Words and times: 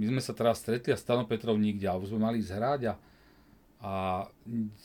my 0.00 0.16
sme 0.16 0.20
sa 0.24 0.32
teraz 0.32 0.64
stretli 0.64 0.96
a 0.96 0.96
Stano 0.96 1.28
Petrov 1.28 1.60
nikde, 1.60 1.84
už 1.92 2.16
sme 2.16 2.24
mali 2.24 2.40
ísť 2.40 2.56
hrať 2.56 2.80
a, 2.88 2.94
a 3.84 3.92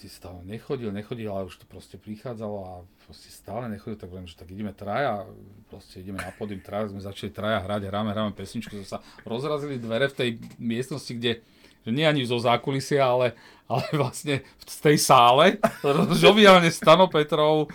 stále 0.04 0.44
nechodil, 0.44 0.92
nechodil, 0.92 1.32
ale 1.32 1.48
už 1.48 1.64
to 1.64 1.66
proste 1.72 1.96
prichádzalo 1.96 2.58
a 2.68 2.72
proste 3.08 3.32
stále 3.32 3.72
nechodil, 3.72 3.96
tak 3.96 4.12
hovorím, 4.12 4.28
že 4.28 4.36
tak 4.36 4.52
ideme 4.52 4.76
traja, 4.76 5.24
proste 5.72 6.04
ideme 6.04 6.20
na 6.20 6.36
podium 6.36 6.60
traja, 6.60 6.92
sme 6.92 7.00
začali 7.00 7.32
traja 7.32 7.64
hrať, 7.64 7.88
hráme, 7.88 8.12
hráme 8.12 8.36
pesničku, 8.36 8.76
sa 8.84 9.00
rozrazili 9.24 9.80
dvere 9.80 10.12
v 10.12 10.18
tej 10.20 10.30
miestnosti, 10.60 11.16
kde 11.16 11.40
že 11.86 11.94
nie 11.94 12.02
ani 12.02 12.26
zo 12.26 12.42
zákulisia, 12.42 13.06
ale, 13.06 13.38
ale 13.70 13.86
vlastne 13.94 14.42
z 14.66 14.78
tej 14.82 14.98
sále, 14.98 15.62
žoviálne 16.26 16.74
Stano 16.74 17.06
Petrov 17.06 17.70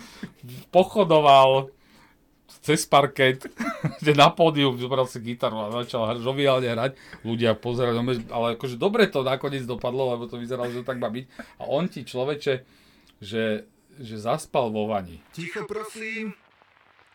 pochodoval 0.67 1.71
cez 2.59 2.83
parket, 2.83 3.47
že 4.05 4.11
na 4.11 4.29
pódium 4.29 4.75
zobral 4.75 5.07
si 5.07 5.23
gitaru 5.23 5.57
a 5.63 5.73
začal 5.83 6.19
žoviálne 6.19 6.67
hrať. 6.67 6.91
Ľudia 7.23 7.55
pozerali, 7.55 7.95
no, 7.95 8.03
ale 8.35 8.59
akože 8.59 8.75
dobre 8.75 9.07
to 9.07 9.23
nakoniec 9.23 9.63
dopadlo, 9.63 10.11
lebo 10.13 10.27
to 10.27 10.35
vyzeralo, 10.35 10.67
že 10.69 10.83
to 10.83 10.89
tak 10.91 10.99
má 10.99 11.07
byť. 11.07 11.25
A 11.57 11.71
on 11.71 11.87
ti 11.87 12.03
človeče, 12.03 12.53
že, 13.23 13.65
že 13.97 14.15
zaspal 14.19 14.69
vo 14.69 14.91
vani. 14.91 15.23
Ticho 15.31 15.63
prosím, 15.63 16.35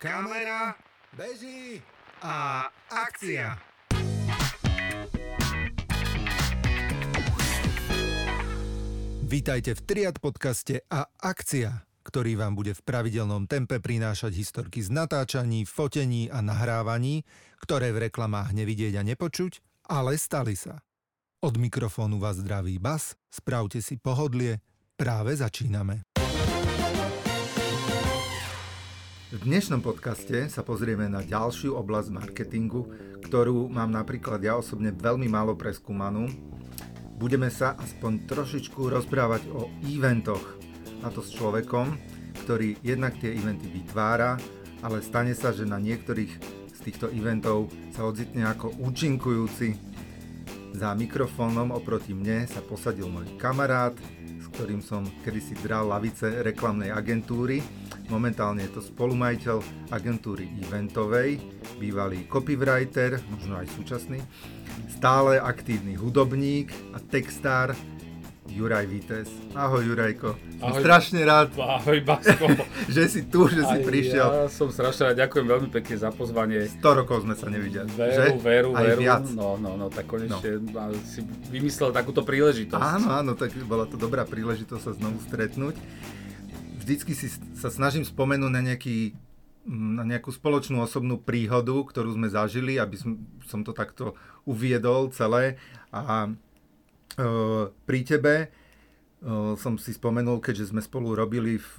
kamera, 0.00 0.74
beží 1.12 1.84
a 2.24 2.66
akcia. 2.88 3.76
Vítajte 9.26 9.74
v 9.74 9.80
Triad 9.82 10.22
podcaste 10.22 10.86
a 10.86 11.10
akcia 11.18 11.85
ktorý 12.06 12.38
vám 12.38 12.54
bude 12.54 12.70
v 12.70 12.84
pravidelnom 12.86 13.50
tempe 13.50 13.82
prinášať 13.82 14.38
historky 14.38 14.78
z 14.78 14.94
natáčaní, 14.94 15.66
fotení 15.66 16.30
a 16.30 16.38
nahrávaní, 16.38 17.26
ktoré 17.58 17.90
v 17.90 18.06
reklamách 18.06 18.54
nevidieť 18.54 19.02
a 19.02 19.02
nepočuť, 19.02 19.58
ale 19.90 20.14
stali 20.14 20.54
sa. 20.54 20.86
Od 21.42 21.58
mikrofónu 21.58 22.22
vás 22.22 22.38
zdraví 22.38 22.78
Bas, 22.78 23.18
spravte 23.26 23.82
si 23.82 23.98
pohodlie, 23.98 24.62
práve 24.94 25.34
začíname. 25.34 26.06
V 29.36 29.44
dnešnom 29.44 29.82
podcaste 29.82 30.46
sa 30.48 30.62
pozrieme 30.62 31.10
na 31.10 31.20
ďalšiu 31.20 31.74
oblasť 31.76 32.08
marketingu, 32.14 32.88
ktorú 33.26 33.66
mám 33.68 33.90
napríklad 33.90 34.40
ja 34.40 34.54
osobne 34.56 34.94
veľmi 34.94 35.26
málo 35.26 35.58
preskúmanú. 35.58 36.30
Budeme 37.18 37.52
sa 37.52 37.74
aspoň 37.76 38.30
trošičku 38.30 38.86
rozprávať 38.86 39.50
o 39.52 39.68
eventoch, 39.84 40.65
a 41.06 41.08
to 41.14 41.22
s 41.22 41.30
človekom, 41.38 41.94
ktorý 42.42 42.74
jednak 42.82 43.14
tie 43.22 43.30
eventy 43.30 43.70
vytvára, 43.70 44.34
ale 44.82 44.98
stane 45.06 45.38
sa, 45.38 45.54
že 45.54 45.62
na 45.62 45.78
niektorých 45.78 46.32
z 46.74 46.78
týchto 46.82 47.06
eventov 47.14 47.70
sa 47.94 48.04
odzitne 48.04 48.42
ako 48.50 48.74
účinkujúci. 48.82 49.78
Za 50.76 50.92
mikrofónom 50.92 51.72
oproti 51.72 52.12
mne 52.12 52.44
sa 52.50 52.60
posadil 52.60 53.08
môj 53.08 53.30
kamarát, 53.40 53.96
s 54.36 54.46
ktorým 54.52 54.84
som 54.84 55.06
kedysi 55.24 55.56
dral 55.64 55.88
lavice 55.88 56.44
reklamnej 56.44 56.92
agentúry. 56.92 57.64
Momentálne 58.12 58.66
je 58.68 58.76
to 58.76 58.82
spolumajiteľ 58.84 59.90
agentúry 59.90 60.46
eventovej, 60.68 61.40
bývalý 61.80 62.28
copywriter, 62.28 63.18
možno 63.32 63.56
aj 63.56 63.66
súčasný, 63.72 64.20
stále 64.92 65.40
aktívny 65.40 65.96
hudobník 65.96 66.70
a 66.94 67.00
textár, 67.00 67.72
Juraj 68.50 68.86
Vites. 68.86 69.30
Ahoj 69.52 69.82
Jurajko. 69.82 70.38
Som 70.58 70.70
Ahoj. 70.72 70.82
strašne 70.82 71.20
rád. 71.26 71.52
Ahoj 71.58 71.98
Basko. 72.06 72.46
že 72.94 73.02
si 73.10 73.20
tu, 73.26 73.50
že 73.50 73.66
Aj 73.66 73.74
si 73.74 73.76
prišiel. 73.82 74.26
Ja 74.26 74.46
som 74.46 74.70
strašne 74.70 75.10
rád, 75.10 75.26
ďakujem 75.26 75.46
veľmi 75.46 75.68
pekne 75.74 75.96
za 75.98 76.10
pozvanie. 76.14 76.70
100 76.80 77.00
rokov 77.02 77.26
sme 77.26 77.34
sa 77.34 77.50
nevideli. 77.50 77.90
Veru, 77.92 78.14
že? 78.14 78.24
veru, 78.38 78.70
Aj 78.72 78.84
veru. 78.86 79.00
Viac. 79.02 79.24
No, 79.34 79.58
no, 79.58 79.74
no, 79.74 79.86
tak 79.90 80.06
konečne 80.06 80.62
no. 80.70 80.94
si 81.02 81.20
vymyslel 81.50 81.90
takúto 81.90 82.22
príležitosť. 82.22 82.82
Áno, 82.82 83.08
áno, 83.12 83.32
tak 83.34 83.52
bola 83.66 83.84
to 83.84 83.98
dobrá 83.98 84.22
príležitosť 84.22 84.82
sa 84.82 84.92
znovu 84.94 85.18
stretnúť. 85.26 85.74
Vždycky 86.80 87.12
si 87.18 87.32
sa 87.58 87.68
snažím 87.68 88.06
spomenúť 88.06 88.52
na 88.52 88.62
nejaký 88.62 89.16
na 89.66 90.06
nejakú 90.06 90.30
spoločnú 90.30 90.78
osobnú 90.78 91.18
príhodu, 91.18 91.74
ktorú 91.74 92.14
sme 92.14 92.30
zažili, 92.30 92.78
aby 92.78 92.94
som, 92.94 93.18
som 93.50 93.66
to 93.66 93.74
takto 93.74 94.14
uviedol 94.46 95.10
celé. 95.10 95.58
A 95.90 96.30
pri 97.86 98.00
tebe 98.02 98.50
som 99.56 99.78
si 99.78 99.94
spomenul, 99.94 100.42
keďže 100.42 100.74
sme 100.74 100.82
spolu 100.82 101.14
robili 101.16 101.56
v 101.60 101.72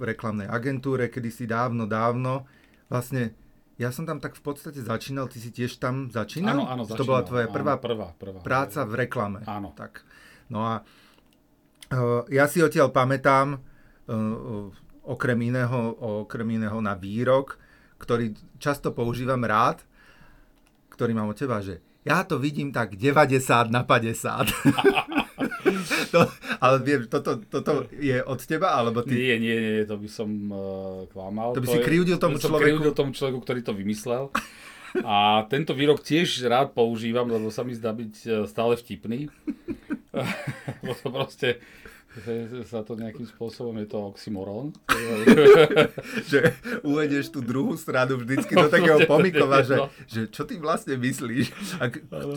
reklamnej 0.00 0.48
agentúre, 0.48 1.12
kedysi 1.12 1.44
dávno, 1.46 1.84
dávno. 1.84 2.48
Vlastne 2.88 3.36
ja 3.80 3.88
som 3.88 4.04
tam 4.04 4.20
tak 4.20 4.36
v 4.36 4.42
podstate 4.44 4.84
začínal, 4.84 5.26
ty 5.32 5.40
si 5.40 5.48
tiež 5.48 5.80
tam 5.80 6.12
začínal? 6.12 6.54
Áno, 6.54 6.64
áno, 6.68 6.82
začínal. 6.84 7.00
To 7.00 7.08
bola 7.08 7.22
tvoja 7.24 7.46
prvá, 7.48 7.74
áno, 7.78 7.82
prvá, 7.82 8.08
prvá 8.14 8.40
práca 8.44 8.84
v 8.84 8.94
reklame. 9.06 9.40
Áno. 9.48 9.72
Tak. 9.72 10.04
No 10.52 10.66
a 10.68 10.74
ja 12.28 12.44
si 12.48 12.60
odtiaľ 12.60 12.92
pamätám, 12.92 13.60
okrem 15.02 15.38
iného, 15.42 15.80
okrem 16.26 16.58
iného 16.58 16.78
na 16.82 16.94
výrok, 16.98 17.58
ktorý 18.02 18.34
často 18.58 18.90
používam 18.90 19.40
rád, 19.42 19.82
ktorý 20.90 21.14
mám 21.16 21.30
od 21.30 21.38
teba, 21.38 21.62
že 21.62 21.80
ja 22.02 22.26
to 22.26 22.38
vidím 22.38 22.74
tak 22.74 22.98
90 22.98 23.70
na 23.70 23.82
50. 23.86 24.50
to, 26.14 26.20
ale 26.58 26.76
viem, 26.82 27.06
toto, 27.06 27.38
toto 27.46 27.86
je 27.94 28.18
od 28.22 28.40
teba, 28.42 28.74
alebo 28.74 29.06
ty... 29.06 29.14
Nie, 29.14 29.36
nie, 29.38 29.56
nie, 29.56 29.84
to 29.86 29.96
by 29.96 30.08
som 30.10 30.28
uh, 30.50 31.06
klamal. 31.10 31.54
To 31.54 31.62
by 31.62 31.68
to 31.70 31.72
si 31.74 31.78
je, 31.80 31.86
kriudil 31.86 32.18
tomu 32.18 32.42
to 32.42 32.50
človeku? 32.50 32.62
kriudil 32.66 32.92
tomu 32.94 33.10
človeku, 33.14 33.38
ktorý 33.40 33.60
to 33.62 33.72
vymyslel. 33.72 34.34
A 35.06 35.48
tento 35.48 35.72
výrok 35.72 36.04
tiež 36.04 36.44
rád 36.44 36.76
používam, 36.76 37.24
lebo 37.24 37.48
sa 37.48 37.64
mi 37.64 37.72
zdá 37.72 37.96
byť 37.96 38.14
eh, 38.28 38.32
stále 38.44 38.76
vtipný. 38.76 39.32
Lebo 40.82 40.92
to 40.94 41.08
proste 41.10 41.48
že 42.12 42.68
sa 42.68 42.84
to 42.84 42.92
nejakým 42.92 43.24
spôsobom, 43.24 43.72
je 43.80 43.88
to 43.88 44.12
oxymoron. 44.12 44.76
že 46.30 46.52
uvedieš 46.84 47.32
tú 47.32 47.40
druhú 47.40 47.72
stranu 47.80 48.20
vždycky 48.20 48.52
do 48.52 48.68
takého 48.68 49.00
pomikova, 49.12 49.64
že, 49.64 49.80
že 50.04 50.20
čo 50.28 50.44
ty 50.44 50.60
vlastne 50.60 51.00
myslíš? 51.00 51.46
A 51.80 51.88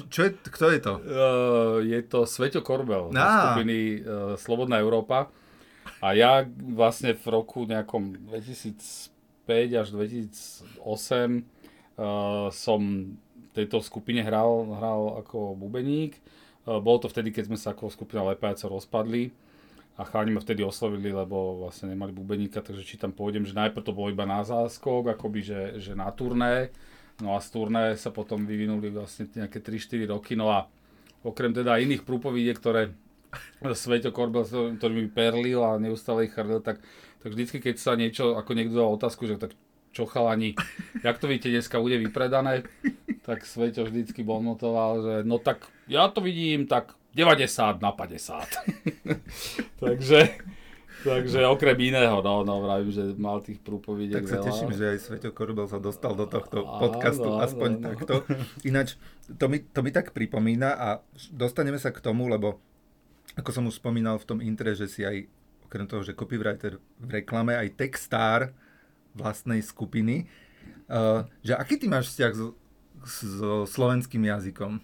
čo 0.08 0.20
je, 0.24 0.30
kto 0.48 0.66
je 0.72 0.80
to? 0.80 0.94
Uh, 1.04 1.78
je 1.84 2.00
to 2.08 2.24
Sveťo 2.24 2.64
Korbel 2.64 3.12
z 3.12 3.20
skupiny 3.20 3.78
uh, 4.00 4.40
Slobodná 4.40 4.80
Európa. 4.80 5.28
A 6.00 6.16
ja 6.16 6.48
vlastne 6.72 7.12
v 7.12 7.26
roku 7.28 7.68
nejakom 7.68 8.32
2005 8.32 9.12
až 9.76 9.88
2008 9.92 10.80
uh, 10.80 12.48
som 12.48 12.80
tejto 13.52 13.84
skupine 13.84 14.24
hral, 14.24 14.72
hral 14.80 15.20
ako 15.20 15.60
bubeník. 15.60 16.16
Uh, 16.64 16.80
bolo 16.80 17.04
to 17.04 17.12
vtedy, 17.12 17.36
keď 17.36 17.52
sme 17.52 17.60
sa 17.60 17.76
ako 17.76 17.92
skupina 17.92 18.24
Lepajco 18.24 18.72
rozpadli 18.72 19.44
a 19.96 20.04
chalani 20.04 20.36
ma 20.36 20.44
vtedy 20.44 20.60
oslovili, 20.60 21.16
lebo 21.16 21.64
vlastne 21.64 21.96
nemali 21.96 22.12
bubeníka, 22.12 22.60
takže 22.60 22.84
či 22.84 23.00
tam 23.00 23.16
pôjdem, 23.16 23.48
že 23.48 23.56
najprv 23.56 23.86
to 23.86 23.96
bolo 23.96 24.12
iba 24.12 24.28
na 24.28 24.44
záskok, 24.44 25.16
akoby, 25.16 25.40
že, 25.40 25.62
že 25.80 25.92
na 25.96 26.12
turné, 26.12 26.76
no 27.24 27.32
a 27.32 27.40
z 27.40 27.48
turné 27.56 27.96
sa 27.96 28.12
potom 28.12 28.44
vyvinuli 28.44 28.92
vlastne 28.92 29.32
nejaké 29.32 29.64
3-4 29.64 30.12
roky, 30.12 30.36
no 30.36 30.52
a 30.52 30.68
okrem 31.24 31.56
teda 31.56 31.80
iných 31.80 32.04
prúpovidiek, 32.04 32.60
ktoré 32.60 32.92
Sveto 33.76 34.12
Korbel, 34.12 34.44
ktorý 34.76 34.94
mi 34.94 35.08
perlil 35.08 35.64
a 35.64 35.80
neustále 35.80 36.28
ich 36.28 36.36
chrlil, 36.36 36.60
tak, 36.60 36.84
tak 37.24 37.30
vždycky, 37.32 37.64
keď 37.64 37.76
sa 37.80 37.96
niečo, 37.96 38.36
ako 38.36 38.52
niekto 38.52 38.76
dal 38.76 38.92
otázku, 38.92 39.28
že 39.28 39.40
tak 39.40 39.56
čo 39.96 40.04
chalani, 40.04 40.60
jak 41.08 41.16
to 41.24 41.32
vidíte, 41.32 41.56
dneska 41.56 41.80
bude 41.80 41.96
vypredané, 41.96 42.68
tak 43.24 43.48
Sveto 43.48 43.88
vždycky 43.88 44.28
bonmotoval, 44.28 44.92
že 45.00 45.14
no 45.24 45.40
tak 45.40 45.72
ja 45.88 46.12
to 46.12 46.20
vidím 46.20 46.68
tak 46.68 47.00
90 47.16 47.80
na 47.80 47.92
50. 47.96 48.44
takže, 49.84 50.36
takže 51.08 51.40
okrem 51.48 51.80
iného, 51.80 52.20
no, 52.20 52.44
no 52.44 52.60
vravím, 52.60 52.92
že 52.92 53.16
mal 53.16 53.40
tých 53.40 53.64
prúpovidiek 53.64 54.20
Tak 54.20 54.28
sa 54.28 54.38
veľa. 54.44 54.48
teším, 54.52 54.72
že 54.76 54.84
aj 54.92 54.98
Sveto 55.00 55.32
Korubel 55.32 55.72
sa 55.72 55.80
dostal 55.80 56.12
do 56.12 56.28
tohto 56.28 56.68
á, 56.68 56.76
podcastu, 56.84 57.32
no, 57.32 57.40
aspoň 57.40 57.70
no, 57.72 57.80
no. 57.80 57.86
takto. 57.88 58.14
Ináč, 58.68 59.00
to 59.40 59.48
mi, 59.48 59.64
to 59.64 59.80
mi 59.80 59.96
tak 59.96 60.12
pripomína 60.12 60.76
a 60.76 60.88
dostaneme 61.32 61.80
sa 61.80 61.96
k 61.96 62.04
tomu, 62.04 62.28
lebo 62.28 62.60
ako 63.40 63.50
som 63.56 63.64
už 63.64 63.80
spomínal 63.80 64.20
v 64.20 64.28
tom 64.28 64.40
intre, 64.44 64.76
že 64.76 64.92
si 64.92 65.08
aj 65.08 65.24
okrem 65.72 65.88
toho, 65.88 66.04
že 66.04 66.14
copywriter 66.14 66.84
v 67.00 67.10
reklame, 67.24 67.56
aj 67.56 67.80
textár 67.80 68.52
vlastnej 69.16 69.64
skupiny. 69.64 70.28
Uh, 70.86 71.24
že 71.42 71.56
aký 71.56 71.80
ty 71.80 71.88
máš 71.88 72.12
vzťah 72.14 72.32
so, 72.36 72.48
so 73.08 73.54
slovenským 73.64 74.28
jazykom? 74.28 74.84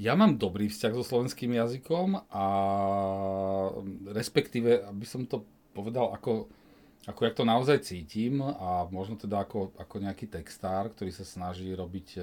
Ja 0.00 0.16
mám 0.16 0.40
dobrý 0.40 0.72
vzťah 0.72 0.96
so 0.96 1.04
slovenským 1.04 1.60
jazykom 1.60 2.24
a 2.32 2.46
respektíve, 4.16 4.80
aby 4.88 5.04
som 5.04 5.28
to 5.28 5.44
povedal 5.76 6.16
ako, 6.16 6.48
ako 7.04 7.20
jak 7.20 7.36
to 7.36 7.44
naozaj 7.44 7.84
cítim 7.84 8.40
a 8.40 8.88
možno 8.88 9.20
teda 9.20 9.44
ako, 9.44 9.76
ako 9.76 10.00
nejaký 10.00 10.32
textár, 10.32 10.88
ktorý 10.88 11.12
sa 11.12 11.28
snaží 11.28 11.68
robiť 11.76 12.08
e, 12.16 12.20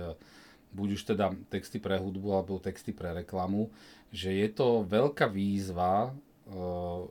buď 0.73 0.87
už 0.97 1.01
teda 1.05 1.37
texty 1.53 1.77
pre 1.77 2.01
hudbu 2.01 2.27
alebo 2.33 2.57
texty 2.57 2.97
pre 2.97 3.13
reklamu, 3.13 3.69
že 4.09 4.33
je 4.33 4.49
to 4.49 4.81
veľká 4.87 5.29
výzva 5.29 6.11
uh, 6.11 7.05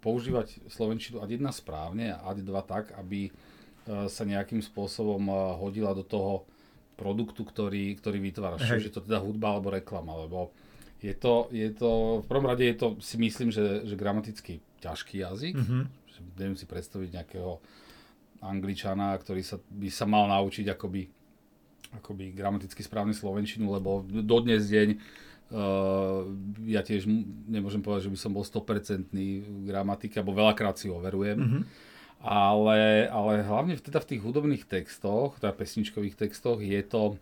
používať 0.00 0.64
slovenčinu 0.68 1.20
ad 1.20 1.28
jedna 1.28 1.52
správne 1.52 2.14
a 2.14 2.32
ad 2.32 2.40
dva 2.40 2.60
tak, 2.64 2.92
aby 2.96 3.28
uh, 3.28 4.08
sa 4.08 4.24
nejakým 4.28 4.60
spôsobom 4.60 5.28
uh, 5.28 5.56
hodila 5.56 5.92
do 5.96 6.04
toho 6.04 6.48
produktu, 6.98 7.46
ktorý, 7.46 7.94
ktorý 7.94 8.18
vytváraš. 8.18 8.66
Čiže 8.66 8.90
je 8.90 8.94
to 8.98 9.06
teda 9.06 9.22
hudba 9.22 9.54
alebo 9.54 9.70
reklama, 9.70 10.18
lebo 10.26 10.50
je 10.98 11.14
to, 11.14 11.46
je 11.54 11.70
to, 11.70 12.20
v 12.20 12.26
prvom 12.26 12.50
rade 12.50 12.66
je 12.66 12.74
to, 12.74 12.98
si 12.98 13.14
myslím, 13.22 13.54
že, 13.54 13.86
že 13.86 13.94
gramaticky 13.94 14.58
ťažký 14.82 15.22
jazyk. 15.22 15.54
Mm-hmm. 15.54 15.82
Neviem 16.34 16.58
si 16.58 16.66
predstaviť 16.66 17.14
nejakého 17.14 17.62
angličana, 18.42 19.14
ktorý 19.14 19.46
sa, 19.46 19.62
by 19.70 19.88
sa 19.94 20.10
mal 20.10 20.26
naučiť 20.26 20.66
akoby, 20.74 21.06
akoby 22.02 22.34
gramaticky 22.34 22.82
správnu 22.82 23.14
slovenčinu, 23.14 23.70
lebo 23.70 24.02
dodnes 24.04 24.66
deň 24.66 24.90
Uh, 25.48 26.28
ja 26.68 26.84
tiež 26.84 27.08
nemôžem 27.48 27.80
povedať, 27.80 28.04
že 28.04 28.12
by 28.12 28.18
som 28.20 28.36
bol 28.36 28.44
100% 28.44 29.08
gramatika, 29.64 30.20
alebo 30.20 30.36
veľakrát 30.36 30.76
si 30.76 30.92
overujem. 30.92 31.40
Mm-hmm. 31.40 31.62
Ale, 32.18 33.06
ale 33.06 33.46
hlavne 33.46 33.78
teda 33.78 34.02
v 34.02 34.08
tých 34.14 34.20
hudobných 34.26 34.66
textoch, 34.66 35.38
teda 35.38 35.54
pesničkových 35.54 36.18
textoch, 36.18 36.58
je 36.58 36.82
to 36.82 37.14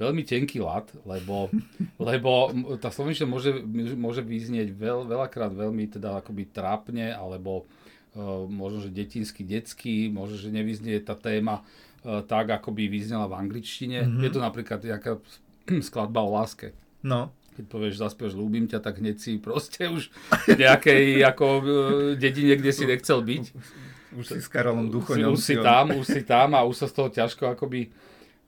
veľmi 0.00 0.24
tenký 0.24 0.64
lat, 0.64 0.88
lebo, 1.04 1.52
lebo 2.00 2.54
tá 2.80 2.88
slovenčina 2.88 3.28
môže, 3.28 3.60
môže 3.98 4.24
vyznieť 4.24 4.72
veľ, 4.72 5.04
veľakrát 5.04 5.52
veľmi 5.52 5.92
teda 5.92 6.24
akoby 6.24 6.48
trápne, 6.48 7.12
alebo 7.12 7.68
uh, 8.16 8.48
možno, 8.48 8.88
že 8.88 8.94
detinsky, 8.94 9.44
detský, 9.44 10.08
možno, 10.08 10.40
že 10.40 10.48
nevyznie 10.48 10.96
tá 11.04 11.12
téma 11.12 11.60
uh, 11.60 12.24
tak, 12.24 12.48
ako 12.48 12.72
by 12.72 12.88
vyznela 12.88 13.28
v 13.28 13.36
angličtine. 13.36 14.06
Mm-hmm. 14.06 14.22
Je 14.24 14.30
to 14.32 14.40
napríklad 14.40 14.80
nejaká 14.80 15.20
skladba 15.84 16.24
o 16.24 16.32
láske. 16.32 16.72
No 17.04 17.36
keď 17.58 17.66
povieš, 17.74 17.98
zaspieš, 17.98 18.38
ľúbim 18.38 18.70
ťa, 18.70 18.78
tak 18.78 19.02
hneď 19.02 19.18
si 19.18 19.34
proste 19.42 19.90
už 19.90 20.14
v 20.46 20.62
nejakej 20.62 21.26
ako 21.26 21.46
e, 21.58 21.62
dedine, 22.14 22.54
kde 22.54 22.70
si 22.70 22.86
nechcel 22.86 23.18
byť. 23.18 23.44
Už 24.16 24.24
si 24.24 24.40
s 24.40 24.48
Karolom 24.48 24.88
Duchoňom. 24.88 25.36
Už, 25.36 25.42
si 25.42 25.56
tam, 25.58 25.92
už 25.96 26.06
si 26.06 26.22
tam 26.24 26.56
a 26.56 26.64
už 26.64 26.84
sa 26.84 26.86
z 26.88 26.94
toho 26.94 27.08
ťažko 27.12 27.44
akoby 27.56 27.92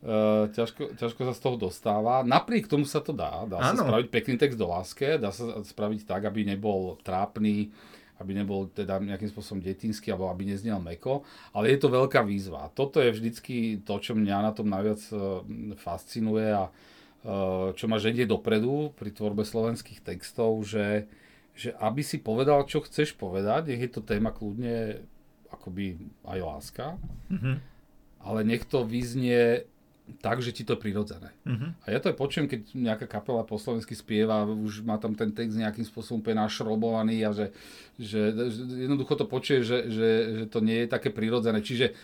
Uh, 0.01 0.49
ťažko, 0.57 0.97
ťažko 0.97 1.29
sa 1.29 1.35
z 1.37 1.41
toho 1.45 1.57
dostáva. 1.61 2.25
Napriek 2.25 2.73
tomu 2.73 2.89
sa 2.89 3.05
to 3.05 3.13
dá. 3.13 3.45
Dá 3.45 3.61
ano. 3.61 3.85
sa 3.85 3.85
spraviť 3.85 4.09
pekný 4.09 4.41
text 4.41 4.57
do 4.57 4.65
láske, 4.65 5.21
dá 5.21 5.29
sa 5.29 5.61
spraviť 5.61 6.09
tak, 6.09 6.25
aby 6.25 6.41
nebol 6.49 6.97
trápny, 7.05 7.69
aby 8.17 8.33
nebol 8.33 8.73
teda 8.73 8.97
nejakým 8.97 9.29
spôsobom 9.29 9.61
detinský, 9.61 10.09
alebo 10.09 10.33
aby 10.33 10.57
neznel 10.57 10.81
meko. 10.81 11.21
Ale 11.53 11.69
je 11.69 11.85
to 11.85 11.93
veľká 11.93 12.25
výzva. 12.25 12.73
Toto 12.73 12.97
je 12.97 13.13
vždycky 13.13 13.85
to, 13.85 14.01
čo 14.01 14.17
mňa 14.17 14.37
na 14.41 14.57
tom 14.57 14.73
najviac 14.73 15.05
fascinuje 15.77 16.49
a 16.49 16.73
Eh, 17.21 17.69
čo 17.77 17.85
ma 17.85 18.01
ženie 18.01 18.25
dopredu 18.25 18.97
pri 18.97 19.13
tvorbe 19.13 19.45
slovenských 19.45 20.01
textov, 20.01 20.65
že, 20.65 21.05
že 21.53 21.77
aby 21.77 22.01
si 22.01 22.17
povedal, 22.17 22.65
čo 22.65 22.81
chceš 22.81 23.13
povedať, 23.13 23.69
nech 23.69 23.85
je 23.85 23.93
to 23.93 24.01
téma 24.01 24.33
kľudne 24.33 25.05
akoby 25.51 25.99
aj 26.25 26.39
láska, 26.41 26.87
mm-hmm. 27.31 27.57
ale 28.25 28.41
nech 28.47 28.65
to 28.65 28.87
vyznie 28.87 29.67
tak, 30.19 30.43
že 30.43 30.51
ti 30.51 30.67
to 30.67 30.75
je 30.75 30.83
prirodzené. 30.83 31.31
Uh-huh. 31.47 31.71
A 31.87 31.95
ja 31.95 32.03
to 32.03 32.11
aj 32.11 32.19
počujem, 32.19 32.51
keď 32.51 32.75
nejaká 32.75 33.07
kapela 33.07 33.47
po 33.47 33.55
slovensky 33.63 33.95
spieva, 33.95 34.43
už 34.43 34.83
má 34.83 34.99
tam 34.99 35.15
ten 35.15 35.31
text 35.31 35.55
nejakým 35.55 35.87
spôsobom 35.87 36.19
úplne 36.19 36.43
našrobovaný 36.43 37.23
a 37.23 37.31
že, 37.31 37.55
že, 37.95 38.35
že 38.35 38.91
jednoducho 38.91 39.15
to 39.15 39.31
počuje, 39.31 39.63
že, 39.63 39.87
že, 39.87 40.11
že 40.43 40.45
to 40.51 40.59
nie 40.59 40.83
je 40.83 40.89
také 40.91 41.15
prirodzené. 41.15 41.63
Čiže 41.63 41.95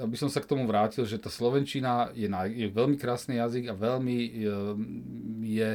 aby 0.00 0.16
som 0.16 0.32
sa 0.32 0.40
k 0.40 0.48
tomu 0.48 0.64
vrátil, 0.64 1.04
že 1.04 1.20
tá 1.20 1.28
slovenčina 1.28 2.12
je, 2.16 2.32
na, 2.32 2.48
je 2.48 2.68
veľmi 2.72 2.96
krásny 2.96 3.36
jazyk 3.36 3.68
a 3.68 3.74
veľmi 3.76 4.16
je, 4.16 4.56
je 5.44 5.70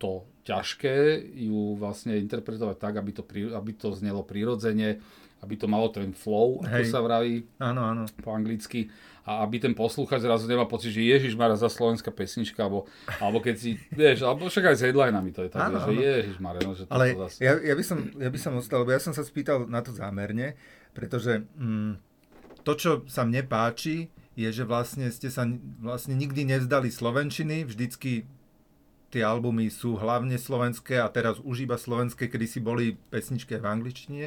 to 0.00 0.24
ťažké 0.48 1.20
ju 1.36 1.76
vlastne 1.76 2.16
interpretovať 2.16 2.76
tak, 2.80 2.94
aby 2.96 3.10
to, 3.12 3.22
aby 3.52 3.70
to 3.76 3.92
znelo 3.92 4.24
prirodzene, 4.24 5.02
aby 5.40 5.54
to 5.56 5.66
malo 5.66 5.88
ten 5.88 6.12
flow, 6.12 6.60
Hej. 6.68 6.84
ako 6.84 6.84
sa 6.88 7.00
vraví 7.00 7.48
áno, 7.56 7.80
áno. 7.80 8.02
po 8.20 8.36
anglicky 8.36 8.92
a 9.24 9.44
aby 9.44 9.60
ten 9.60 9.76
poslúchač 9.76 10.24
zrazu 10.24 10.48
nemá 10.48 10.64
pocit, 10.64 10.96
že 10.96 11.04
Ježiš 11.04 11.36
Mara 11.36 11.56
za 11.56 11.68
slovenská 11.68 12.08
pesnička, 12.08 12.64
alebo, 12.64 12.88
alebo 13.20 13.40
keď 13.40 13.54
si, 13.56 13.76
vieš, 13.92 14.24
alebo 14.24 14.48
však 14.48 14.72
aj 14.72 14.76
s 14.80 14.82
headlinami 14.88 15.30
to 15.32 15.44
je 15.44 15.50
tak, 15.52 15.68
áno, 15.68 15.80
že 15.84 15.92
Ježiš 15.96 16.36
Mara, 16.40 16.60
no, 16.64 16.72
že 16.72 16.88
to 16.88 16.92
Ale 16.92 17.16
to 17.16 17.28
zase... 17.28 17.38
ja, 17.44 17.52
ja, 17.60 17.74
by 17.76 17.84
som, 17.84 17.98
ja 18.16 18.30
by 18.32 18.38
som 18.40 18.52
ostal, 18.56 18.84
lebo 18.84 18.92
ja 18.96 19.00
som 19.00 19.12
sa 19.12 19.20
spýtal 19.24 19.68
na 19.68 19.84
to 19.84 19.92
zámerne, 19.92 20.56
pretože 20.96 21.44
mm, 21.56 22.00
to, 22.64 22.72
čo 22.76 22.90
sa 23.08 23.24
mne 23.28 23.44
páči, 23.44 24.08
je, 24.36 24.48
že 24.48 24.64
vlastne 24.64 25.08
ste 25.12 25.28
sa 25.28 25.44
vlastne 25.84 26.16
nikdy 26.16 26.48
nevzdali 26.48 26.88
slovenčiny, 26.88 27.68
vždycky 27.68 28.24
tie 29.10 29.26
albumy 29.26 29.68
sú 29.68 29.98
hlavne 29.98 30.38
slovenské 30.38 31.02
a 31.02 31.10
teraz 31.10 31.42
už 31.42 31.66
iba 31.66 31.74
slovenské, 31.74 32.30
kedy 32.30 32.46
si 32.46 32.62
boli 32.62 32.94
pesničky 33.10 33.58
v 33.58 33.66
angličtine 33.66 34.24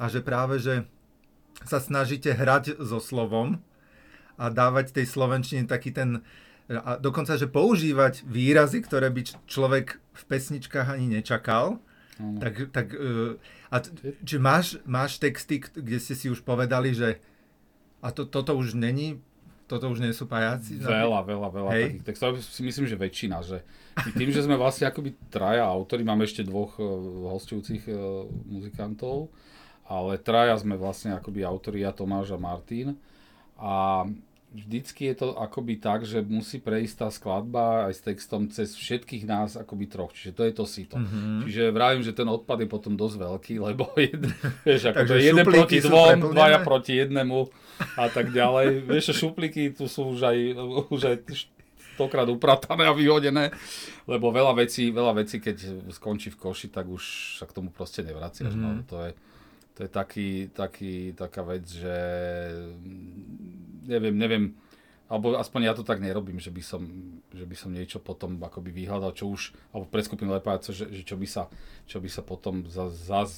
a 0.00 0.08
že 0.08 0.24
práve, 0.24 0.56
že 0.56 0.88
sa 1.68 1.76
snažíte 1.76 2.32
hrať 2.32 2.80
so 2.80 2.96
slovom, 2.96 3.60
a 4.40 4.48
dávať 4.48 4.96
tej 4.96 5.04
slovenčine 5.04 5.68
taký 5.68 5.92
ten 5.92 6.24
a 6.70 7.02
dokonca, 7.02 7.34
že 7.34 7.50
používať 7.50 8.22
výrazy, 8.22 8.78
ktoré 8.86 9.10
by 9.10 9.26
človek 9.50 9.98
v 9.98 10.22
pesničkách 10.30 10.86
ani 10.86 11.18
nečakal. 11.18 11.82
Mm. 12.22 12.38
Tak, 12.38 12.54
tak 12.70 12.86
e, 12.94 13.42
a 13.74 13.76
či 14.22 14.36
máš, 14.38 14.78
máš 14.86 15.18
texty, 15.18 15.58
kde 15.58 15.98
ste 15.98 16.14
si 16.14 16.30
už 16.30 16.46
povedali, 16.46 16.94
že 16.94 17.18
a 17.98 18.14
to, 18.14 18.22
toto 18.22 18.54
už 18.54 18.78
není, 18.78 19.18
toto 19.66 19.90
už 19.90 19.98
nie 19.98 20.14
sú 20.14 20.30
pajáci? 20.30 20.78
Veľa, 20.78 21.26
veľa, 21.26 21.48
veľa 21.50 21.70
Hej. 21.74 21.84
takých 21.90 22.06
textov. 22.06 22.38
Si 22.38 22.62
myslím, 22.62 22.86
že 22.86 22.94
väčšina. 22.94 23.42
Že 23.42 23.66
tým, 24.14 24.30
že 24.30 24.46
sme 24.46 24.54
vlastne 24.54 24.86
akoby 24.86 25.18
traja 25.26 25.66
autori, 25.66 26.06
máme 26.06 26.22
ešte 26.22 26.46
dvoch 26.46 26.78
uh, 26.78 26.86
hostujúcich 27.34 27.82
uh, 27.90 28.30
muzikantov, 28.46 29.34
ale 29.90 30.22
traja 30.22 30.54
sme 30.54 30.78
vlastne 30.78 31.18
akoby 31.18 31.42
autori, 31.42 31.82
ja 31.82 31.90
Tomáš 31.90 32.30
a 32.30 32.38
Martin. 32.38 32.94
A 33.58 34.06
vždycky 34.54 35.10
je 35.10 35.14
to 35.18 35.28
akoby 35.34 35.78
tak, 35.78 36.06
že 36.06 36.22
musí 36.22 36.58
prejsť 36.58 36.94
tá 36.94 37.08
skladba 37.10 37.90
aj 37.90 37.92
s 37.98 38.00
textom 38.02 38.46
cez 38.50 38.74
všetkých 38.74 39.26
nás 39.26 39.54
akoby 39.54 39.86
troch, 39.86 40.14
čiže 40.14 40.34
to 40.34 40.42
je 40.46 40.52
to 40.54 40.64
sito. 40.66 40.96
Mm-hmm. 40.98 41.46
Čiže 41.46 41.62
vravím, 41.70 42.02
že 42.02 42.14
ten 42.14 42.26
odpad 42.26 42.66
je 42.66 42.68
potom 42.70 42.94
dosť 42.98 43.16
veľký, 43.18 43.54
lebo 43.62 43.90
jed, 43.98 44.30
vieš, 44.66 44.90
ako 44.90 45.06
to 45.06 45.14
je 45.18 45.22
jeden 45.26 45.46
proti 45.46 45.78
dvom, 45.82 46.34
dvaja 46.34 46.58
proti 46.66 46.92
jednému 46.98 47.38
a 47.98 48.06
tak 48.10 48.34
ďalej. 48.34 48.66
Vieš, 48.90 49.16
šupliky 49.16 49.72
tu 49.72 49.88
sú 49.88 50.12
už 50.12 50.20
aj, 50.28 50.38
už 50.92 51.00
aj 51.00 51.16
stokrát 51.96 52.28
upratané 52.28 52.84
a 52.84 52.92
vyhodené, 52.92 53.56
lebo 54.04 54.28
veľa 54.28 54.52
vecí, 54.52 54.92
veľa 54.92 55.16
vecí, 55.16 55.40
keď 55.40 55.88
skončí 55.94 56.28
v 56.28 56.36
koši, 56.36 56.68
tak 56.68 56.88
už 56.88 57.36
sa 57.40 57.48
k 57.48 57.56
tomu 57.56 57.72
proste 57.72 58.04
nevraciaš. 58.04 58.52
Mm-hmm. 58.52 58.76
No, 58.76 58.84
to 58.84 58.96
je, 59.04 59.10
to 59.74 59.86
je 59.86 59.90
taký, 59.90 60.30
taký, 60.52 60.94
taká 61.16 61.42
vec, 61.46 61.64
že 61.64 61.96
neviem, 63.86 64.14
neviem, 64.14 64.44
alebo 65.10 65.34
aspoň 65.34 65.60
ja 65.66 65.74
to 65.74 65.82
tak 65.82 65.98
nerobím, 65.98 66.38
že 66.38 66.54
by 66.54 66.62
som, 66.62 66.86
že 67.34 67.42
by 67.42 67.56
som 67.58 67.74
niečo 67.74 67.98
potom 67.98 68.38
akoby 68.38 68.70
vyhľadal, 68.70 69.10
čo 69.10 69.26
už, 69.26 69.50
alebo 69.74 69.90
pre 69.90 70.06
skupinu 70.06 70.30
Lepáca, 70.30 70.70
že, 70.70 70.86
že 70.86 71.02
čo, 71.02 71.18
by 71.18 71.26
sa, 71.26 71.50
čo 71.90 71.98
by 71.98 72.06
sa 72.06 72.22
potom 72.22 72.62
zase 72.70 73.10
zas 73.10 73.30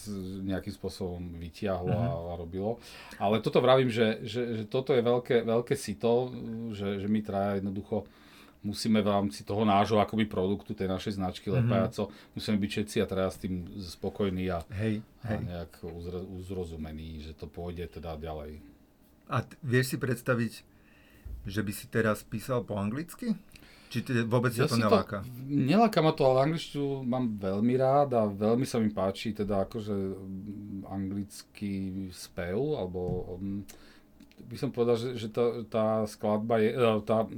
nejakým 0.45 0.69
spôsobom 0.69 1.33
vytiahlo 1.41 1.89
a, 1.97 2.05
mhm. 2.13 2.29
a 2.29 2.33
robilo. 2.37 2.77
Ale 3.17 3.41
toto 3.41 3.65
vravím, 3.65 3.89
že, 3.89 4.21
že, 4.21 4.43
že 4.61 4.65
toto 4.69 4.93
je 4.93 5.01
veľké, 5.01 5.49
veľké 5.49 5.73
sito, 5.73 6.29
že, 6.77 7.01
že 7.01 7.09
my 7.09 7.25
traja 7.25 7.57
jednoducho 7.57 8.05
musíme 8.63 9.03
v 9.03 9.09
rámci 9.11 9.43
toho 9.43 9.67
nášho 9.67 9.99
akoby 9.99 10.27
produktu, 10.27 10.75
tej 10.75 10.89
našej 10.89 11.19
značky 11.19 11.51
mm-hmm. 11.51 11.67
Lepajaco, 11.67 12.09
musíme 12.35 12.57
byť 12.63 12.71
všetci 12.71 12.97
a 13.03 13.07
teraz 13.07 13.35
s 13.37 13.43
tým 13.43 13.67
spokojní 13.79 14.51
a, 14.51 14.63
hej, 14.79 15.03
hej. 15.27 15.39
a 15.39 15.43
nejak 15.43 15.73
uzre, 15.83 16.23
uzrozumení, 16.23 17.23
že 17.23 17.35
to 17.35 17.51
pôjde 17.51 17.91
teda 17.99 18.15
ďalej. 18.15 18.63
A 19.31 19.43
t- 19.43 19.59
vieš 19.63 19.95
si 19.95 19.97
predstaviť, 19.99 20.53
že 21.47 21.61
by 21.61 21.73
si 21.75 21.87
teraz 21.91 22.23
písal 22.23 22.63
po 22.63 22.79
anglicky? 22.79 23.35
Či 23.93 24.01
te, 24.09 24.13
vôbec 24.25 24.57
ja 24.57 24.65
to 24.65 24.81
neláka? 24.81 25.21
To, 25.21 25.29
neláka 25.53 26.01
ma 26.01 26.17
to, 26.17 26.25
ale 26.25 26.49
angličtu 26.49 27.05
mám 27.05 27.37
veľmi 27.37 27.77
rád 27.77 28.17
a 28.17 28.25
veľmi 28.25 28.65
sa 28.65 28.81
mi 28.81 28.89
páči 28.89 29.37
teda 29.37 29.69
akože 29.69 29.93
mm, 29.93 30.89
anglický 30.89 32.09
spev, 32.09 32.57
alebo 32.81 33.37
um, 33.37 33.61
by 34.49 34.57
som 34.57 34.73
povedal, 34.73 34.97
že, 34.97 35.21
že 35.21 35.29
tá, 35.29 35.45
tá 35.69 35.87
skladba 36.09 36.57
je, 36.65 36.73
e, 36.73 36.89
tá, 37.05 37.29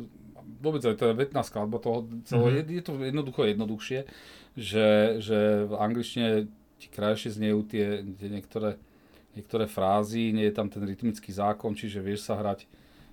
vôbec 0.60 0.84
aj 0.84 0.96
tá 1.00 1.12
vetná 1.12 1.42
skladba 1.42 1.80
toho 1.80 2.08
celého, 2.28 2.60
mm-hmm. 2.60 2.68
je, 2.70 2.76
je 2.78 2.84
to 2.84 2.92
jednoducho 3.00 3.40
jednoduchšie, 3.44 4.00
že, 4.54 4.88
že 5.18 5.38
v 5.66 5.74
angličtine 5.76 6.28
ti 6.78 6.88
krajšie 6.90 7.34
znejú 7.34 7.66
tie, 7.66 8.02
tie 8.16 8.28
niektoré 8.28 8.78
niektoré 9.34 9.66
frázy, 9.66 10.30
nie 10.30 10.46
je 10.48 10.54
tam 10.54 10.70
ten 10.70 10.82
rytmický 10.82 11.34
zákon, 11.34 11.74
čiže 11.74 11.98
vieš 11.98 12.30
sa 12.30 12.38
hrať, 12.38 12.70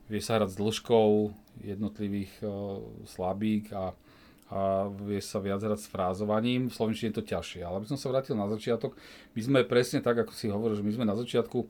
vieš 0.07 0.29
sa 0.29 0.37
hrať 0.37 0.53
s 0.53 0.59
dĺžkou 0.59 1.09
jednotlivých 1.65 2.33
uh, 2.45 2.77
slabík 3.09 3.73
a, 3.73 3.97
a 4.53 4.87
vieš 4.87 5.33
sa 5.33 5.41
viac 5.41 5.59
hrať 5.59 5.81
s 5.81 5.89
frázovaním. 5.89 6.69
V 6.69 6.77
slovenčine 6.77 7.09
je 7.11 7.17
to 7.19 7.25
ťažšie. 7.25 7.65
Ale 7.65 7.81
aby 7.81 7.89
som 7.89 7.97
sa 7.97 8.13
vrátil 8.13 8.37
na 8.37 8.45
začiatok, 8.47 8.93
my 9.33 9.41
sme 9.41 9.59
presne 9.65 9.99
tak, 9.99 10.21
ako 10.21 10.31
si 10.31 10.47
hovoril, 10.47 10.77
že 10.77 10.85
my 10.85 10.93
sme 10.93 11.05
na 11.09 11.17
začiatku 11.17 11.65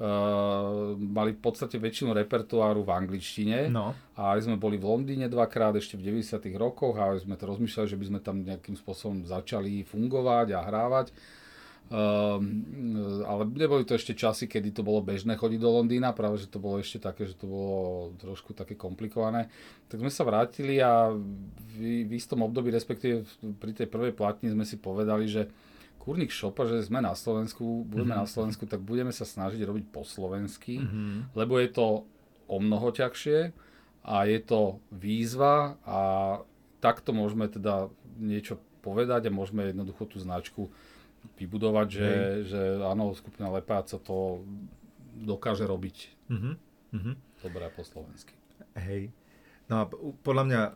uh, 0.00 0.96
mali 0.96 1.36
v 1.36 1.40
podstate 1.40 1.76
väčšinu 1.76 2.16
repertoáru 2.16 2.80
v 2.82 2.90
angličtine. 2.90 3.68
No. 3.68 3.92
A 4.16 4.34
sme 4.40 4.56
boli 4.56 4.80
v 4.80 4.88
Londýne 4.88 5.28
dvakrát 5.28 5.76
ešte 5.76 6.00
v 6.00 6.16
90. 6.16 6.40
rokoch 6.56 6.96
a 6.96 7.12
sme 7.20 7.36
to 7.36 7.44
rozmýšľali, 7.44 7.86
že 7.86 8.00
by 8.00 8.06
sme 8.08 8.20
tam 8.24 8.42
nejakým 8.42 8.74
spôsobom 8.74 9.28
začali 9.28 9.84
fungovať 9.84 10.56
a 10.56 10.60
hrávať 10.64 11.12
Um, 11.90 12.62
ale 13.26 13.50
neboli 13.50 13.82
to 13.82 13.98
ešte 13.98 14.14
časy, 14.14 14.46
kedy 14.46 14.70
to 14.70 14.86
bolo 14.86 15.02
bežné 15.02 15.34
chodiť 15.34 15.58
do 15.58 15.74
Londýna, 15.74 16.14
práve 16.14 16.38
že 16.38 16.46
to 16.46 16.62
bolo 16.62 16.78
ešte 16.78 17.02
také, 17.02 17.26
že 17.26 17.34
to 17.34 17.50
bolo 17.50 18.14
trošku 18.14 18.54
také 18.54 18.78
komplikované. 18.78 19.50
Tak 19.90 19.98
sme 19.98 20.06
sa 20.06 20.22
vrátili 20.22 20.78
a 20.78 21.10
v, 21.10 22.06
v 22.06 22.12
istom 22.14 22.46
období, 22.46 22.70
respektíve 22.70 23.26
pri 23.58 23.74
tej 23.74 23.90
prvej 23.90 24.14
platni 24.14 24.54
sme 24.54 24.62
si 24.62 24.78
povedali, 24.78 25.26
že 25.26 25.50
kurník 26.10 26.34
šopa, 26.34 26.66
že 26.66 26.82
sme 26.82 26.98
na 26.98 27.14
Slovensku, 27.14 27.86
budeme 27.86 28.18
mm-hmm. 28.18 28.26
na 28.26 28.26
Slovensku, 28.26 28.66
tak 28.66 28.82
budeme 28.82 29.14
sa 29.14 29.22
snažiť 29.22 29.62
robiť 29.62 29.94
po 29.94 30.02
slovensky, 30.02 30.82
mm-hmm. 30.82 31.38
lebo 31.38 31.54
je 31.62 31.70
to 31.70 32.02
o 32.50 32.56
mnoho 32.58 32.90
ťažšie 32.90 33.54
a 34.02 34.26
je 34.26 34.42
to 34.42 34.82
výzva 34.90 35.78
a 35.86 36.00
takto 36.82 37.14
môžeme 37.14 37.46
teda 37.46 37.94
niečo 38.18 38.58
povedať 38.82 39.30
a 39.30 39.36
môžeme 39.38 39.70
jednoducho 39.70 40.02
tú 40.10 40.18
značku 40.18 40.66
vybudovať, 41.38 41.86
že, 41.86 42.10
že 42.50 42.60
áno, 42.82 43.14
skupina 43.14 43.46
Lepáca 43.54 44.02
to 44.02 44.42
dokáže 45.14 45.62
robiť. 45.62 45.96
Uh-huh. 46.26 47.14
dobre 47.38 47.70
po 47.70 47.86
slovensky. 47.86 48.34
Hej. 48.74 49.14
No 49.70 49.74
a 49.78 49.84
podľa 50.26 50.44
mňa 50.50 50.62
o, 50.66 50.72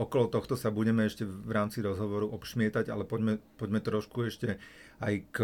okolo 0.00 0.32
tohto 0.32 0.56
sa 0.56 0.72
budeme 0.72 1.04
ešte 1.04 1.28
v 1.28 1.50
rámci 1.52 1.84
rozhovoru 1.84 2.32
obšmietať, 2.32 2.88
ale 2.88 3.04
poďme, 3.04 3.36
poďme 3.60 3.84
trošku 3.84 4.24
ešte 4.24 4.56
aj 5.04 5.14
k, 5.28 5.38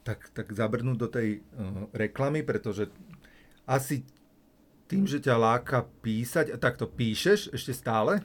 tak, 0.00 0.32
tak 0.32 0.48
zabrnúť 0.56 0.96
do 0.96 1.08
tej 1.12 1.28
uh, 1.44 1.84
reklamy, 1.92 2.40
pretože 2.40 2.88
asi 3.68 4.00
tým, 4.88 5.04
že 5.04 5.20
ťa 5.20 5.36
láka 5.36 5.86
písať, 6.00 6.56
tak 6.56 6.80
to 6.80 6.88
píšeš 6.88 7.52
ešte 7.52 7.76
stále? 7.76 8.24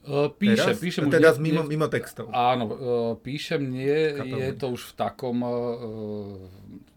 Uh, 0.00 0.32
píšem, 0.32 0.72
Teraz? 0.72 0.80
píšem 0.80 1.04
teda 1.12 1.36
nie, 1.36 1.52
mimo, 1.52 1.62
mimo 1.68 1.84
textov. 1.84 2.32
Áno, 2.32 2.64
uh, 2.64 3.12
píšem, 3.20 3.60
nie, 3.60 4.16
je 4.16 4.56
to 4.56 4.72
už 4.72 4.90
v 4.90 4.92
takom, 4.96 5.44
uh, 5.44 6.40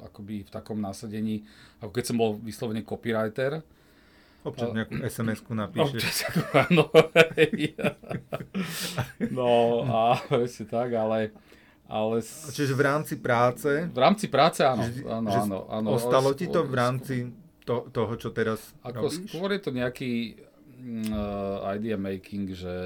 akoby 0.07 0.47
v 0.47 0.49
takom 0.49 0.79
násadení, 0.79 1.43
ako 1.83 1.91
keď 1.91 2.03
som 2.07 2.15
bol 2.15 2.39
vyslovene 2.39 2.79
copywriter. 2.87 3.59
Občas 4.43 4.75
nejakú 4.75 4.99
SMS-ku 4.99 5.55
napíšeš. 5.55 6.03
Občas, 6.03 6.15
áno. 6.67 6.91
no 9.39 9.51
a 9.87 10.19
presne 10.27 10.65
tak, 10.67 10.91
ale... 10.91 11.31
ale 11.87 12.19
Čiže 12.51 12.75
v 12.75 12.83
rámci 12.83 13.15
práce... 13.23 13.87
V 13.87 13.99
rámci 13.99 14.27
práce, 14.27 14.67
áno. 14.67 14.83
áno, 15.07 15.29
áno, 15.31 15.59
áno 15.71 15.87
ostalo 15.95 16.35
ti 16.35 16.51
to 16.51 16.67
v 16.67 16.75
rámci 16.75 17.15
to, 17.63 17.87
toho, 17.89 18.13
čo 18.19 18.35
teraz 18.35 18.75
ako 18.83 19.07
robíš? 19.07 19.31
Skôr 19.31 19.49
je 19.55 19.61
to 19.63 19.71
nejaký 19.71 20.11
uh, 21.11 21.63
idea 21.71 21.95
making, 21.95 22.51
že, 22.51 22.77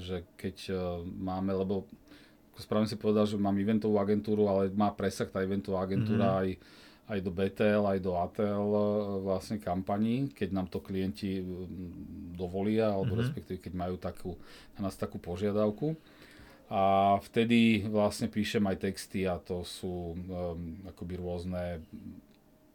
že 0.00 0.16
keď 0.40 0.56
uh, 0.72 0.78
máme, 1.04 1.52
lebo 1.52 1.84
správne 2.58 2.90
si 2.90 2.98
povedal, 2.98 3.28
že 3.28 3.38
mám 3.38 3.54
eventovú 3.54 4.00
agentúru, 4.00 4.50
ale 4.50 4.72
má 4.74 4.90
presah 4.90 5.28
tá 5.28 5.44
eventová 5.44 5.86
agentúra 5.86 6.26
mm-hmm. 6.26 6.42
aj, 6.42 6.48
aj 7.08 7.18
do 7.24 7.32
BTL, 7.32 7.84
aj 7.88 7.98
do 8.04 8.12
ATL 8.20 8.68
uh, 8.68 8.84
vlastne 9.24 9.56
kampaní, 9.56 10.28
keď 10.32 10.48
nám 10.52 10.68
to 10.68 10.84
klienti 10.84 11.40
dovolia, 12.36 12.92
alebo 12.92 13.16
mm-hmm. 13.16 13.22
respektíve 13.24 13.58
keď 13.64 13.72
majú 13.72 13.96
takú, 13.96 14.30
na 14.76 14.88
nás 14.88 14.94
takú 14.94 15.16
požiadavku. 15.16 15.96
A 16.68 17.16
vtedy 17.24 17.88
vlastne 17.88 18.28
píšem 18.28 18.60
aj 18.68 18.84
texty 18.84 19.24
a 19.24 19.40
to 19.40 19.64
sú 19.64 20.12
um, 20.12 20.84
akoby 20.84 21.16
rôzne 21.16 21.80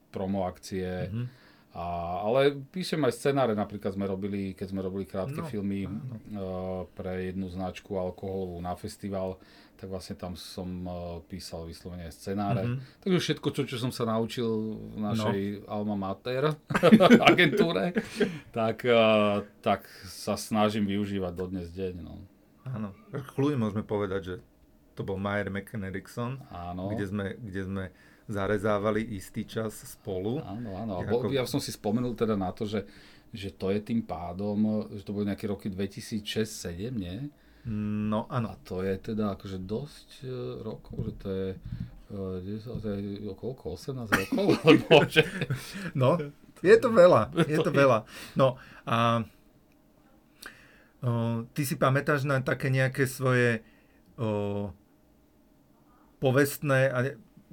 promo 0.10 0.50
akcie, 0.50 1.14
mm-hmm 1.14 1.43
a, 1.74 1.86
ale 2.22 2.54
píšem 2.70 3.02
aj 3.02 3.18
scenáre, 3.18 3.58
napríklad 3.58 3.98
sme 3.98 4.06
robili, 4.06 4.54
keď 4.54 4.68
sme 4.70 4.86
robili 4.86 5.10
krátke 5.10 5.42
no, 5.42 5.50
filmy 5.50 5.90
no. 5.90 5.98
Uh, 6.30 6.82
pre 6.94 7.34
jednu 7.34 7.50
značku 7.50 7.98
alkoholovú 7.98 8.62
na 8.62 8.78
festival, 8.78 9.42
tak 9.74 9.90
vlastne 9.90 10.14
tam 10.14 10.38
som 10.38 10.70
uh, 10.86 10.94
písal 11.26 11.66
vyslovene 11.66 12.14
scenáre. 12.14 12.62
Mm-hmm. 12.62 13.02
Takže 13.02 13.20
všetko, 13.20 13.48
čo, 13.50 13.62
čo 13.66 13.82
som 13.82 13.90
sa 13.90 14.06
naučil 14.06 14.46
v 14.94 15.00
našej 15.02 15.40
no. 15.66 15.74
Alma 15.74 15.98
Mater 15.98 16.54
agentúre, 17.34 17.98
tak, 18.54 18.86
uh, 18.86 19.42
tak 19.66 19.90
sa 20.06 20.38
snažím 20.38 20.86
využívať 20.86 21.34
dodnes 21.34 21.74
deň. 21.74 22.06
No. 22.06 22.22
Áno, 22.70 22.94
kľudne 23.34 23.58
môžeme 23.58 23.82
povedať, 23.82 24.22
že 24.22 24.36
to 24.94 25.02
bol 25.02 25.18
Mayer 25.18 25.50
McKen 25.50 25.90
Erickson, 25.90 26.38
kde 26.94 27.06
sme, 27.10 27.26
kde 27.42 27.62
sme 27.66 27.84
zarezávali 28.28 29.04
istý 29.16 29.44
čas 29.44 29.76
spolu. 29.84 30.40
Áno, 30.44 30.76
áno. 30.80 30.94
Ako... 31.04 31.32
Ja 31.32 31.44
som 31.44 31.60
si 31.60 31.76
spomenul 31.76 32.16
teda 32.16 32.40
na 32.40 32.56
to, 32.56 32.64
že, 32.64 32.88
že 33.36 33.52
to 33.52 33.72
je 33.74 33.84
tým 33.84 34.04
pádom, 34.04 34.88
že 34.96 35.04
to 35.04 35.12
boli 35.12 35.28
nejaké 35.28 35.48
roky 35.52 35.68
2006-2007, 35.68 36.94
nie? 36.96 37.28
No 37.68 38.28
áno. 38.28 38.52
A 38.52 38.56
to 38.68 38.84
je 38.84 38.96
teda 39.00 39.40
akože 39.40 39.64
dosť 39.64 40.08
uh, 40.28 40.60
rokov, 40.64 40.96
že 41.08 41.14
to 41.16 41.28
je, 41.32 41.50
uh, 42.12 42.80
to 42.80 42.88
je 42.92 43.00
koľko, 43.40 43.80
18 43.80 44.04
rokov? 44.04 44.46
no, 46.02 46.20
je 46.60 46.76
to 46.76 46.90
veľa, 46.92 47.32
je 47.48 47.60
to 47.64 47.72
veľa. 47.72 48.04
No 48.36 48.60
a 48.84 49.24
uh, 51.08 51.48
ty 51.56 51.64
si 51.64 51.80
pamätáš 51.80 52.28
na 52.28 52.44
také 52.44 52.68
nejaké 52.68 53.08
svoje 53.08 53.64
uh, 54.20 54.68
povestné, 56.20 56.92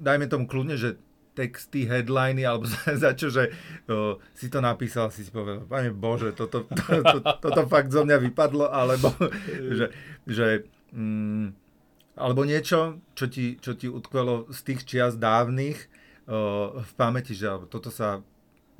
dajme 0.01 0.25
tomu 0.25 0.49
kľudne, 0.49 0.75
že 0.75 0.97
texty, 1.31 1.87
headliny, 1.87 2.43
alebo 2.43 2.67
za, 2.67 2.91
za 3.07 3.11
čo, 3.15 3.31
že 3.31 3.53
o, 3.87 4.19
si 4.35 4.51
to 4.51 4.59
napísal, 4.59 5.13
si 5.13 5.23
si 5.23 5.31
povedal, 5.31 5.63
pane 5.63 5.93
Bože, 5.95 6.35
toto, 6.35 6.67
to, 6.67 6.83
to, 7.13 7.17
to, 7.23 7.31
toto 7.39 7.61
fakt 7.71 7.93
zo 7.93 8.03
mňa 8.03 8.17
vypadlo, 8.19 8.67
alebo 8.67 9.13
že, 9.77 9.93
že 10.27 10.67
mm, 10.91 11.55
alebo 12.19 12.43
niečo, 12.43 12.99
čo 13.15 13.31
ti, 13.31 13.55
čo 13.57 13.73
ti 13.79 13.87
utkvelo 13.87 14.51
z 14.51 14.59
tých 14.67 14.81
čias 14.83 15.13
dávnych 15.15 15.79
o, 16.27 16.83
v 16.83 16.91
pamäti, 16.99 17.31
že 17.31 17.47
alebo 17.47 17.71
toto 17.71 17.87
sa 17.87 18.19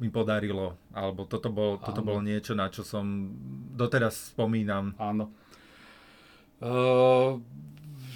mi 0.01 0.09
podarilo, 0.09 0.81
alebo 0.97 1.29
toto, 1.29 1.53
bol, 1.53 1.77
toto 1.77 2.01
bolo 2.01 2.25
niečo, 2.25 2.57
na 2.57 2.73
čo 2.73 2.81
som 2.81 3.29
doteraz 3.77 4.33
spomínam. 4.33 4.97
Áno. 4.97 5.29
Uh, 6.57 7.37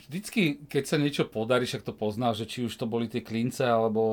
vždycky, 0.05 0.69
keď 0.69 0.83
sa 0.85 0.97
niečo 1.01 1.23
podarí, 1.25 1.65
však 1.65 1.81
to 1.81 1.93
poznáš, 1.93 2.45
že 2.45 2.49
či 2.49 2.59
už 2.69 2.73
to 2.77 2.85
boli 2.85 3.09
tie 3.09 3.25
klince, 3.25 3.65
alebo, 3.65 4.03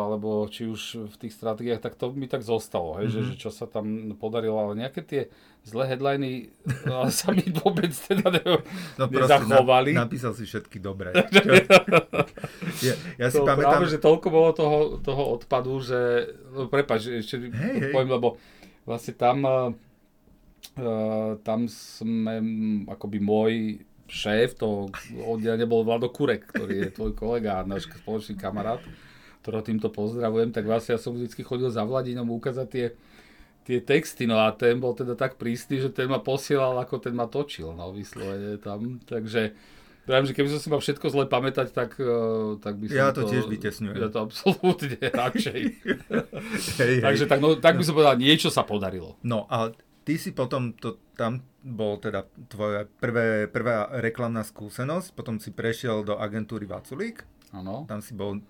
alebo 0.00 0.48
či 0.48 0.64
už 0.64 1.12
v 1.12 1.16
tých 1.20 1.36
stratégiách, 1.36 1.84
tak 1.84 1.94
to 2.00 2.10
mi 2.12 2.24
tak 2.24 2.40
zostalo, 2.40 2.96
hej, 3.00 3.12
mm-hmm. 3.12 3.24
že, 3.28 3.36
že 3.36 3.40
čo 3.40 3.50
sa 3.52 3.68
tam 3.68 4.16
podarilo, 4.16 4.56
ale 4.56 4.80
nejaké 4.80 5.04
tie 5.04 5.22
zlé 5.62 5.94
headliny 5.94 6.50
sa 7.22 7.30
mi 7.30 7.44
vôbec 7.52 7.92
teda 7.92 8.32
ne, 8.32 8.42
no, 8.98 9.04
nezachovali. 9.06 9.94
Na, 9.94 10.08
napísal 10.08 10.34
si 10.34 10.48
všetky 10.48 10.82
dobré. 10.82 11.14
ja, 12.86 12.94
ja 13.20 13.26
si 13.30 13.38
to 13.38 13.46
pamätám... 13.46 13.78
Práve, 13.78 13.86
že 13.92 13.98
toľko 14.02 14.26
bolo 14.32 14.50
toho, 14.56 14.78
toho 14.98 15.22
odpadu, 15.38 15.78
že, 15.84 16.32
no 16.50 16.66
prepáč, 16.66 17.12
ešte 17.22 17.52
hey, 17.52 17.94
poviem, 17.94 18.10
hey. 18.10 18.16
lebo 18.18 18.28
vlastne 18.82 19.14
tam, 19.14 19.38
uh, 19.46 19.70
tam 21.46 21.60
sme, 21.70 22.34
akoby 22.90 23.18
môj 23.22 23.52
šéf 24.12 24.60
toho 24.60 24.92
oddelenia 25.24 25.64
bol 25.64 25.88
Vlado 25.88 26.12
Kurek, 26.12 26.52
ktorý 26.52 26.84
je 26.84 26.88
tvoj 26.92 27.16
kolega 27.16 27.64
a 27.64 27.66
náš 27.66 27.88
spoločný 27.88 28.36
kamarát, 28.36 28.84
ktorého 29.40 29.64
týmto 29.64 29.88
pozdravujem, 29.88 30.52
tak 30.52 30.68
vlastne 30.68 30.94
ja 30.94 31.00
som 31.00 31.16
vždy 31.16 31.32
chodil 31.40 31.72
za 31.72 31.80
Vladinom 31.88 32.28
ukázať 32.28 32.66
tie, 32.68 32.86
tie 33.64 33.78
texty, 33.80 34.28
no 34.28 34.36
a 34.36 34.52
ten 34.52 34.76
bol 34.76 34.92
teda 34.92 35.16
tak 35.16 35.40
prísny, 35.40 35.80
že 35.80 35.88
ten 35.88 36.12
ma 36.12 36.20
posielal, 36.20 36.76
ako 36.76 37.00
ten 37.00 37.16
ma 37.16 37.24
točil, 37.24 37.72
no 37.72 37.88
vyslovene 37.96 38.60
tam, 38.60 39.00
takže 39.08 39.56
Viem, 40.02 40.26
že 40.26 40.34
keby 40.34 40.50
som 40.50 40.58
si 40.58 40.66
mal 40.66 40.82
všetko 40.82 41.06
zle 41.14 41.24
pamätať, 41.30 41.70
tak, 41.70 41.94
eh, 42.02 42.58
tak 42.58 42.74
by 42.74 42.90
som 42.90 42.98
Ja 42.98 43.14
to, 43.14 43.22
to 43.22 43.38
tiež 43.38 43.46
vytesňujem. 43.46 44.02
Ja 44.02 44.10
to 44.10 44.26
absolútne 44.26 44.98
radšej. 45.22 45.60
hej, 46.82 46.94
Takže 46.98 47.24
tak, 47.30 47.38
no, 47.38 47.54
tak 47.54 47.78
by 47.78 47.86
som 47.86 47.94
povedal, 47.94 48.18
niečo 48.18 48.50
sa 48.50 48.66
podarilo. 48.66 49.14
No 49.22 49.46
a 49.46 49.70
ty 50.02 50.18
si 50.18 50.30
potom, 50.34 50.74
to, 50.74 50.98
tam 51.14 51.42
bol 51.62 51.98
teda 51.98 52.26
tvoja 52.50 52.86
prvé, 52.98 53.46
prvá 53.46 53.86
reklamná 54.02 54.42
skúsenosť, 54.42 55.14
potom 55.14 55.38
si 55.38 55.54
prešiel 55.54 56.02
do 56.02 56.18
agentúry 56.18 56.66
Vaculík. 56.66 57.22
Áno. 57.52 57.84
Tam 57.86 58.00
si 58.00 58.16
bol... 58.16 58.40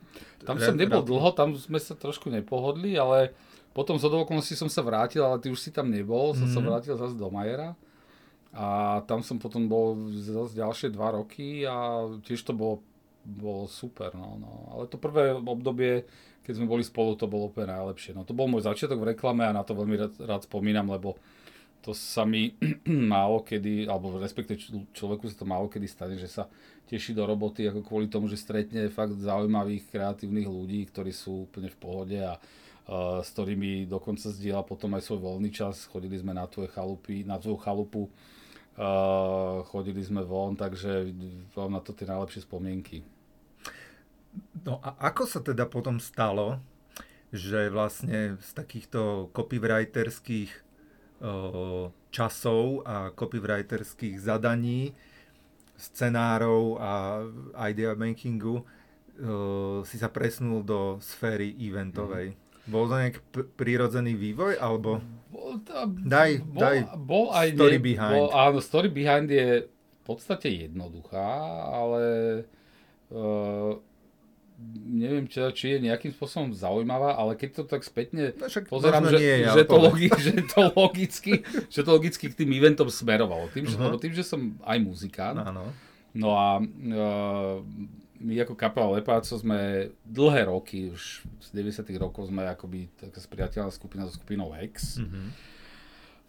Tam 0.46 0.56
re, 0.56 0.64
som 0.64 0.78
nebol 0.78 1.02
dlho, 1.02 1.34
tam 1.34 1.52
sme 1.58 1.76
sa 1.82 1.98
trošku 1.98 2.30
nepohodli, 2.30 2.94
ale 2.96 3.34
potom 3.74 3.96
z 3.98 4.06
okolností 4.08 4.54
som 4.54 4.68
sa 4.68 4.84
vrátil, 4.84 5.24
ale 5.24 5.40
ty 5.42 5.48
už 5.48 5.58
si 5.58 5.70
tam 5.74 5.90
nebol, 5.90 6.36
som 6.36 6.46
mm. 6.48 6.54
sa 6.54 6.60
mhm. 6.60 6.66
vrátil 6.68 6.94
zase 6.96 7.16
do 7.18 7.28
Majera. 7.28 7.74
A 8.52 9.00
tam 9.08 9.24
som 9.24 9.40
potom 9.40 9.64
bol 9.64 9.96
zase 10.12 10.60
ďalšie 10.60 10.92
dva 10.92 11.16
roky 11.16 11.64
a 11.64 12.04
tiež 12.20 12.44
to 12.44 12.52
bolo, 12.52 12.84
bolo 13.24 13.64
super. 13.64 14.12
No, 14.12 14.36
no. 14.36 14.68
Ale 14.76 14.92
to 14.92 15.00
prvé 15.00 15.32
obdobie, 15.32 16.04
keď 16.44 16.60
sme 16.60 16.68
boli 16.68 16.84
spolu, 16.84 17.16
to 17.16 17.24
bolo 17.24 17.48
úplne 17.48 17.72
najlepšie. 17.72 18.12
No, 18.12 18.28
to 18.28 18.36
bol 18.36 18.52
môj 18.52 18.68
začiatok 18.68 19.00
v 19.00 19.16
reklame 19.16 19.48
a 19.48 19.56
na 19.56 19.64
to 19.64 19.72
veľmi 19.72 19.96
rád, 19.96 20.14
rád 20.20 20.44
spomínam, 20.44 20.84
lebo 20.92 21.16
to 21.82 21.90
sa 21.92 22.22
mi 22.22 22.54
málo 23.12 23.42
kedy, 23.42 23.90
alebo 23.90 24.16
respektive 24.22 24.56
človeku 24.94 25.26
sa 25.26 25.42
to 25.42 25.46
málo 25.46 25.66
kedy 25.66 25.90
stane, 25.90 26.14
že 26.14 26.30
sa 26.30 26.46
teší 26.86 27.12
do 27.12 27.26
roboty 27.26 27.66
ako 27.66 27.82
kvôli 27.82 28.06
tomu, 28.06 28.30
že 28.30 28.38
stretne 28.38 28.86
fakt 28.86 29.18
zaujímavých, 29.18 29.90
kreatívnych 29.90 30.46
ľudí, 30.46 30.86
ktorí 30.88 31.10
sú 31.10 31.50
úplne 31.50 31.68
v 31.68 31.78
pohode 31.82 32.18
a 32.22 32.38
uh, 32.38 33.18
s 33.18 33.34
ktorými 33.34 33.90
dokonca 33.90 34.30
zdieľa 34.30 34.62
potom 34.62 34.94
aj 34.94 35.02
svoj 35.02 35.20
voľný 35.26 35.50
čas. 35.50 35.90
Chodili 35.90 36.14
sme 36.22 36.30
na 36.30 36.46
tvoje 36.46 36.70
chalupy, 36.70 37.26
na 37.26 37.42
tvoju 37.42 37.58
chalupu, 37.58 38.02
uh, 38.06 39.66
chodili 39.66 40.06
sme 40.06 40.22
von, 40.22 40.54
takže 40.54 41.10
mám 41.58 41.74
na 41.76 41.82
to 41.82 41.90
tie 41.90 42.06
najlepšie 42.06 42.46
spomienky. 42.46 43.02
No 44.62 44.78
a 44.80 44.94
ako 45.12 45.28
sa 45.28 45.40
teda 45.42 45.66
potom 45.66 45.98
stalo, 45.98 46.62
že 47.32 47.72
vlastne 47.72 48.36
z 48.38 48.50
takýchto 48.52 49.32
copywriterských 49.32 50.71
časov 52.10 52.82
a 52.82 53.14
copywriterských 53.14 54.18
zadaní, 54.18 54.90
scenárov 55.78 56.78
a 56.78 57.22
idea 57.70 57.94
makingu 57.98 58.62
uh, 58.62 59.82
si 59.82 59.98
sa 59.98 60.10
presnul 60.10 60.62
do 60.62 60.98
sféry 61.02 61.54
eventovej. 61.58 62.34
Mm. 62.34 62.70
Bol 62.70 62.84
to 62.86 62.94
nejaký 62.94 63.20
p- 63.34 63.48
prírodzený 63.58 64.14
vývoj, 64.14 64.62
alebo... 64.62 65.02
Bol, 65.34 65.58
tá, 65.66 65.82
daj, 65.90 66.46
bol, 66.46 66.62
daj 66.62 66.78
bol 66.94 67.26
aj 67.34 67.48
story 67.58 67.78
nie, 67.82 67.86
behind. 67.90 68.14
Bol, 68.14 68.28
áno, 68.30 68.58
story 68.62 68.88
behind 68.94 69.26
je 69.26 69.66
v 69.66 70.00
podstate 70.06 70.46
jednoduchá, 70.70 71.26
ale 71.66 72.02
uh, 73.10 73.82
neviem, 74.92 75.24
či, 75.24 75.40
či 75.56 75.66
je 75.76 75.78
nejakým 75.88 76.12
spôsobom 76.12 76.52
zaujímavá, 76.52 77.16
ale 77.16 77.34
keď 77.34 77.62
to 77.62 77.62
tak 77.64 77.82
spätne 77.82 78.36
no, 78.36 78.46
pozerám, 78.68 79.08
že, 79.08 79.16
nie 79.18 79.48
že, 79.48 79.64
to 79.64 79.76
logi, 79.80 80.08
že, 80.26 80.34
to 80.44 80.60
logicky, 80.76 81.32
že 81.72 81.80
to 81.80 81.90
logicky 81.90 82.24
k 82.28 82.34
tým 82.36 82.50
eventom 82.52 82.86
smerovalo. 82.92 83.48
Tým, 83.50 83.64
uh-huh. 83.66 83.96
že, 83.96 84.00
tým, 84.04 84.12
že 84.12 84.24
som 84.24 84.40
aj 84.62 84.78
muzikant, 84.78 85.40
Áno. 85.40 85.72
no 86.12 86.28
a 86.36 86.60
uh, 86.60 87.58
my 88.22 88.34
ako 88.46 88.54
kapela 88.54 88.94
Lepáco 88.94 89.34
sme 89.34 89.90
dlhé 90.06 90.46
roky, 90.46 90.94
už 90.94 91.26
z 91.42 91.48
90 91.56 91.90
rokov 91.98 92.30
sme 92.30 92.46
akoby 92.46 92.86
taká 92.94 93.18
spriateľná 93.18 93.72
skupina 93.74 94.06
so 94.06 94.14
skupinou 94.14 94.54
Hex. 94.54 95.02
Uh-huh. 95.02 95.26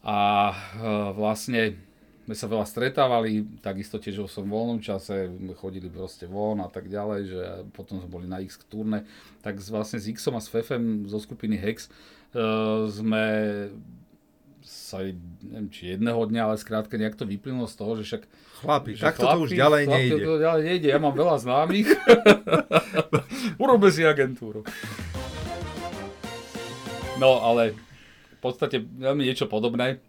A 0.03 0.17
uh, 0.51 1.09
vlastne 1.13 1.77
sme 2.23 2.35
sa 2.39 2.47
veľa 2.47 2.63
stretávali, 2.63 3.43
takisto 3.59 3.99
tiež 3.99 4.23
vo 4.23 4.29
som 4.31 4.47
voľnom 4.47 4.79
čase, 4.79 5.27
chodili 5.59 5.91
proste 5.91 6.23
von 6.23 6.63
a 6.63 6.71
tak 6.71 6.87
ďalej, 6.87 7.21
že 7.27 7.41
potom 7.75 7.99
sme 7.99 8.07
boli 8.07 8.27
na 8.31 8.39
X 8.39 8.63
turné, 8.71 9.03
tak 9.43 9.59
vlastne 9.59 9.99
s 9.99 10.07
Xom 10.07 10.39
a 10.39 10.41
s 10.41 10.47
Fefem 10.47 11.03
zo 11.03 11.19
skupiny 11.19 11.59
Hex 11.59 11.91
uh, 12.31 12.87
sme 12.87 13.25
sa, 14.63 15.03
neviem, 15.43 15.67
či 15.67 15.91
jedného 15.99 16.23
dňa, 16.23 16.41
ale 16.47 16.55
skrátka 16.55 16.95
nejak 16.95 17.19
to 17.19 17.27
vyplynulo 17.27 17.67
z 17.67 17.75
toho, 17.75 17.99
že 17.99 18.03
však... 18.07 18.23
Chlapi, 18.63 18.95
že 18.95 19.03
takto 19.03 19.27
chlapi, 19.27 19.35
to 19.35 19.43
už 19.43 19.51
ďalej 19.59 19.83
chlapi, 19.83 19.99
nejde. 19.99 20.23
To 20.23 20.33
ďalej 20.39 20.61
nejde, 20.63 20.87
ja 20.87 20.99
mám 21.03 21.15
veľa 21.19 21.35
známych. 21.43 21.87
Urobme 23.63 23.91
si 23.91 24.07
agentúru. 24.07 24.63
No, 27.19 27.43
ale 27.43 27.75
v 28.31 28.39
podstate 28.39 28.79
veľmi 28.79 29.27
niečo 29.27 29.51
podobné 29.51 29.99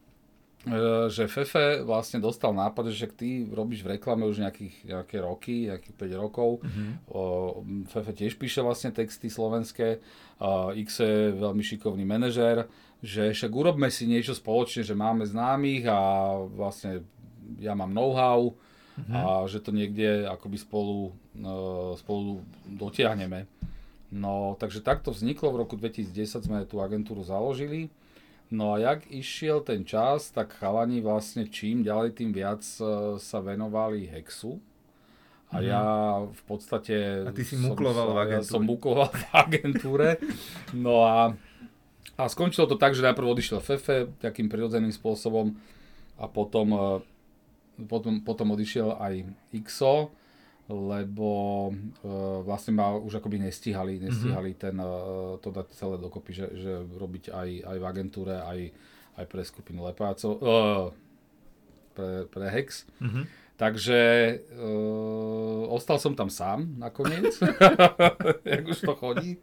že 1.12 1.28
Fefe 1.28 1.84
vlastne 1.84 2.24
dostal 2.24 2.56
nápad, 2.56 2.88
že 2.88 3.04
ty 3.12 3.44
robíš 3.44 3.84
v 3.84 4.00
reklame 4.00 4.24
už 4.24 4.40
nejakých, 4.40 4.74
nejaké 4.88 5.16
roky, 5.20 5.68
nejakých 5.68 5.96
5 5.96 6.22
rokov. 6.24 6.64
Mm-hmm. 6.64 6.90
O, 7.12 7.20
Fefe 7.92 8.12
tiež 8.16 8.40
píše 8.40 8.64
vlastne 8.64 8.88
texty 8.88 9.28
slovenské. 9.28 10.00
X 10.72 10.88
je 11.04 11.36
veľmi 11.36 11.60
šikovný 11.60 12.08
manažér, 12.08 12.64
že 13.04 13.36
však 13.36 13.52
urobme 13.52 13.92
si 13.92 14.08
niečo 14.08 14.32
spoločne, 14.32 14.80
že 14.80 14.96
máme 14.96 15.28
známych 15.28 15.84
a 15.84 16.00
vlastne 16.48 17.04
ja 17.60 17.76
mám 17.76 17.92
know-how 17.92 18.56
mm-hmm. 18.96 19.12
a 19.12 19.44
že 19.44 19.60
to 19.60 19.68
niekde 19.68 20.24
akoby 20.24 20.56
spolu, 20.56 21.12
uh, 21.44 21.92
spolu 22.00 22.40
dotiahneme. 22.64 23.44
No, 24.14 24.54
takže 24.56 24.80
takto 24.80 25.10
vzniklo, 25.10 25.50
v 25.50 25.60
roku 25.66 25.74
2010 25.74 26.46
sme 26.46 26.58
tú 26.64 26.78
agentúru 26.78 27.26
založili. 27.26 27.90
No 28.52 28.76
a 28.76 28.78
jak 28.78 29.08
išiel 29.10 29.64
ten 29.64 29.84
čas, 29.84 30.30
tak 30.30 30.52
chalani 30.60 31.00
vlastne 31.00 31.48
čím 31.48 31.82
ďalej, 31.82 32.10
tým 32.16 32.30
viac 32.30 32.62
uh, 32.78 33.16
sa 33.16 33.38
venovali 33.40 34.06
Hexu. 34.06 34.60
A 35.54 35.60
mm. 35.60 35.64
ja 35.64 35.84
v 36.24 36.42
podstate... 36.44 37.24
A 37.24 37.32
ty 37.32 37.46
si 37.46 37.56
mukloval 37.56 38.10
som, 38.10 38.14
v 38.14 38.18
agentúre. 38.20 38.52
Som 38.52 38.62
mukloval 38.66 39.10
v 39.10 39.24
agentúre. 39.32 40.08
No 40.76 41.06
a, 41.06 41.32
a 42.14 42.22
skončilo 42.28 42.68
to 42.68 42.76
tak, 42.76 42.92
že 42.92 43.06
najprv 43.06 43.26
odišiel 43.26 43.58
Fefe 43.64 44.12
takým 44.20 44.50
prirodzeným 44.50 44.92
spôsobom 44.92 45.56
a 46.20 46.24
potom, 46.28 46.66
uh, 46.74 46.98
potom, 47.88 48.22
potom 48.22 48.54
odišiel 48.54 48.98
aj 49.00 49.24
XO 49.50 50.14
lebo 50.68 51.68
uh, 51.68 52.40
vlastne 52.40 52.72
ma 52.72 52.96
už 52.96 53.20
akoby 53.20 53.36
nestihali, 53.36 54.00
nestihali 54.00 54.56
mm-hmm. 54.56 54.64
ten, 54.64 54.76
uh, 54.80 55.36
to 55.44 55.52
dať 55.52 55.66
celé 55.76 56.00
dokopy, 56.00 56.32
že, 56.32 56.46
že 56.56 56.72
robiť 56.96 57.28
aj, 57.28 57.48
aj 57.68 57.76
v 57.76 57.84
agentúre, 57.84 58.34
aj, 58.40 58.60
aj 59.20 59.24
pre 59.28 59.42
skupinu 59.44 59.84
Lepácov, 59.84 60.32
uh, 60.40 60.88
pre, 61.92 62.24
pre 62.32 62.46
Hex. 62.48 62.88
Mm-hmm. 63.04 63.24
Takže 63.54 64.00
uh, 64.58 65.62
ostal 65.70 66.02
som 66.02 66.16
tam 66.18 66.26
sám 66.26 66.74
nakoniec, 66.74 67.38
jak 68.56 68.64
už 68.66 68.78
to 68.82 68.94
chodí, 68.98 69.38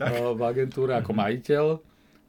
uh, 0.00 0.32
v 0.32 0.42
agentúre 0.48 0.96
ako 0.96 1.12
mhm. 1.12 1.18
majiteľ. 1.18 1.66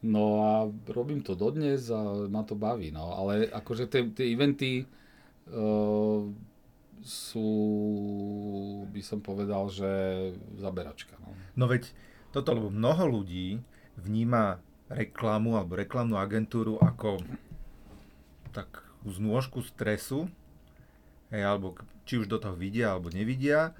No 0.05 0.23
a 0.45 0.51
robím 0.91 1.25
to 1.25 1.33
dodnes 1.33 1.89
a 1.89 2.29
ma 2.29 2.45
to 2.45 2.53
baví. 2.53 2.93
No. 2.93 3.15
Ale 3.15 3.49
akože 3.49 3.89
tie, 3.89 4.05
tie 4.13 4.27
eventy 4.37 4.85
uh, 5.49 6.29
sú, 7.03 7.49
by 8.89 9.01
som 9.03 9.19
povedal, 9.19 9.67
že 9.67 9.89
zaberačka. 10.55 11.17
No, 11.19 11.33
no 11.57 11.65
veď 11.67 11.91
toto, 12.35 12.51
lebo 12.55 12.67
mnoho 12.67 13.21
ľudí 13.21 13.63
vníma 13.99 14.59
reklamu 14.91 15.57
alebo 15.57 15.79
reklamnú 15.79 16.19
agentúru 16.19 16.77
ako 16.77 17.23
tak 18.53 18.85
znôžku 19.05 19.65
stresu, 19.65 20.29
hej, 21.33 21.43
alebo 21.43 21.77
či 22.05 22.21
už 22.21 22.29
do 22.29 22.37
toho 22.37 22.53
vidia 22.57 22.93
alebo 22.93 23.09
nevidia. 23.09 23.73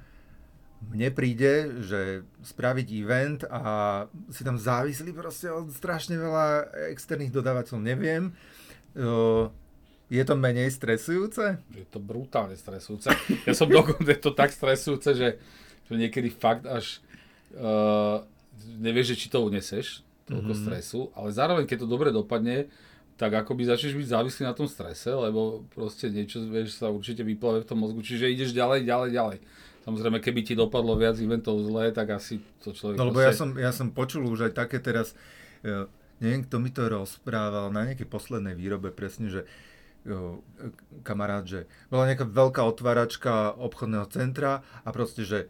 Mne 0.85 1.09
príde, 1.15 1.81
že 1.81 2.27
spraviť 2.45 2.87
event 2.99 3.41
a 3.47 4.05
si 4.29 4.45
tam 4.45 4.59
závislí 4.59 5.15
proste 5.15 5.49
od 5.49 5.71
strašne 5.73 6.19
veľa 6.19 6.69
externých 6.93 7.33
dodávateľov, 7.33 7.81
neviem. 7.81 8.35
Je 10.05 10.21
to 10.21 10.37
menej 10.37 10.69
stresujúce? 10.69 11.57
Je 11.73 11.85
to 11.89 11.97
brutálne 11.97 12.53
stresujúce. 12.53 13.09
Ja 13.49 13.53
som 13.57 13.65
dokonca 13.65 14.05
je 14.05 14.21
to 14.21 14.37
tak 14.37 14.53
stresujúce, 14.53 15.17
že, 15.17 15.29
že 15.89 15.93
niekedy 15.97 16.29
fakt 16.29 16.69
až 16.69 17.01
uh, 17.57 18.21
nevieš, 18.77 19.15
že 19.15 19.25
či 19.25 19.27
to 19.33 19.41
uneseš, 19.41 20.05
toľko 20.25 20.53
mm-hmm. 20.53 20.65
stresu, 20.65 20.99
ale 21.13 21.29
zároveň, 21.29 21.63
keď 21.69 21.85
to 21.85 21.87
dobre 21.89 22.09
dopadne, 22.09 22.69
tak 23.15 23.31
akoby 23.31 23.63
začneš 23.63 23.95
byť 23.95 24.07
závislý 24.11 24.41
na 24.43 24.57
tom 24.57 24.67
strese, 24.67 25.07
lebo 25.13 25.63
proste 25.71 26.11
niečo, 26.11 26.43
vieš, 26.43 26.81
sa 26.81 26.91
určite 26.91 27.23
vyplave 27.23 27.63
v 27.63 27.67
tom 27.69 27.79
mozgu, 27.79 28.03
čiže 28.03 28.27
ideš 28.27 28.51
ďalej, 28.51 28.83
ďalej, 28.83 29.09
ďalej. 29.15 29.37
Samozrejme, 29.85 30.17
keby 30.19 30.41
ti 30.41 30.53
dopadlo 30.57 30.97
viac 30.97 31.15
eventov 31.21 31.61
zle, 31.61 31.93
tak 31.93 32.17
asi 32.17 32.41
to 32.65 32.73
človek... 32.73 32.97
No 32.97 33.07
lebo 33.07 33.21
proste... 33.21 33.29
ja, 33.29 33.33
som, 33.37 33.49
ja 33.55 33.71
som 33.71 33.87
počul 33.93 34.25
už 34.25 34.49
aj 34.49 34.53
také 34.57 34.81
teraz, 34.81 35.13
ja, 35.61 35.85
neviem, 36.19 36.43
kto 36.43 36.57
mi 36.57 36.73
to 36.73 36.89
rozprával 36.89 37.69
na 37.69 37.93
nejakej 37.93 38.09
poslednej 38.09 38.57
výrobe 38.57 38.89
presne, 38.89 39.29
že 39.29 39.41
kamarát, 41.01 41.45
že 41.45 41.65
bola 41.89 42.05
nejaká 42.05 42.25
veľká 42.29 42.61
otváračka 42.61 43.57
obchodného 43.57 44.05
centra 44.13 44.61
a 44.85 44.89
proste, 44.93 45.25
že, 45.25 45.49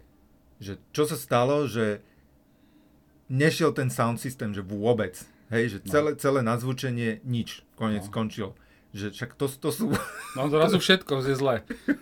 že 0.64 0.80
čo 0.96 1.04
sa 1.04 1.20
stalo, 1.20 1.68
že 1.68 2.00
nešiel 3.28 3.76
ten 3.76 3.92
sound 3.92 4.22
system, 4.22 4.56
že 4.56 4.64
vôbec. 4.64 5.20
Hej, 5.54 5.78
že 5.78 5.78
no. 5.86 5.92
celé, 5.92 6.12
celé 6.18 6.40
nazvučenie 6.42 7.22
nič, 7.22 7.62
konec 7.78 8.08
no. 8.08 8.10
skončil. 8.10 8.50
Že 8.96 9.12
však 9.12 9.32
to, 9.36 9.46
to 9.52 9.70
sú... 9.76 9.86
No 10.40 10.48
zrazu 10.48 10.80
všetko 10.80 11.20
je 11.28 11.36
zlé. 11.36 11.56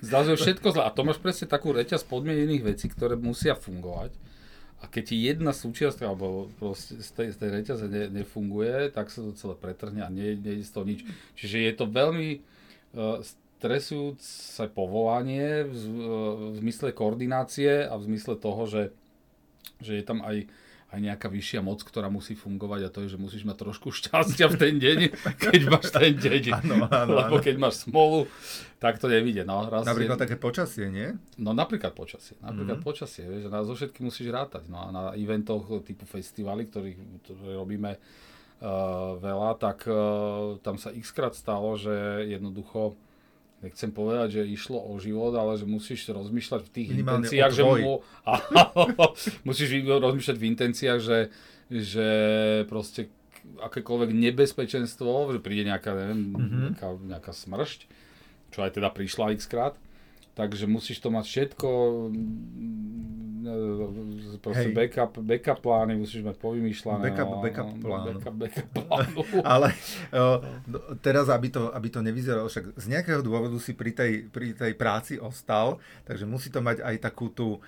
Zrazu 0.05 0.37
je 0.37 0.39
všetko 0.39 0.77
zlé. 0.77 0.83
A 0.85 0.93
to 0.93 1.01
máš 1.01 1.17
presne 1.17 1.49
takú 1.49 1.73
reťaz 1.73 2.05
podmienených 2.05 2.61
vecí, 2.61 2.85
ktoré 2.85 3.17
musia 3.17 3.57
fungovať. 3.57 4.13
A 4.84 4.86
keď 4.91 5.04
ti 5.10 5.15
jedna 5.15 5.56
súčiasť 5.56 6.04
alebo 6.04 6.52
z 6.76 7.10
tej, 7.15 7.28
z 7.32 7.38
tej 7.39 7.50
reťaze 7.56 7.86
ne, 7.88 8.12
nefunguje, 8.12 8.91
tak 8.91 9.08
sa 9.08 9.24
to 9.24 9.32
celé 9.32 9.56
pretrhne 9.56 10.04
a 10.04 10.12
nie, 10.12 10.36
nie 10.36 10.60
je 10.60 10.67
z 10.67 10.74
toho 10.76 10.84
nič. 10.84 11.08
Čiže 11.39 11.58
je 11.63 11.74
to 11.80 11.86
veľmi 11.88 12.30
uh, 12.36 13.24
stresujúce 13.24 14.67
povolanie 14.76 15.63
v, 15.63 15.72
uh, 15.72 16.52
v 16.52 16.56
zmysle 16.60 16.91
koordinácie 16.91 17.88
a 17.88 17.96
v 17.96 18.12
zmysle 18.12 18.36
toho, 18.36 18.67
že, 18.67 18.84
že 19.80 19.96
je 19.96 20.04
tam 20.04 20.19
aj 20.19 20.52
aj 20.93 21.01
nejaká 21.01 21.25
vyššia 21.25 21.65
moc, 21.65 21.82
ktorá 21.82 22.06
musí 22.13 22.38
fungovať 22.38 22.86
a 22.86 22.89
to 22.93 23.01
je, 23.01 23.17
že 23.17 23.17
musíš 23.17 23.49
mať 23.49 23.65
trošku 23.65 23.89
šťastia 23.89 24.45
v 24.45 24.56
ten 24.62 24.75
deň, 24.77 24.99
keď 25.49 25.62
máš 25.73 25.89
ten 25.89 26.13
deň. 26.13 26.43
Áno, 26.53 26.86
áno, 26.86 27.13
Lebo 27.17 27.41
keď 27.41 27.56
máš 27.58 27.82
smolu, 27.89 28.29
tak 28.77 29.01
to 29.01 29.10
nevidie. 29.10 29.41
No, 29.41 29.65
raz 29.65 29.89
napríklad 29.89 30.21
je... 30.21 30.23
také 30.29 30.36
počasie, 30.38 30.93
nie? 30.93 31.17
No 31.41 31.58
napríklad 31.58 31.97
počasie. 31.97 32.38
Napríklad 32.45 32.77
mm-hmm. 32.77 32.86
počasie, 32.86 33.25
vieš, 33.25 33.49
na 33.49 33.65
zo 33.65 33.73
všetky 33.73 34.06
musíš 34.06 34.29
rátať. 34.29 34.69
No 34.69 34.86
a 34.86 34.88
na 34.93 35.03
eventoch 35.17 35.65
typu 35.82 36.06
festivaly, 36.06 36.69
ktorých 36.69 36.97
ktoré 37.25 37.58
robíme 37.58 37.97
uh, 37.97 39.17
veľa, 39.17 39.49
tak 39.58 39.89
uh, 39.89 40.62
tam 40.62 40.77
sa 40.77 40.93
x 40.93 41.10
krát 41.10 41.34
stalo, 41.34 41.73
že 41.73 42.29
jednoducho 42.29 42.93
nechcem 43.63 43.89
povedať, 43.89 44.39
že 44.39 44.41
išlo 44.43 44.78
o 44.78 44.99
život, 44.99 45.32
ale 45.34 45.56
že 45.56 45.63
musíš 45.63 46.12
rozmýšľať 46.12 46.62
v 46.67 46.69
tých 46.69 46.89
Minimálne 46.91 47.26
intenciách, 47.26 47.52
že 47.56 47.63
mu, 47.63 48.04
musíš 49.47 49.69
rozmýšľať 49.88 50.38
v 50.38 50.47
intenciách, 50.52 50.99
že, 50.99 51.19
že 51.71 52.08
proste 52.67 53.08
akékoľvek 53.43 54.12
nebezpečenstvo, 54.12 55.36
že 55.36 55.39
príde 55.43 55.67
nejaká, 55.67 55.91
neviem, 55.95 56.21
mm-hmm. 56.32 56.63
nejaká, 56.76 56.88
nejaká 57.08 57.32
smršť, 57.32 57.80
čo 58.52 58.60
aj 58.63 58.71
teda 58.80 58.91
prišla 58.91 59.36
x 59.36 59.47
krát, 59.47 59.76
takže 60.34 60.65
musíš 60.65 61.00
to 61.00 61.10
mať 61.13 61.26
všetko 61.26 61.69
mm, 62.10 63.04
proste 64.43 64.69
backup, 64.76 65.19
backup 65.19 65.60
plány 65.60 66.00
musíš 66.00 66.24
mať 66.24 66.36
povymýšľané. 66.39 67.04
Backup, 67.12 67.30
no, 67.30 67.39
backup 67.43 67.69
no, 67.69 67.80
plánu. 67.80 68.19
Backup, 68.19 68.36
backup 68.36 68.67
plánu. 68.78 69.19
Ale 69.43 69.67
o, 70.12 70.43
no, 70.67 70.80
teraz, 71.00 71.28
aby 71.28 71.48
to, 71.52 71.72
aby 71.72 71.88
to 71.91 72.00
nevyzeralo, 72.00 72.48
však 72.48 72.76
z 72.76 72.86
nejakého 72.91 73.22
dôvodu 73.24 73.56
si 73.60 73.76
pri 73.76 73.91
tej, 73.96 74.28
pri 74.28 74.56
tej 74.56 74.74
práci 74.76 75.15
ostal, 75.19 75.80
takže 76.08 76.28
musí 76.28 76.52
to 76.52 76.60
mať 76.60 76.84
aj 76.84 76.96
takú 77.04 77.32
tú 77.32 77.63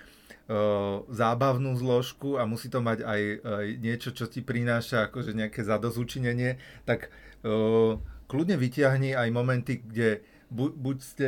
zábavnú 1.10 1.73
zložku 1.73 2.38
a 2.38 2.45
musí 2.45 2.69
to 2.69 2.78
mať 2.78 3.01
aj, 3.01 3.21
aj 3.41 3.67
niečo, 3.82 4.13
čo 4.13 4.30
ti 4.30 4.45
prináša 4.45 5.10
akože 5.10 5.34
nejaké 5.34 5.65
zadozučinenie, 5.65 6.62
tak 6.86 7.10
o, 7.41 7.97
kľudne 8.30 8.54
vyťahni 8.54 9.17
aj 9.17 9.30
momenty, 9.34 9.82
kde 9.82 10.21
bu, 10.54 10.69
buď, 10.69 10.97
ste, 11.01 11.28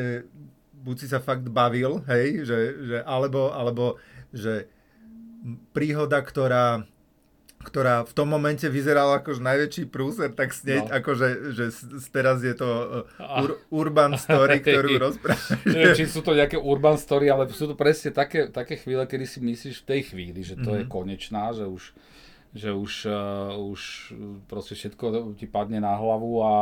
buď 0.83 0.95
si 0.97 1.07
sa 1.09 1.19
fakt 1.23 1.47
bavil, 1.49 2.05
hej, 2.05 2.45
že, 2.45 2.57
že 2.85 2.97
alebo, 3.03 3.53
alebo 3.53 3.97
že 4.33 4.69
príhoda, 5.71 6.21
ktorá 6.21 6.85
ktorá 7.57 8.05
v 8.05 8.13
tom 8.13 8.29
momente 8.29 8.69
vyzerala 8.69 9.19
ako 9.19 9.41
najväčší 9.41 9.89
prúser, 9.89 10.29
tak 10.31 10.53
sneď 10.53 10.87
no. 10.87 10.93
akože, 11.01 11.27
že 11.51 11.65
teraz 12.13 12.39
je 12.45 12.53
to 12.53 12.69
uh, 13.09 13.43
ur, 13.43 13.59
urban 13.83 14.15
story, 14.15 14.61
ktorú 14.61 15.01
rozprávaš. 15.01 15.57
Neviem, 15.65 15.97
či 15.97 16.05
sú 16.05 16.21
to 16.21 16.37
nejaké 16.37 16.55
urban 16.55 16.95
story, 16.95 17.27
ale 17.27 17.49
sú 17.49 17.65
to 17.67 17.75
presne 17.75 18.13
také, 18.13 18.47
také 18.47 18.77
chvíle, 18.77 19.03
kedy 19.03 19.25
si 19.25 19.39
myslíš 19.41 19.83
v 19.83 19.87
tej 19.89 20.01
chvíli, 20.13 20.45
že 20.45 20.55
to 20.55 20.69
mm-hmm. 20.69 20.79
je 20.79 20.83
mhm. 20.85 20.91
konečná, 20.91 21.43
že 21.51 21.65
už 21.67 21.97
že 22.57 22.73
už, 22.73 23.05
uh, 23.05 23.53
už 23.59 24.15
proste 24.49 24.73
všetko 24.73 25.35
ti 25.37 25.45
padne 25.45 25.77
na 25.83 25.93
hlavu 25.93 26.41
a 26.41 26.53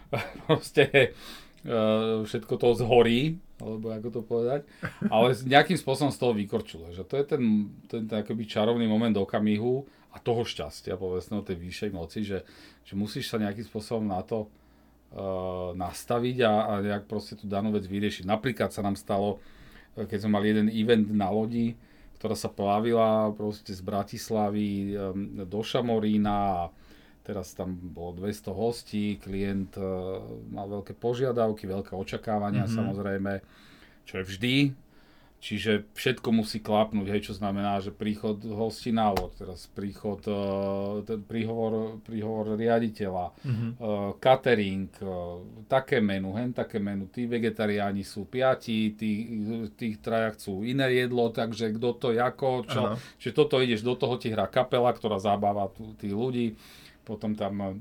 proste 0.48 1.12
uh, 1.62 2.24
všetko 2.24 2.54
to 2.56 2.68
zhorí, 2.82 3.38
alebo 3.56 3.88
ako 3.88 4.08
to 4.12 4.20
povedať, 4.20 4.60
ale 5.08 5.32
nejakým 5.32 5.80
spôsobom 5.80 6.12
z 6.12 6.18
toho 6.20 6.32
vykorčule, 6.36 6.92
že 6.92 7.08
to 7.08 7.16
je 7.16 7.24
ten, 7.24 7.42
ten, 7.88 8.02
ten 8.04 8.20
akoby 8.20 8.44
čarovný 8.44 8.84
moment 8.84 9.16
okamihu, 9.16 9.88
a 10.16 10.18
toho 10.18 10.48
šťastia, 10.48 10.96
povedzme, 10.96 11.44
tej 11.44 11.60
vyššej 11.60 11.90
moci, 11.92 12.24
že, 12.24 12.48
že 12.88 12.96
musíš 12.96 13.28
sa 13.28 13.36
nejakým 13.36 13.68
spôsobom 13.68 14.08
na 14.08 14.24
to 14.24 14.48
uh, 14.48 15.76
nastaviť 15.76 16.36
a, 16.40 16.52
a 16.64 16.72
nejak 16.80 17.04
proste 17.04 17.36
tú 17.36 17.44
danú 17.44 17.68
vec 17.76 17.84
vyriešiť. 17.84 18.24
Napríklad 18.24 18.72
sa 18.72 18.80
nám 18.80 18.96
stalo, 18.96 19.44
e, 19.92 20.08
keď 20.08 20.24
sme 20.24 20.40
mali 20.40 20.56
jeden 20.56 20.68
event 20.72 21.12
na 21.12 21.28
lodi, 21.28 21.76
ktorá 22.16 22.32
sa 22.32 22.48
plavila 22.48 23.28
proste 23.36 23.76
z 23.76 23.84
Bratislavy 23.84 24.96
um, 24.96 25.44
do 25.44 25.60
Šamorína 25.60 26.32
a 26.32 26.72
teraz 27.26 27.58
tam 27.58 27.74
bolo 27.74 28.22
200 28.22 28.54
hostí, 28.54 29.18
klient 29.18 29.74
uh, 29.74 30.22
mal 30.46 30.70
veľké 30.70 30.94
požiadavky, 30.94 31.66
veľké 31.66 31.98
očakávania 31.98 32.70
mm-hmm. 32.70 32.78
samozrejme, 32.78 33.32
čo 34.06 34.22
je 34.22 34.24
vždy, 34.30 34.56
Čiže 35.36 35.92
všetko 35.92 36.32
musí 36.32 36.64
klapnúť, 36.64 37.06
hej, 37.12 37.30
čo 37.30 37.36
znamená, 37.36 37.76
že 37.78 37.92
príchod 37.92 38.40
hosti 38.40 38.88
na 38.88 39.12
loď, 39.12 39.46
teraz 39.46 39.68
príchod, 39.68 40.18
uh, 40.26 41.04
ten 41.04 41.20
príhovor, 41.20 42.00
príhovor 42.02 42.56
riaditeľa, 42.56 43.36
mm-hmm. 43.44 43.70
uh, 43.76 44.16
catering, 44.16 44.88
uh, 45.04 45.38
také 45.68 46.00
menu, 46.00 46.32
hen 46.32 46.56
také 46.56 46.80
menu, 46.80 47.12
tí 47.12 47.28
vegetariáni 47.28 48.00
sú 48.00 48.24
piati, 48.24 48.96
tí, 48.96 49.10
tí 49.76 50.00
traja 50.00 50.32
chcú 50.34 50.64
iné 50.64 50.88
jedlo, 51.04 51.28
takže 51.28 51.78
kto 51.78 51.88
to, 52.00 52.08
ako, 52.16 52.64
čo, 52.66 52.80
Aha. 52.90 52.98
čiže 53.20 53.36
toto 53.36 53.60
ideš, 53.60 53.84
do 53.84 53.92
toho 53.92 54.16
ti 54.16 54.32
hrá 54.32 54.48
kapela, 54.48 54.88
ktorá 54.90 55.20
zabáva 55.20 55.68
tých 56.00 56.16
ľudí, 56.16 56.58
potom 57.06 57.38
tam 57.38 57.78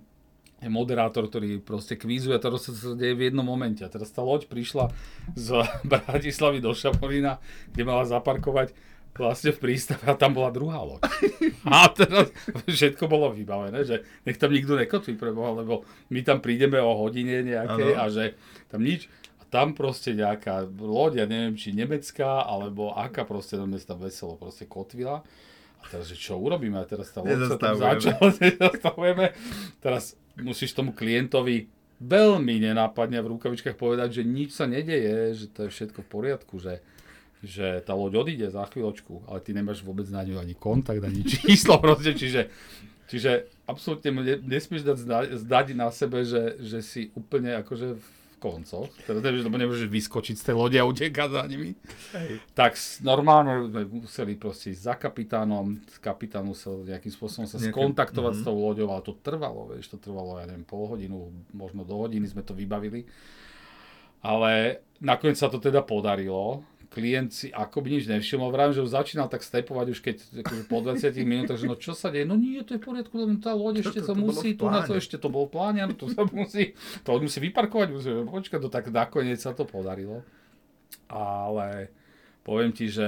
je 0.61 0.69
moderátor, 0.71 1.27
ktorý 1.27 1.59
proste 1.59 1.99
kvízuje 1.99 2.37
a 2.37 2.41
to 2.41 2.55
sa 2.55 2.71
deje 2.95 3.17
v 3.17 3.27
jednom 3.29 3.43
momente. 3.43 3.83
A 3.83 3.91
teraz 3.91 4.13
tá 4.13 4.23
loď 4.23 4.47
prišla 4.47 4.93
z 5.35 5.61
Bratislavy 5.91 6.63
do 6.63 6.71
Šamorína, 6.71 7.41
kde 7.73 7.83
mala 7.83 8.07
zaparkovať 8.07 8.71
vlastne 9.15 9.55
v 9.55 9.63
prístave 9.63 10.03
a 10.11 10.19
tam 10.19 10.35
bola 10.35 10.51
druhá 10.51 10.83
loď. 10.83 11.07
A 11.71 11.87
teraz 11.87 12.35
všetko 12.67 13.07
bolo 13.07 13.31
vybavené, 13.31 13.87
že 13.87 14.03
nech 14.27 14.35
tam 14.35 14.51
nikto 14.51 14.75
nekotví 14.75 15.15
preboha, 15.15 15.55
lebo 15.55 15.87
my 16.11 16.19
tam 16.19 16.43
prídeme 16.43 16.83
o 16.83 16.91
hodine 16.99 17.39
nejakej 17.47 17.95
a 17.95 18.11
že 18.11 18.35
tam 18.67 18.83
nič. 18.83 19.07
A 19.39 19.47
tam 19.47 19.71
proste 19.71 20.11
nejaká 20.11 20.67
loď, 20.67 21.23
ja 21.23 21.25
neviem, 21.31 21.55
či 21.55 21.71
nemecká, 21.71 22.43
alebo 22.43 22.91
aká 22.91 23.23
proste 23.23 23.55
tam 23.55 23.71
tam 23.71 24.03
veselo 24.03 24.35
proste 24.35 24.67
kotvila. 24.67 25.23
Teraz, 25.91 26.05
že 26.09 26.17
čo 26.17 26.41
urobíme? 26.41 26.81
A 26.81 26.85
teraz 26.85 27.13
tá 27.13 27.21
loď 27.21 27.45
sa 27.45 27.57
tam 27.61 27.75
začala, 27.77 28.27
nezastavujeme. 28.41 29.25
Teraz 29.79 30.17
musíš 30.39 30.73
tomu 30.73 30.91
klientovi 30.91 31.69
veľmi 32.01 32.55
nenápadne 32.59 33.23
v 33.23 33.31
rukavičkách 33.37 33.77
povedať, 33.79 34.21
že 34.21 34.23
nič 34.27 34.51
sa 34.51 34.67
nedeje, 34.67 35.31
že 35.35 35.45
to 35.47 35.67
je 35.67 35.69
všetko 35.71 36.03
v 36.03 36.11
poriadku, 36.11 36.59
že, 36.59 36.83
že 37.39 37.79
tá 37.87 37.95
loď 37.95 38.27
odíde 38.27 38.47
za 38.51 38.67
chvíľočku, 38.67 39.29
ale 39.31 39.39
ty 39.39 39.55
nemáš 39.55 39.79
vôbec 39.79 40.05
na 40.11 40.25
ňu 40.27 40.41
ani 40.41 40.55
kontakt, 40.57 40.99
ani 40.99 41.23
číslo 41.31 41.79
proste, 41.79 42.11
čiže, 42.11 42.51
čiže 43.07 43.47
absolútne 43.63 44.11
nesmieš 44.43 44.83
dať 44.83 44.97
zdať 45.39 45.67
na 45.71 45.87
sebe, 45.93 46.27
že, 46.27 46.59
že 46.59 46.83
si 46.83 47.15
úplne 47.15 47.55
akože 47.63 47.95
v 47.95 48.05
koncoch, 48.37 48.91
teda 49.07 49.19
lebo 49.19 49.57
nemôžeš 49.57 49.87
vyskočiť 49.89 50.35
z 50.37 50.43
tej 50.51 50.55
lode 50.55 50.77
a 50.77 50.85
utekať 50.85 51.29
za 51.31 51.43
nimi, 51.47 51.73
Hej. 52.13 52.43
tak 52.53 52.75
normálne 53.01 53.67
sme 53.71 53.81
museli 54.05 54.33
proste 54.37 54.75
ísť 54.75 54.81
za 54.81 54.95
kapitánom, 54.99 55.79
kapitán 56.03 56.45
musel 56.45 56.85
nejakým 56.85 57.09
spôsobom 57.09 57.47
sa 57.49 57.57
Nejaké, 57.57 57.73
skontaktovať 57.73 58.33
mm-hmm. 58.37 58.45
s 58.45 58.47
tou 58.47 58.55
loďou, 58.55 58.87
ale 58.93 59.01
to 59.01 59.13
trvalo, 59.19 59.73
vieš, 59.73 59.95
to 59.95 59.97
trvalo, 59.97 60.37
ja 60.39 60.45
neviem, 60.45 60.67
pol 60.67 60.85
hodinu, 60.85 61.33
možno 61.55 61.87
do 61.87 61.95
hodiny 61.97 62.29
sme 62.29 62.45
to 62.45 62.53
vybavili. 62.53 63.07
Ale 64.25 64.81
nakoniec 64.99 65.37
sa 65.37 65.53
to 65.53 65.61
teda 65.61 65.85
podarilo 65.85 66.65
klient 66.89 67.33
si 67.33 67.47
akoby 67.49 67.99
nič 67.99 68.05
nevšimol. 68.09 68.53
Vrám, 68.53 68.71
že 68.71 68.83
už 68.85 68.93
začínal 68.93 69.27
tak 69.27 69.41
stepovať 69.41 69.87
už 69.95 69.99
keď 70.01 70.15
akože 70.45 70.63
po 70.69 70.79
20 70.81 71.11
minútach, 71.25 71.57
že 71.57 71.65
no 71.65 71.75
čo 71.77 71.97
sa 71.97 72.13
deje, 72.13 72.25
no 72.27 72.37
nie, 72.37 72.61
to 72.61 72.77
je 72.77 72.81
v 72.81 72.85
poriadku, 72.85 73.13
len 73.17 73.41
tá 73.41 73.53
loď 73.53 73.81
ešte 73.85 73.99
to, 74.03 74.11
to, 74.11 74.13
to 74.13 74.21
musí, 74.21 74.49
tu 74.53 74.65
na 74.69 74.81
to 74.85 74.93
ešte 74.93 75.17
to 75.17 75.29
bol 75.29 75.49
pláne, 75.49 75.81
to 75.97 76.09
sa 76.11 76.23
musí, 76.35 76.77
to 77.01 77.09
musí 77.17 77.39
vyparkovať, 77.41 77.87
musí, 77.91 78.09
počkať, 78.25 78.59
to 78.61 78.69
tak 78.69 78.85
nakoniec 78.93 79.41
sa 79.41 79.55
to 79.55 79.65
podarilo. 79.65 80.21
Ale 81.09 81.89
poviem 82.45 82.69
ti, 82.69 82.85
že 82.85 83.07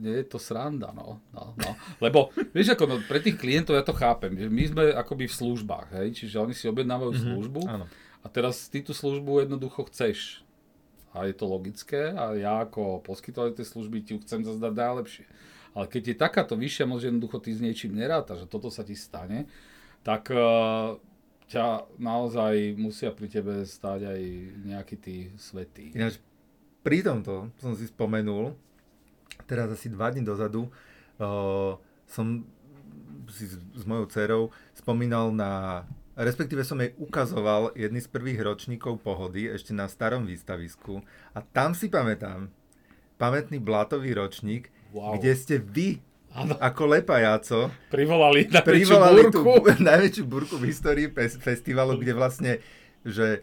nie 0.00 0.24
je 0.24 0.26
to 0.32 0.40
sranda, 0.40 0.88
no. 0.96 1.20
no, 1.36 1.52
no. 1.60 1.70
Lebo, 2.00 2.32
vieš, 2.56 2.72
ako 2.72 2.84
no, 2.88 2.94
pre 3.04 3.20
tých 3.20 3.36
klientov 3.36 3.76
ja 3.76 3.84
to 3.84 3.92
chápem, 3.92 4.32
my 4.32 4.64
sme 4.64 4.82
akoby 4.96 5.28
v 5.28 5.36
službách, 5.36 5.92
hej, 6.00 6.16
čiže 6.16 6.40
oni 6.40 6.56
si 6.56 6.64
objednávajú 6.64 7.12
mm-hmm, 7.12 7.28
službu 7.36 7.60
áno. 7.68 7.86
a 8.24 8.26
teraz 8.32 8.72
ty 8.72 8.80
tú 8.80 8.96
službu 8.96 9.44
jednoducho 9.44 9.84
chceš 9.92 10.45
a 11.16 11.24
je 11.24 11.34
to 11.34 11.48
logické 11.48 12.12
a 12.12 12.36
ja 12.36 12.60
ako 12.68 13.00
poskytovateľ 13.00 13.56
tej 13.56 13.66
služby 13.72 14.04
ti 14.04 14.12
ju 14.12 14.20
chcem 14.20 14.44
zase 14.44 14.60
dať 14.60 14.74
najlepšie. 14.76 15.24
Ale 15.76 15.84
keď 15.88 16.02
je 16.12 16.16
takáto 16.16 16.54
vyššia 16.56 16.84
moc, 16.88 17.00
že 17.00 17.12
jednoducho 17.12 17.40
ty 17.40 17.52
s 17.52 17.60
niečím 17.60 17.96
neráta, 17.96 18.36
že 18.36 18.48
toto 18.48 18.68
sa 18.72 18.84
ti 18.84 18.96
stane, 18.96 19.48
tak 20.04 20.28
uh, 20.32 20.96
ťa 21.52 21.84
naozaj 22.00 22.76
musia 22.80 23.12
pri 23.12 23.28
tebe 23.28 23.64
stáť 23.64 24.00
aj 24.08 24.20
nejakí 24.64 24.96
tí 24.96 25.16
svetí. 25.36 25.92
Ináč, 25.92 26.20
pri 26.80 27.04
tomto 27.04 27.52
som 27.60 27.76
si 27.76 27.88
spomenul, 27.88 28.56
teraz 29.44 29.68
asi 29.68 29.92
dva 29.92 30.08
dní 30.08 30.24
dozadu, 30.24 30.68
uh, 31.20 31.76
som 32.08 32.44
si 33.28 33.44
s, 33.44 33.58
s 33.58 33.84
mojou 33.84 34.06
dcerou 34.08 34.42
spomínal 34.72 35.34
na 35.34 35.82
respektíve 36.16 36.64
som 36.64 36.80
jej 36.80 36.96
ukazoval 36.96 37.76
jedný 37.76 38.00
z 38.00 38.08
prvých 38.08 38.40
ročníkov 38.40 39.04
pohody 39.04 39.52
ešte 39.52 39.76
na 39.76 39.84
starom 39.86 40.24
výstavisku 40.24 41.04
a 41.36 41.44
tam 41.44 41.76
si 41.76 41.92
pamätám 41.92 42.48
pamätný 43.20 43.60
blatový 43.60 44.16
ročník, 44.16 44.72
wow. 44.96 45.16
kde 45.16 45.32
ste 45.36 45.56
vy 45.60 46.00
Ano. 46.36 46.52
ako 46.60 47.00
lepajáco 47.00 47.72
privolali 47.88 48.44
najväčšiu 48.52 48.68
privolali 48.68 49.20
burku. 49.32 49.40
Tú, 49.40 49.72
najväčšiu 49.88 50.24
burku 50.28 50.54
v 50.60 50.68
histórii 50.68 51.08
festivalu, 51.40 51.96
kde 51.96 52.12
vlastne, 52.12 52.52
že 53.08 53.40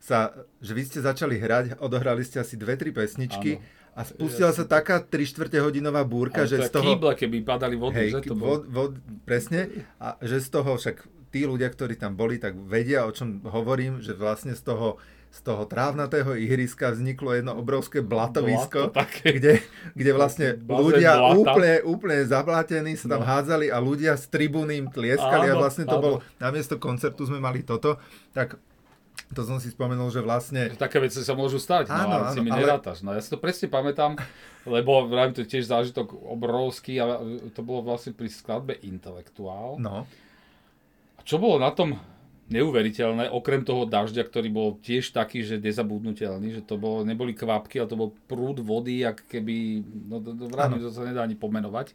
sa, 0.00 0.32
že 0.64 0.72
vy 0.72 0.82
ste 0.88 1.04
začali 1.04 1.36
hrať, 1.36 1.76
odohrali 1.76 2.24
ste 2.24 2.40
asi 2.40 2.56
dve, 2.56 2.80
tri 2.80 2.88
pesničky 2.88 3.60
ano. 3.60 3.64
a 3.92 4.00
spustila 4.08 4.48
sa 4.56 4.64
taká 4.64 5.04
3 5.04 5.12
čtvrte 5.28 5.60
hodinová 5.60 6.00
búrka, 6.08 6.48
že 6.48 6.64
z 6.64 6.72
toho... 6.72 6.96
Kýble, 6.96 7.12
keby 7.12 7.44
padali 7.44 7.76
vody, 7.76 8.00
hej, 8.00 8.10
že 8.16 8.32
to 8.32 8.34
bol... 8.34 8.64
vod, 8.64 8.72
vod, 8.72 8.92
presne, 9.28 9.68
a 10.00 10.16
že 10.24 10.40
z 10.40 10.48
toho 10.48 10.80
však 10.80 11.04
tí 11.30 11.46
ľudia, 11.46 11.70
ktorí 11.70 11.94
tam 11.94 12.18
boli, 12.18 12.36
tak 12.42 12.58
vedia, 12.58 13.06
o 13.06 13.14
čom 13.14 13.40
hovorím, 13.46 14.02
že 14.02 14.18
vlastne 14.18 14.52
z 14.58 14.62
toho, 14.66 14.98
z 15.30 15.40
toho 15.46 15.62
trávnatého 15.62 16.34
ihriska 16.34 16.90
vzniklo 16.90 17.38
jedno 17.38 17.54
obrovské 17.54 18.02
blatovisko, 18.02 18.90
Blato, 18.90 19.22
kde, 19.22 19.62
kde 19.94 20.10
vlastne 20.10 20.58
ľudia 20.58 21.22
blata. 21.22 21.34
úplne, 21.38 21.74
úplne 21.86 22.18
zablatení 22.26 22.98
sa 22.98 23.06
tam 23.14 23.22
no. 23.22 23.30
hádzali 23.30 23.70
a 23.70 23.78
ľudia 23.78 24.18
s 24.18 24.26
tribúným 24.26 24.90
tlieskali 24.90 25.54
áno, 25.54 25.54
a 25.54 25.60
vlastne 25.62 25.86
to 25.86 25.96
áno. 25.96 26.02
bolo, 26.02 26.16
namiesto 26.42 26.82
koncertu 26.82 27.30
sme 27.30 27.38
mali 27.38 27.62
toto, 27.62 28.02
tak 28.34 28.58
to 29.30 29.46
som 29.46 29.62
si 29.62 29.70
spomenul, 29.70 30.10
že 30.10 30.26
vlastne... 30.26 30.74
Také 30.74 30.98
veci 30.98 31.22
sa 31.22 31.38
môžu 31.38 31.62
stať, 31.62 31.86
no, 31.86 31.94
áno, 31.94 32.14
ale 32.26 32.34
si 32.34 32.42
mi 32.42 32.50
ale... 32.50 32.66
nerátaš. 32.66 33.06
No 33.06 33.14
ja 33.14 33.22
si 33.22 33.30
to 33.30 33.38
presne 33.38 33.70
pamätám, 33.70 34.18
lebo 34.66 35.06
vrajím, 35.06 35.38
to 35.38 35.46
tiež 35.46 35.70
zážitok 35.70 36.10
obrovský 36.10 36.98
a 36.98 37.22
to 37.54 37.62
bolo 37.62 37.86
vlastne 37.86 38.10
pri 38.10 38.26
skladbe 38.26 38.74
Intelektuál. 38.82 39.78
No 39.78 40.10
čo 41.30 41.38
bolo 41.38 41.62
na 41.62 41.70
tom 41.70 41.94
neuveriteľné, 42.50 43.30
okrem 43.30 43.62
toho 43.62 43.86
dažďa, 43.86 44.26
ktorý 44.26 44.50
bol 44.50 44.68
tiež 44.82 45.14
taký, 45.14 45.46
že 45.46 45.62
nezabudnutelný, 45.62 46.58
že 46.58 46.62
to 46.66 46.74
bolo, 46.74 47.06
neboli 47.06 47.30
kvapky, 47.30 47.78
ale 47.78 47.86
to 47.86 47.94
bol 47.94 48.10
prúd 48.26 48.58
vody, 48.58 49.06
ak 49.06 49.30
keby, 49.30 49.86
no 50.10 50.18
to, 50.18 50.34
to, 50.34 50.90
sa 50.90 51.06
nedá 51.06 51.22
ani 51.22 51.38
pomenovať 51.38 51.94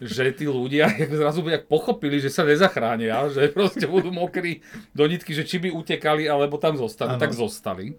že 0.00 0.32
tí 0.32 0.48
ľudia 0.48 0.88
zrazu 1.20 1.44
jak 1.44 1.68
pochopili, 1.68 2.16
že 2.16 2.32
sa 2.32 2.40
nezachránia, 2.48 3.28
že 3.28 3.52
proste 3.52 3.84
budú 3.84 4.08
mokrí 4.08 4.64
do 4.96 5.04
nitky, 5.04 5.36
že 5.36 5.44
či 5.44 5.60
by 5.60 5.68
utekali, 5.68 6.24
alebo 6.24 6.56
tam 6.56 6.80
zostanú, 6.80 7.20
ano. 7.20 7.22
tak 7.22 7.36
zostali. 7.36 7.92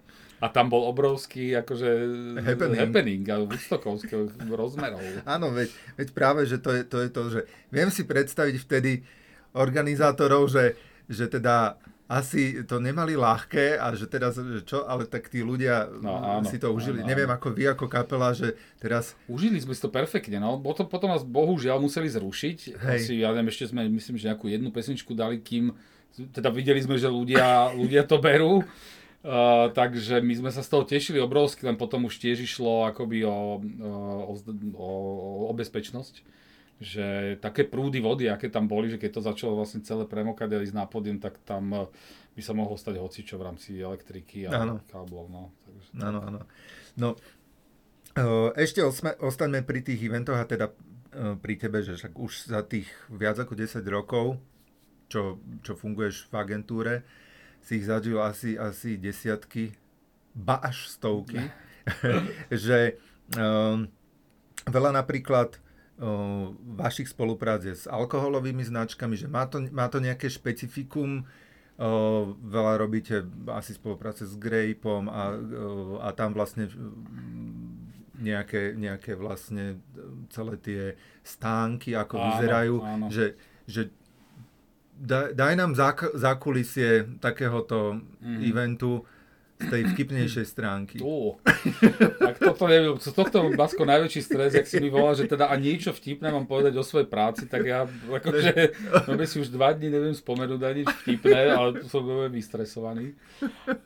A 0.44 0.52
tam 0.52 0.68
bol 0.68 0.84
obrovský 0.90 1.56
akože 1.64 1.90
happening, 2.44 2.82
happening 2.82 3.24
rozmerov. 4.52 5.00
Áno, 5.24 5.54
veď, 5.56 5.70
veď 5.96 6.08
práve, 6.12 6.44
že 6.44 6.60
to 6.60 6.76
je, 6.76 6.82
to 6.84 6.98
je 7.06 7.10
to, 7.10 7.22
že 7.32 7.40
viem 7.72 7.88
si 7.88 8.04
predstaviť 8.04 8.56
vtedy 8.68 9.06
organizátorov, 9.56 10.52
že, 10.52 10.76
že 11.08 11.32
teda 11.32 11.80
asi 12.06 12.62
to 12.70 12.78
nemali 12.78 13.18
ľahké 13.18 13.82
a 13.82 13.90
že 13.98 14.06
teraz, 14.06 14.38
že 14.38 14.62
čo, 14.62 14.86
ale 14.86 15.10
tak 15.10 15.26
tí 15.26 15.42
ľudia 15.42 15.90
no, 15.90 16.14
áno, 16.14 16.46
si 16.46 16.62
to 16.62 16.70
užili. 16.70 17.02
Áno, 17.02 17.10
Neviem, 17.10 17.30
áno. 17.34 17.38
ako 17.42 17.48
vy 17.50 17.64
ako 17.74 17.86
kapela, 17.90 18.30
že 18.30 18.54
teraz... 18.78 19.18
Užili 19.26 19.58
sme 19.58 19.74
si 19.74 19.82
to 19.82 19.90
perfektne, 19.90 20.38
no. 20.38 20.62
Potom, 20.62 20.86
potom 20.86 21.10
nás 21.10 21.26
bohužiaľ 21.26 21.82
museli 21.82 22.06
zrušiť. 22.06 22.78
Hej. 22.78 23.00
Asi, 23.02 23.14
ja 23.26 23.34
neviem, 23.34 23.50
ešte 23.50 23.74
sme, 23.74 23.90
myslím, 23.90 24.22
že 24.22 24.30
nejakú 24.30 24.46
jednu 24.46 24.70
pesničku 24.70 25.18
dali, 25.18 25.42
kým 25.42 25.74
teda 26.30 26.54
videli 26.54 26.80
sme, 26.80 27.02
že 27.02 27.10
ľudia, 27.10 27.74
ľudia 27.74 28.06
to 28.06 28.22
berú. 28.22 28.62
Uh, 29.26 29.74
takže 29.74 30.22
my 30.22 30.38
sme 30.38 30.52
sa 30.54 30.62
z 30.62 30.70
toho 30.70 30.86
tešili 30.86 31.18
obrovsky, 31.18 31.66
len 31.66 31.74
potom 31.82 32.06
už 32.06 32.22
tiež 32.22 32.46
išlo 32.46 32.86
akoby 32.86 33.26
o, 33.26 33.58
o, 33.58 34.38
o, 34.78 34.90
o 35.50 35.52
bezpečnosť 35.58 36.22
že 36.80 37.40
také 37.40 37.64
prúdy 37.64 38.04
vody, 38.04 38.28
aké 38.28 38.52
tam 38.52 38.68
boli, 38.68 38.92
že 38.92 39.00
keď 39.00 39.20
to 39.20 39.22
začalo 39.24 39.56
vlastne 39.56 39.80
celé 39.88 40.04
premokať 40.04 40.50
a 40.52 40.64
ísť 40.64 40.76
na 40.76 40.84
pódium, 40.84 41.24
tak 41.24 41.40
tam 41.48 41.72
eh, 41.72 41.88
by 42.36 42.42
sa 42.44 42.52
mohlo 42.52 42.76
stať 42.76 43.00
hocičo 43.00 43.40
v 43.40 43.46
rámci 43.48 43.80
elektriky 43.80 44.44
a 44.48 44.68
ano. 44.68 44.84
káblov. 44.92 45.32
No, 45.32 45.56
takže... 45.64 45.90
Áno, 46.04 46.20
áno. 46.20 46.40
No, 47.00 47.10
eh, 48.20 48.50
ešte 48.60 48.84
osme, 48.84 49.16
ostaňme 49.24 49.64
pri 49.64 49.88
tých 49.88 50.04
eventoch 50.04 50.36
a 50.36 50.44
teda 50.44 50.68
eh, 50.72 51.40
pri 51.40 51.56
tebe, 51.56 51.80
že 51.80 51.96
však 51.96 52.14
už 52.20 52.52
za 52.52 52.60
tých 52.68 52.92
viac 53.08 53.40
ako 53.40 53.56
10 53.56 53.80
rokov, 53.88 54.36
čo, 55.08 55.40
čo 55.64 55.80
funguješ 55.80 56.28
v 56.28 56.34
agentúre, 56.36 56.94
si 57.64 57.80
ich 57.80 57.88
zažil 57.88 58.20
asi, 58.20 58.60
asi 58.60 59.00
desiatky, 59.00 59.74
ba 60.36 60.60
až 60.60 60.92
stovky, 60.92 61.40
že 62.52 63.00
um, 63.40 63.88
veľa 64.68 64.92
napríklad 64.92 65.58
vašich 66.76 67.08
spoluprác 67.08 67.64
s 67.64 67.88
alkoholovými 67.88 68.68
značkami, 68.68 69.16
že 69.16 69.32
má 69.32 69.48
to, 69.48 69.64
má 69.72 69.88
to 69.88 70.04
nejaké 70.04 70.28
špecifikum, 70.28 71.24
veľa 72.40 72.74
robíte 72.80 73.24
asi 73.52 73.76
spolupráce 73.76 74.24
s 74.28 74.36
Grapeom 74.40 75.12
a, 75.12 75.36
a 76.04 76.10
tam 76.16 76.32
vlastne 76.32 76.72
nejaké, 78.16 78.76
nejaké 78.76 79.16
vlastne 79.16 79.84
celé 80.32 80.56
tie 80.60 80.82
stánky, 81.24 81.96
ako 81.96 82.16
áno, 82.16 82.26
vyzerajú, 82.32 82.76
áno. 82.80 83.06
že, 83.12 83.36
že 83.68 83.92
daj, 84.96 85.36
daj 85.36 85.54
nám 85.60 85.72
zákulisie 86.16 87.20
takéhoto 87.20 88.00
mm. 88.24 88.40
eventu, 88.48 89.04
z 89.56 89.68
tej 89.72 89.82
vtipnejšej 89.96 90.46
stránky. 90.52 91.00
Tú. 91.00 91.40
Tak 92.20 92.36
toto 92.44 92.68
neviem, 92.68 93.00
z 93.00 93.12
tohto 93.16 93.56
Basko 93.56 93.88
najväčší 93.88 94.22
stres, 94.22 94.52
ak 94.52 94.68
si 94.68 94.84
mi 94.84 94.92
volá, 94.92 95.16
že 95.16 95.32
teda 95.32 95.48
a 95.48 95.56
niečo 95.56 95.96
vtipné 95.96 96.28
mám 96.28 96.44
povedať 96.44 96.76
o 96.76 96.84
svojej 96.84 97.08
práci, 97.08 97.48
tak 97.48 97.64
ja 97.64 97.88
akože, 97.88 98.52
no 99.08 99.16
si 99.24 99.40
už 99.40 99.56
dva 99.56 99.72
dní 99.72 99.88
neviem 99.88 100.12
spomenúť 100.12 100.60
ani 100.60 100.84
nič 100.84 100.92
vtipné, 101.08 101.56
ale 101.56 101.80
tu 101.80 101.88
som 101.88 102.04
veľmi 102.04 102.36
vystresovaný, 102.36 103.16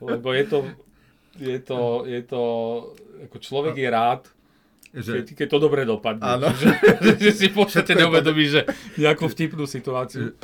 lebo 0.02 0.34
je 0.34 0.44
to, 0.50 0.58
je 1.38 1.58
to, 1.62 1.80
je 2.02 2.20
to, 2.26 2.42
ako 3.30 3.36
človek 3.38 3.78
je 3.78 3.88
rád, 3.88 4.22
že... 4.90 5.22
Keď, 5.22 5.26
keď 5.38 5.46
to 5.54 5.58
dobre 5.62 5.86
dopadne. 5.86 6.26
Áno. 6.26 6.50
Že, 6.50 6.70
že 7.22 7.30
si 7.30 7.46
podstate 7.54 7.94
neuvedomí, 7.94 8.50
že 8.50 8.66
nejakú 8.98 9.30
vtipnú 9.30 9.62
situáciu. 9.62 10.34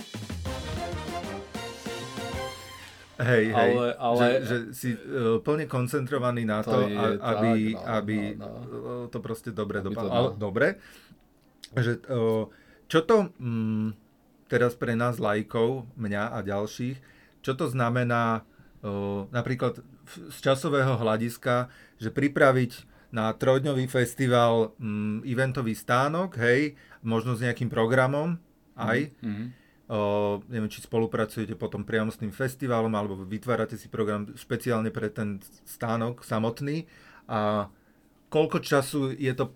Hej, 3.16 3.44
hej, 3.48 3.72
ale, 3.72 3.86
ale, 3.96 4.20
že, 4.20 4.32
že 4.44 4.56
si 4.76 4.90
uh, 4.92 5.40
plne 5.40 5.64
koncentrovaný 5.64 6.44
na 6.44 6.60
to, 6.60 6.84
to 6.84 6.92
je, 6.92 6.96
aby, 7.16 7.52
tak, 7.72 7.80
no, 7.80 7.88
aby 7.96 8.16
no, 8.36 8.46
no. 8.46 8.92
to 9.08 9.18
proste 9.24 9.50
dobre 9.56 9.80
dopadlo. 9.80 10.12
Ale 10.12 10.28
dobre, 10.36 10.76
že 11.72 11.96
uh, 12.12 12.44
čo 12.92 13.00
to 13.08 13.32
um, 13.40 13.96
teraz 14.52 14.76
pre 14.76 14.92
nás 14.92 15.16
lajkov, 15.16 15.88
mňa 15.96 16.36
a 16.36 16.38
ďalších, 16.44 17.00
čo 17.40 17.56
to 17.56 17.72
znamená 17.72 18.44
uh, 18.84 19.24
napríklad 19.32 19.80
z 20.06 20.38
časového 20.44 21.00
hľadiska, 21.00 21.72
že 21.96 22.12
pripraviť 22.12 22.84
na 23.16 23.32
trojdňový 23.32 23.88
festival 23.88 24.76
um, 24.76 25.24
eventový 25.24 25.72
stánok, 25.72 26.36
hej, 26.36 26.76
možno 27.00 27.32
s 27.32 27.40
nejakým 27.40 27.72
programom 27.72 28.36
aj, 28.76 29.08
mm-hmm 29.24 29.65
O, 29.86 30.42
neviem, 30.50 30.66
či 30.66 30.82
spolupracujete 30.82 31.54
potom 31.54 31.86
priamo 31.86 32.10
s 32.10 32.18
tým 32.18 32.34
festivalom, 32.34 32.90
alebo 32.90 33.22
vytvárate 33.22 33.78
si 33.78 33.86
program 33.86 34.26
špeciálne 34.34 34.90
pre 34.90 35.14
ten 35.14 35.38
stánok 35.62 36.26
samotný. 36.26 36.90
A 37.30 37.70
koľko 38.26 38.58
času 38.58 39.14
je 39.14 39.30
to 39.30 39.54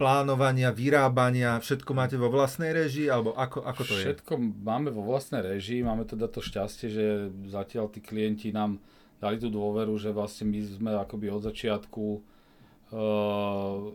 plánovania, 0.00 0.72
vyrábania, 0.72 1.60
všetko 1.60 1.92
máte 1.92 2.16
vo 2.16 2.32
vlastnej 2.32 2.72
režii, 2.72 3.12
alebo 3.12 3.36
ako, 3.36 3.68
ako 3.68 3.82
to 3.84 3.92
všetko 3.92 4.00
je? 4.00 4.04
Všetko 4.08 4.32
máme 4.64 4.88
vo 4.88 5.04
vlastnej 5.04 5.44
režii, 5.44 5.84
máme 5.84 6.08
teda 6.08 6.32
to 6.32 6.40
šťastie, 6.40 6.88
že 6.88 7.04
zatiaľ 7.52 7.92
tí 7.92 8.00
klienti 8.00 8.56
nám 8.56 8.80
dali 9.20 9.36
tú 9.36 9.52
dôveru, 9.52 9.92
že 10.00 10.12
vlastne 10.12 10.48
my 10.48 10.60
sme 10.64 10.90
akoby 10.96 11.28
od 11.28 11.44
začiatku 11.44 12.04
uh, 12.16 13.92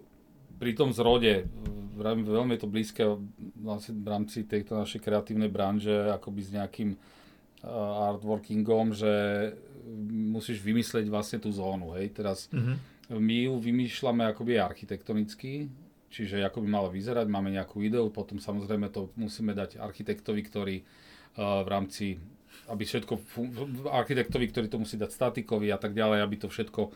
pri 0.61 0.77
tom 0.77 0.93
zrode, 0.93 1.49
veľmi 1.97 2.53
je 2.53 2.61
to 2.61 2.69
blízke 2.69 3.01
vlastne 3.57 3.97
v 3.97 4.05
rámci 4.05 4.45
tejto 4.45 4.77
našej 4.77 5.01
kreatívnej 5.01 5.49
branže, 5.49 6.13
akoby 6.13 6.41
s 6.45 6.53
nejakým 6.53 6.93
uh, 6.93 8.13
artworkingom, 8.13 8.93
že 8.93 9.13
musíš 10.13 10.61
vymyslieť 10.61 11.09
vlastne 11.09 11.41
tú 11.41 11.49
zónu, 11.49 11.97
hej, 11.97 12.13
teraz 12.13 12.45
mm-hmm. 12.53 13.17
my 13.17 13.37
ju 13.49 13.53
vymýšľame 13.57 14.29
akoby 14.29 14.61
architektonicky, 14.61 15.65
čiže 16.13 16.45
ako 16.45 16.61
by 16.61 16.67
mala 16.69 16.89
vyzerať, 16.93 17.25
máme 17.25 17.49
nejakú 17.49 17.81
ideu, 17.81 18.05
potom 18.13 18.37
samozrejme 18.37 18.93
to 18.93 19.09
musíme 19.17 19.57
dať 19.57 19.81
architektovi, 19.81 20.41
ktorý 20.45 20.75
uh, 20.77 21.65
v 21.65 21.69
rámci 21.73 22.05
aby 22.69 22.83
všetko, 22.85 23.13
architektovi, 23.89 24.45
ktorý 24.47 24.67
to 24.69 24.79
musí 24.79 24.95
dať 24.95 25.11
statikovi 25.11 25.73
a 25.73 25.79
tak 25.81 25.97
ďalej, 25.97 26.19
aby 26.23 26.35
to 26.39 26.47
všetko 26.47 26.81
uh, 26.87 26.93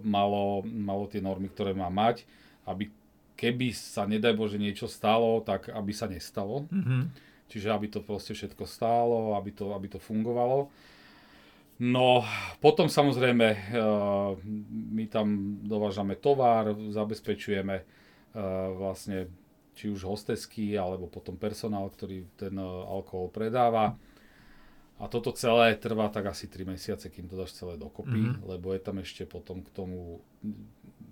malo, 0.00 0.64
malo 0.64 1.06
tie 1.06 1.20
normy, 1.20 1.52
ktoré 1.52 1.76
má 1.76 1.92
mať 1.92 2.24
aby 2.66 2.90
keby 3.42 3.74
sa, 3.74 4.06
nedaj 4.06 4.38
Bože, 4.38 4.54
niečo 4.60 4.86
stalo, 4.86 5.42
tak 5.42 5.66
aby 5.72 5.90
sa 5.90 6.06
nestalo. 6.06 6.70
Mm-hmm. 6.70 7.02
Čiže 7.50 7.68
aby 7.74 7.86
to 7.90 8.00
proste 8.00 8.32
všetko 8.32 8.64
stálo, 8.64 9.34
aby 9.34 9.50
to, 9.52 9.74
aby 9.74 9.90
to 9.90 9.98
fungovalo. 9.98 10.70
No, 11.82 12.22
potom 12.62 12.86
samozrejme 12.86 13.74
uh, 13.74 14.38
my 14.94 15.04
tam 15.10 15.58
dovážame 15.66 16.14
tovar, 16.14 16.70
zabezpečujeme 16.70 17.76
uh, 17.82 18.70
vlastne 18.78 19.26
či 19.74 19.90
už 19.90 20.06
hostesky, 20.06 20.78
alebo 20.78 21.10
potom 21.10 21.34
personál, 21.34 21.90
ktorý 21.90 22.28
ten 22.38 22.54
uh, 22.54 22.86
alkohol 22.86 23.34
predáva. 23.34 23.98
A 25.02 25.10
toto 25.10 25.34
celé 25.34 25.74
trvá 25.74 26.06
tak 26.14 26.30
asi 26.30 26.46
3 26.46 26.62
mesiace, 26.78 27.10
kým 27.10 27.26
to 27.26 27.34
dáš 27.34 27.58
celé 27.58 27.74
dokopy, 27.74 28.22
mm-hmm. 28.22 28.46
lebo 28.46 28.70
je 28.70 28.80
tam 28.80 29.02
ešte 29.02 29.26
potom 29.26 29.66
k 29.66 29.68
tomu 29.74 30.22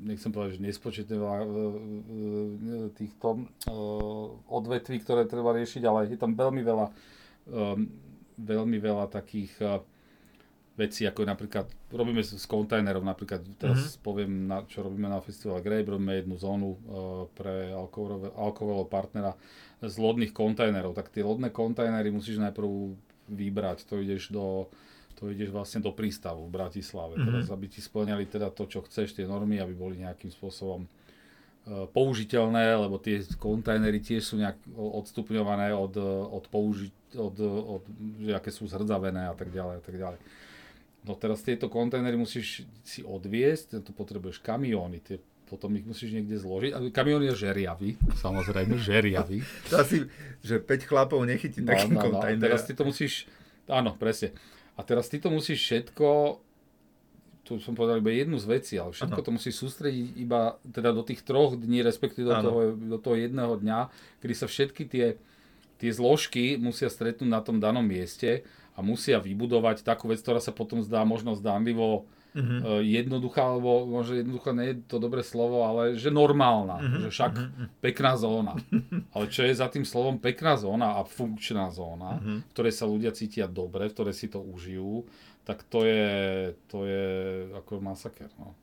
nechcem 0.01 0.33
povedať, 0.33 0.57
že 0.57 0.65
nespočetne 0.65 1.17
veľa 1.17 1.39
e, 1.39 1.45
e, 1.45 1.55
týchto 2.97 3.29
e, 3.37 3.43
odvetví, 4.49 4.97
ktoré 5.05 5.29
treba 5.29 5.53
riešiť, 5.53 5.83
ale 5.85 6.09
je 6.09 6.19
tam 6.19 6.33
veľmi 6.33 6.63
veľa, 6.65 6.87
veľmi 8.41 8.79
veľa 8.79 9.11
takých 9.11 9.53
vecí, 10.79 11.05
ako 11.05 11.29
napríklad, 11.29 11.67
robíme 11.93 12.25
s 12.25 12.47
kontajnerov, 12.49 13.05
napríklad 13.05 13.45
teraz 13.61 13.97
mm-hmm. 13.97 14.05
poviem, 14.05 14.33
na, 14.49 14.65
čo 14.65 14.87
robíme 14.87 15.11
na 15.11 15.21
festivale 15.21 15.61
Grape, 15.61 15.93
robíme 15.93 16.25
jednu 16.25 16.37
zónu 16.41 16.71
pre 17.37 17.75
alkoholového 17.75 18.87
partnera 18.89 19.37
z 19.83 19.95
lodných 20.01 20.33
kontajnerov, 20.33 20.97
tak 20.97 21.13
tie 21.13 21.21
lodné 21.21 21.53
kontajnery 21.53 22.09
musíš 22.09 22.41
najprv 22.41 22.97
vybrať, 23.29 23.85
to 23.85 24.01
ideš 24.01 24.33
do 24.33 24.71
to 25.21 25.29
ideš 25.29 25.53
vlastne 25.53 25.85
do 25.85 25.93
prístavu 25.93 26.49
v 26.49 26.55
Bratislave. 26.57 27.15
Mm-hmm. 27.15 27.29
Teraz, 27.29 27.47
aby 27.53 27.67
ti 27.69 27.85
splňali 27.85 28.25
teda 28.25 28.49
to, 28.49 28.65
čo 28.65 28.81
chceš, 28.89 29.13
tie 29.13 29.29
normy, 29.29 29.61
aby 29.61 29.77
boli 29.77 30.01
nejakým 30.01 30.33
spôsobom 30.33 30.89
uh, 30.89 31.85
použiteľné, 31.93 32.81
lebo 32.81 32.97
tie 32.97 33.21
kontajnery 33.37 34.01
tiež 34.01 34.33
sú 34.33 34.41
nejak 34.41 34.57
odstupňované 34.75 35.77
od, 35.77 35.95
od 36.33 36.45
použiť, 36.49 37.21
od, 37.21 37.37
od, 37.45 37.83
že 38.25 38.33
aké 38.33 38.49
sú 38.49 38.65
zhrdzavené 38.65 39.29
a 39.29 39.37
tak 39.37 39.53
ďalej 39.53 39.75
a 39.77 39.83
tak 39.85 39.97
ďalej. 40.01 40.21
No 41.05 41.13
teraz 41.17 41.45
tieto 41.45 41.69
kontajnery 41.69 42.17
musíš 42.17 42.65
si 42.85 43.05
odviesť, 43.05 43.85
to 43.85 43.93
potrebuješ 43.93 44.41
kamióny, 44.41 45.05
tie 45.05 45.21
potom 45.49 45.75
ich 45.75 45.83
musíš 45.83 46.15
niekde 46.15 46.39
zložiť. 46.39 46.71
A 46.71 46.79
kamión 46.95 47.27
je 47.27 47.35
žeriavý, 47.35 47.99
samozrejme, 48.23 48.79
žeriavý. 48.89 49.43
To 49.69 49.83
asi, 49.83 50.07
že 50.41 50.63
5 50.63 50.89
chlapov 50.89 51.19
nechytí 51.27 51.61
no, 51.61 51.75
takým 51.75 51.99
no, 51.99 52.09
no, 52.09 52.23
Teraz 52.23 52.65
ty 52.65 52.73
to 52.73 52.87
musíš 52.87 53.27
Áno, 53.71 53.95
presne. 53.95 54.35
A 54.81 54.83
teraz 54.83 55.13
ty 55.13 55.21
to 55.21 55.29
musíš 55.29 55.61
všetko, 55.61 56.41
tu 57.45 57.61
som 57.61 57.77
povedal 57.77 58.01
iba 58.01 58.09
jednu 58.09 58.41
z 58.41 58.47
vecí, 58.49 58.75
ale 58.81 58.97
všetko 58.97 59.21
ano. 59.21 59.27
to 59.29 59.37
musí 59.37 59.53
sústrediť 59.53 60.17
iba 60.17 60.57
teda 60.65 60.97
do 60.97 61.05
tých 61.05 61.21
troch 61.21 61.53
dní, 61.53 61.85
respektíve 61.85 62.33
do 62.33 62.37
toho, 62.41 62.61
do 62.73 62.97
toho 62.97 63.17
jedného 63.21 63.61
dňa, 63.61 63.93
kedy 64.25 64.35
sa 64.35 64.49
všetky 64.49 64.89
tie, 64.89 65.07
tie 65.77 65.91
zložky 65.93 66.57
musia 66.57 66.89
stretnúť 66.89 67.29
na 67.29 67.45
tom 67.45 67.61
danom 67.61 67.85
mieste 67.85 68.49
a 68.73 68.81
musia 68.81 69.21
vybudovať 69.21 69.85
takú 69.85 70.09
vec, 70.09 70.25
ktorá 70.25 70.41
sa 70.41 70.57
potom 70.57 70.81
zdá 70.81 71.05
možno 71.05 71.37
zdánlivo 71.37 72.09
uh-huh. 72.35 72.83
jednoduchá, 72.83 73.43
alebo 73.43 73.87
možno 73.87 74.21
jednoduchá 74.21 74.51
nie 74.55 74.67
je 74.75 74.77
to 74.87 74.97
dobré 75.03 75.23
slovo, 75.27 75.67
ale 75.67 75.99
že 75.99 76.15
normálna, 76.15 76.79
uh-huh. 76.79 77.01
že 77.07 77.09
však 77.11 77.33
uh-huh. 77.35 77.67
pekná 77.83 78.15
zóna. 78.15 78.55
Ale 79.15 79.27
čo 79.27 79.43
je 79.43 79.55
za 79.55 79.67
tým 79.67 79.83
slovom 79.83 80.23
pekná 80.23 80.55
zóna 80.55 80.99
a 80.99 81.07
funkčná 81.07 81.71
zóna, 81.75 82.19
uh-huh. 82.19 82.39
v 82.47 82.51
ktorej 82.55 82.75
sa 82.75 82.87
ľudia 82.87 83.11
cítia 83.11 83.51
dobre, 83.51 83.91
v 83.91 83.95
ktorej 83.95 84.15
si 84.15 84.31
to 84.31 84.39
užijú, 84.39 85.07
tak 85.43 85.67
to 85.67 85.83
je, 85.83 86.55
to 86.71 86.87
je 86.87 87.07
ako 87.59 87.83
masaker. 87.83 88.31
No. 88.39 88.55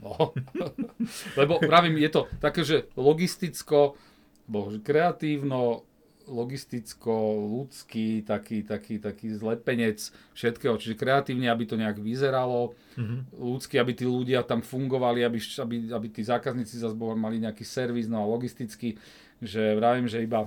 No. 0.00 0.32
Lebo 1.40 1.60
pravím, 1.60 2.00
je 2.00 2.10
to 2.10 2.22
také, 2.40 2.64
že 2.64 2.88
logisticko, 2.96 4.00
kreatívno, 4.82 5.84
logisticko, 6.30 7.12
ľudský, 7.50 8.22
taký, 8.22 8.62
taký, 8.62 9.02
taký 9.02 9.34
zlepenec 9.34 9.98
všetkého, 10.38 10.78
čiže 10.78 10.94
kreatívne, 10.94 11.50
aby 11.50 11.66
to 11.66 11.74
nejak 11.74 11.98
vyzeralo, 11.98 12.78
mm-hmm. 12.94 13.34
ľudský, 13.34 13.82
aby 13.82 13.92
tí 13.98 14.06
ľudia 14.06 14.46
tam 14.46 14.62
fungovali, 14.62 15.26
aby, 15.26 15.38
aby, 15.42 15.76
aby 15.90 16.06
tí 16.14 16.22
zákazníci 16.22 16.78
zase 16.78 16.94
mali 16.94 17.42
nejaký 17.42 17.66
servis, 17.66 18.06
no 18.06 18.22
a 18.22 18.30
logisticky, 18.30 18.94
že 19.42 19.74
vravím, 19.74 20.06
že 20.06 20.22
iba, 20.22 20.46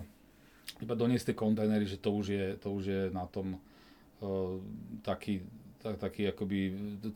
iba 0.79 0.93
doniesť 0.95 1.35
tie 1.35 1.37
kontajnery, 1.37 1.83
že 1.83 1.99
to 1.99 2.15
už 2.15 2.25
je, 2.31 2.45
to 2.57 2.71
už 2.71 2.83
je 2.87 3.01
na 3.11 3.27
tom 3.27 3.59
uh, 4.23 4.57
taký 5.03 5.43
tak, 5.83 5.99
taký 5.99 6.31
akoby 6.31 6.57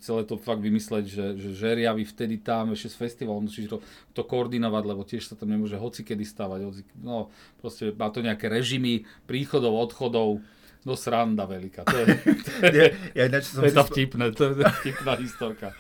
celé 0.04 0.28
to 0.28 0.36
fakt 0.36 0.60
vymysleť, 0.60 1.06
že, 1.08 1.26
že 1.40 1.50
žeriavy 1.56 2.04
vtedy 2.04 2.36
tam 2.44 2.76
ešte 2.76 2.92
z 2.92 2.98
festivalu 3.00 3.48
musíš 3.48 3.72
to, 3.72 3.78
to 4.12 4.28
koordinovať, 4.28 4.84
lebo 4.84 5.08
tiež 5.08 5.24
sa 5.24 5.40
tam 5.40 5.56
nemôže 5.56 5.80
hoci 5.80 6.04
kedy 6.04 6.28
stavať. 6.28 6.60
Hoci, 6.68 6.82
no 7.00 7.32
proste 7.64 7.96
má 7.96 8.12
to 8.12 8.20
nejaké 8.20 8.52
režimy 8.52 9.08
príchodov, 9.24 9.80
odchodov. 9.80 10.44
No 10.84 10.96
sranda 10.96 11.44
veľká. 11.44 11.84
To 11.84 11.96
je, 12.00 12.06
to 12.24 12.52
je, 12.72 12.88
ja, 13.20 13.24
ja 13.28 13.40
som 13.44 13.64
to 13.64 13.68
je 13.68 13.76
tá 13.76 13.84
vtipné, 13.84 14.24
to 14.32 14.56
je 14.56 14.64
vtipná 14.84 15.20
historka. 15.20 15.76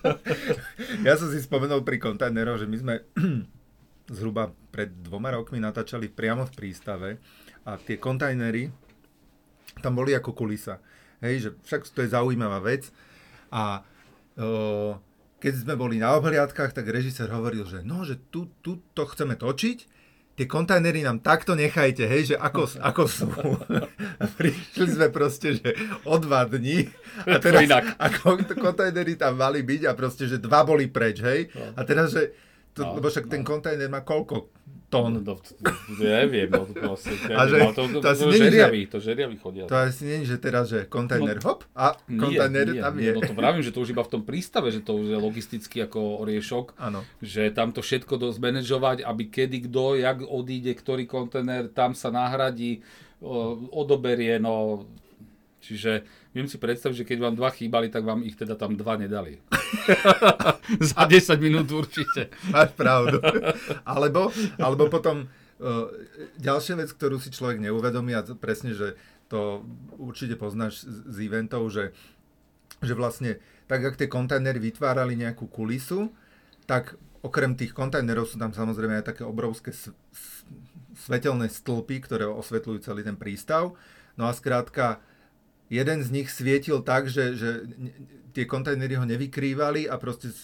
ja 1.06 1.14
som 1.14 1.30
si 1.30 1.38
spomenul 1.38 1.86
pri 1.86 2.02
kontajneroch, 2.02 2.58
že 2.58 2.66
my 2.66 2.76
sme 2.78 2.94
zhruba 4.16 4.50
pred 4.74 4.90
dvoma 4.90 5.34
rokmi 5.34 5.62
natáčali 5.62 6.10
priamo 6.10 6.50
v 6.50 6.52
prístave 6.54 7.08
a 7.62 7.78
tie 7.78 7.94
kontajnery 7.94 8.74
tam 9.82 9.98
boli 9.98 10.14
ako 10.14 10.34
kulisa. 10.34 10.78
Hej, 11.22 11.34
že 11.38 11.48
však 11.66 11.80
to 11.90 12.00
je 12.02 12.14
zaujímavá 12.14 12.58
vec. 12.64 12.90
A 13.54 13.82
o, 14.38 14.98
keď 15.38 15.52
sme 15.60 15.74
boli 15.76 16.00
na 16.00 16.16
obhliadkách, 16.16 16.72
tak 16.72 16.88
režisér 16.88 17.28
hovoril, 17.28 17.68
že 17.68 17.84
no, 17.84 18.02
že 18.02 18.16
tu, 18.32 18.48
tu 18.64 18.80
to 18.96 19.04
chceme 19.04 19.36
točiť, 19.36 19.78
tie 20.34 20.46
kontajnery 20.50 21.06
nám 21.06 21.22
takto 21.22 21.54
nechajte, 21.54 22.02
hej, 22.10 22.34
že 22.34 22.36
ako, 22.38 22.66
ako 22.90 23.04
sú. 23.06 23.28
A 24.18 24.24
prišli 24.38 24.88
sme 24.90 25.08
proste, 25.14 25.58
že 25.58 25.70
o 26.08 26.18
dva 26.18 26.48
dní 26.48 26.90
a 27.28 27.38
teraz 27.44 27.62
ako 27.98 28.42
kontajnery 28.58 29.14
tam 29.14 29.38
mali 29.38 29.62
byť 29.62 29.82
a 29.86 29.92
proste, 29.94 30.26
že 30.26 30.42
dva 30.42 30.66
boli 30.66 30.90
preč, 30.90 31.22
hej. 31.22 31.52
No. 31.54 31.78
A 31.78 31.80
teraz, 31.86 32.16
že 32.16 32.34
to, 32.74 32.82
no, 32.82 32.98
lebo 32.98 33.06
však 33.06 33.30
no. 33.30 33.32
ten 33.38 33.42
kontajner 33.46 33.86
má 33.86 34.02
koľko 34.02 34.50
tón? 34.94 35.12
To, 35.26 35.34
to, 35.34 35.50
neviem, 35.98 36.46
no, 36.46 36.62
to, 36.70 36.74
proste, 36.78 37.10
a 37.34 37.42
že, 37.50 37.56
no, 37.58 37.74
to, 37.74 37.82
to, 37.90 37.98
to, 37.98 38.06
asi 38.06 38.22
to, 38.22 38.30
žeriavi, 38.30 38.80
to 38.86 38.98
žeriavi 39.02 39.36
chodia. 39.42 39.66
To 39.66 39.74
asi 39.74 40.06
nie 40.06 40.22
že 40.22 40.38
teraz, 40.38 40.70
že 40.70 40.86
kontajner 40.86 41.42
no, 41.42 41.46
hop 41.50 41.66
a 41.74 41.98
kontajner 42.06 42.66
nie, 42.70 42.78
tam 42.78 42.94
nie, 42.94 43.10
je. 43.10 43.12
No 43.18 43.20
to 43.26 43.34
vravím, 43.34 43.62
že 43.66 43.74
to 43.74 43.82
už 43.82 43.90
iba 43.90 44.06
v 44.06 44.12
tom 44.14 44.22
prístave, 44.22 44.70
že 44.70 44.86
to 44.86 44.94
už 44.94 45.10
je 45.10 45.18
logisticky 45.18 45.82
ako 45.82 46.22
oriešok, 46.22 46.78
ano. 46.78 47.02
že 47.18 47.50
tam 47.50 47.74
to 47.74 47.82
všetko 47.82 48.14
dosť 48.14 48.38
manažovať, 48.38 48.98
aby 49.02 49.22
kedy, 49.26 49.66
kto, 49.66 49.98
jak 49.98 50.22
odíde, 50.22 50.72
ktorý 50.78 51.10
kontajner, 51.10 51.66
tam 51.74 51.98
sa 51.98 52.14
nahradí, 52.14 52.86
odoberie, 53.72 54.36
no 54.36 54.84
Čiže 55.64 56.04
viem 56.36 56.44
si 56.44 56.60
predstaviť, 56.60 56.96
že 57.00 57.08
keď 57.08 57.18
vám 57.24 57.34
dva 57.40 57.48
chýbali, 57.48 57.88
tak 57.88 58.04
vám 58.04 58.20
ich 58.20 58.36
teda 58.36 58.52
tam 58.52 58.76
dva 58.76 59.00
nedali. 59.00 59.40
Za 60.92 61.08
10 61.08 61.40
minút 61.40 61.72
určite. 61.72 62.28
Máš 62.52 62.76
pravdu. 62.76 63.16
alebo, 63.88 64.28
alebo 64.60 64.92
potom 64.92 65.24
uh, 65.24 65.88
ďalšia 66.36 66.76
vec, 66.76 66.92
ktorú 66.92 67.16
si 67.16 67.32
človek 67.32 67.64
neuvedomí 67.64 68.12
a 68.12 68.20
presne, 68.36 68.76
že 68.76 69.00
to 69.32 69.64
určite 69.96 70.36
poznáš 70.36 70.84
z, 70.84 70.96
z 71.08 71.16
eventov, 71.24 71.72
že, 71.72 71.96
že 72.84 72.92
vlastne 72.92 73.40
tak, 73.64 73.80
ak 73.80 73.96
tie 73.96 74.08
kontajnery 74.12 74.60
vytvárali 74.60 75.16
nejakú 75.16 75.48
kulisu, 75.48 76.12
tak 76.68 77.00
okrem 77.24 77.56
tých 77.56 77.72
kontajnerov 77.72 78.28
sú 78.28 78.36
tam 78.36 78.52
samozrejme 78.52 79.00
aj 79.00 79.16
také 79.16 79.24
obrovské 79.24 79.72
svetelné 80.92 81.48
stĺpy, 81.48 82.04
ktoré 82.04 82.28
osvetľujú 82.28 82.84
celý 82.84 83.00
ten 83.00 83.16
prístav. 83.16 83.72
No 84.20 84.28
a 84.28 84.36
skrátka, 84.36 85.00
jeden 85.72 85.98
z 86.04 86.08
nich 86.10 86.28
svietil 86.28 86.84
tak, 86.84 87.08
že, 87.08 87.34
že 87.36 87.50
tie 88.34 88.44
kontajnery 88.44 88.98
ho 88.98 89.06
nevykrývali 89.06 89.88
a 89.88 89.96
proste 89.96 90.34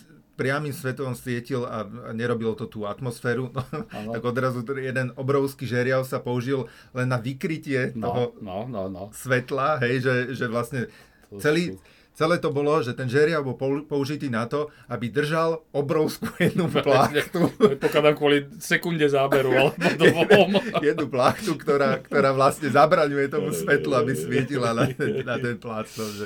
priamým 0.40 0.72
svetom 0.72 1.12
svietil 1.12 1.68
a, 1.68 1.84
a 1.84 2.10
nerobilo 2.16 2.56
to 2.56 2.64
tú 2.64 2.88
atmosféru, 2.88 3.52
no, 4.06 4.16
tak 4.16 4.24
odrazu 4.24 4.64
jeden 4.80 5.12
obrovský 5.20 5.68
žeriav 5.68 6.08
sa 6.08 6.16
použil 6.16 6.64
len 6.96 7.12
na 7.12 7.20
vykrytie 7.20 7.92
no, 7.92 8.08
toho 8.08 8.22
no, 8.40 8.64
no, 8.64 8.88
no. 8.88 9.04
svetla, 9.12 9.76
hej, 9.84 10.00
že, 10.00 10.14
že 10.32 10.46
vlastne 10.48 10.88
celý, 11.36 11.76
Celé 12.10 12.36
to 12.36 12.52
bolo, 12.52 12.82
že 12.84 12.92
ten 12.92 13.08
žeriav 13.08 13.40
bol 13.46 13.56
použitý 13.86 14.28
na 14.28 14.44
to, 14.44 14.68
aby 14.90 15.08
držal 15.08 15.62
obrovskú 15.72 16.28
jednu 16.36 16.68
plachtu. 16.84 17.48
Pokladám 17.80 18.12
kvôli 18.18 18.44
sekunde 18.60 19.06
záberu, 19.08 19.54
alebo 19.54 19.78
dvom. 20.28 20.52
jednu 20.84 21.06
plachtu, 21.08 21.56
ktorá, 21.56 22.02
ktorá 22.02 22.34
vlastne 22.36 22.68
zabraňuje 22.68 23.30
tomu 23.30 23.54
svetlu, 23.54 23.94
aby 23.96 24.12
svietila 24.12 24.74
na 24.74 24.90
ten, 24.90 25.22
na 25.22 25.38
ten 25.38 25.56
plácno. 25.56 26.02
Že, 26.02 26.24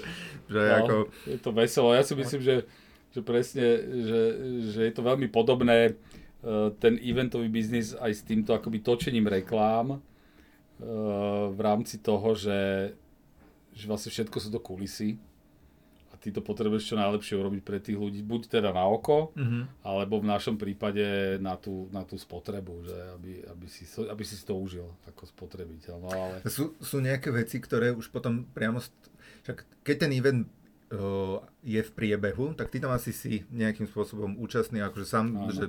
že 0.50 0.60
no, 0.66 0.76
ako... 0.82 0.94
Je 1.30 1.38
to 1.38 1.50
veselo. 1.52 1.94
Ja 1.94 2.02
si 2.02 2.14
myslím, 2.16 2.40
že, 2.42 2.56
že 3.12 3.20
presne, 3.20 3.66
že, 4.02 4.20
že 4.74 4.80
je 4.88 4.92
to 4.96 5.02
veľmi 5.04 5.30
podobné 5.30 5.92
e, 5.92 6.72
ten 6.80 6.98
eventový 6.98 7.46
biznis 7.52 7.94
aj 7.94 8.12
s 8.18 8.26
týmto 8.26 8.56
akoby 8.56 8.82
točením 8.82 9.30
reklám 9.30 9.94
e, 9.94 9.98
v 11.54 11.60
rámci 11.60 12.02
toho, 12.02 12.34
že, 12.34 12.90
že 13.76 13.84
vlastne 13.86 14.10
všetko 14.10 14.36
sú 14.42 14.48
to 14.50 14.58
kulisy 14.58 15.22
ty 16.24 16.32
to 16.32 16.40
potrebuješ 16.40 16.96
čo 16.96 16.96
najlepšie 16.96 17.37
urobiť 17.37 17.60
pre 17.60 17.84
tých 17.84 18.00
ľudí, 18.00 18.24
buď 18.24 18.56
teda 18.56 18.72
na 18.72 18.88
oko, 18.88 19.37
mm-hmm. 19.37 19.84
alebo 19.84 20.24
v 20.24 20.30
našom 20.32 20.56
prípade 20.56 21.37
na 21.37 21.60
tú, 21.60 21.92
na 21.92 22.00
tú 22.00 22.16
spotrebu, 22.16 22.88
že 22.88 22.96
aby, 23.20 23.44
aby, 23.44 23.66
si, 23.68 23.84
aby 23.84 24.24
si 24.24 24.40
to 24.40 24.56
užil 24.56 24.88
ako 25.04 25.28
spotrebiteľ. 25.28 25.94
No, 26.00 26.08
ale... 26.08 26.40
sú, 26.48 26.72
sú 26.80 27.04
nejaké 27.04 27.28
veci, 27.28 27.60
ktoré 27.60 27.92
už 27.92 28.08
potom 28.08 28.48
priamo, 28.56 28.80
však 29.44 29.84
keď 29.84 29.96
ten 30.08 30.12
event 30.16 30.48
je 31.64 31.80
v 31.82 31.90
priebehu, 31.90 32.54
tak 32.54 32.70
ty 32.70 32.78
tam 32.78 32.94
asi 32.94 33.10
si 33.10 33.42
nejakým 33.50 33.88
spôsobom 33.90 34.38
účastný, 34.38 34.78
akože 34.80 35.06
sám, 35.08 35.26
Áno. 35.32 35.50
že 35.50 35.66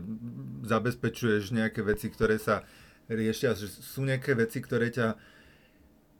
zabezpečuješ 0.69 1.49
nejaké 1.49 1.81
veci, 1.81 2.13
ktoré 2.13 2.37
sa 2.37 2.61
riešia, 3.09 3.57
že 3.57 3.69
sú 3.69 4.05
nejaké 4.05 4.37
veci, 4.37 4.61
ktoré 4.61 4.93
ťa 4.93 5.17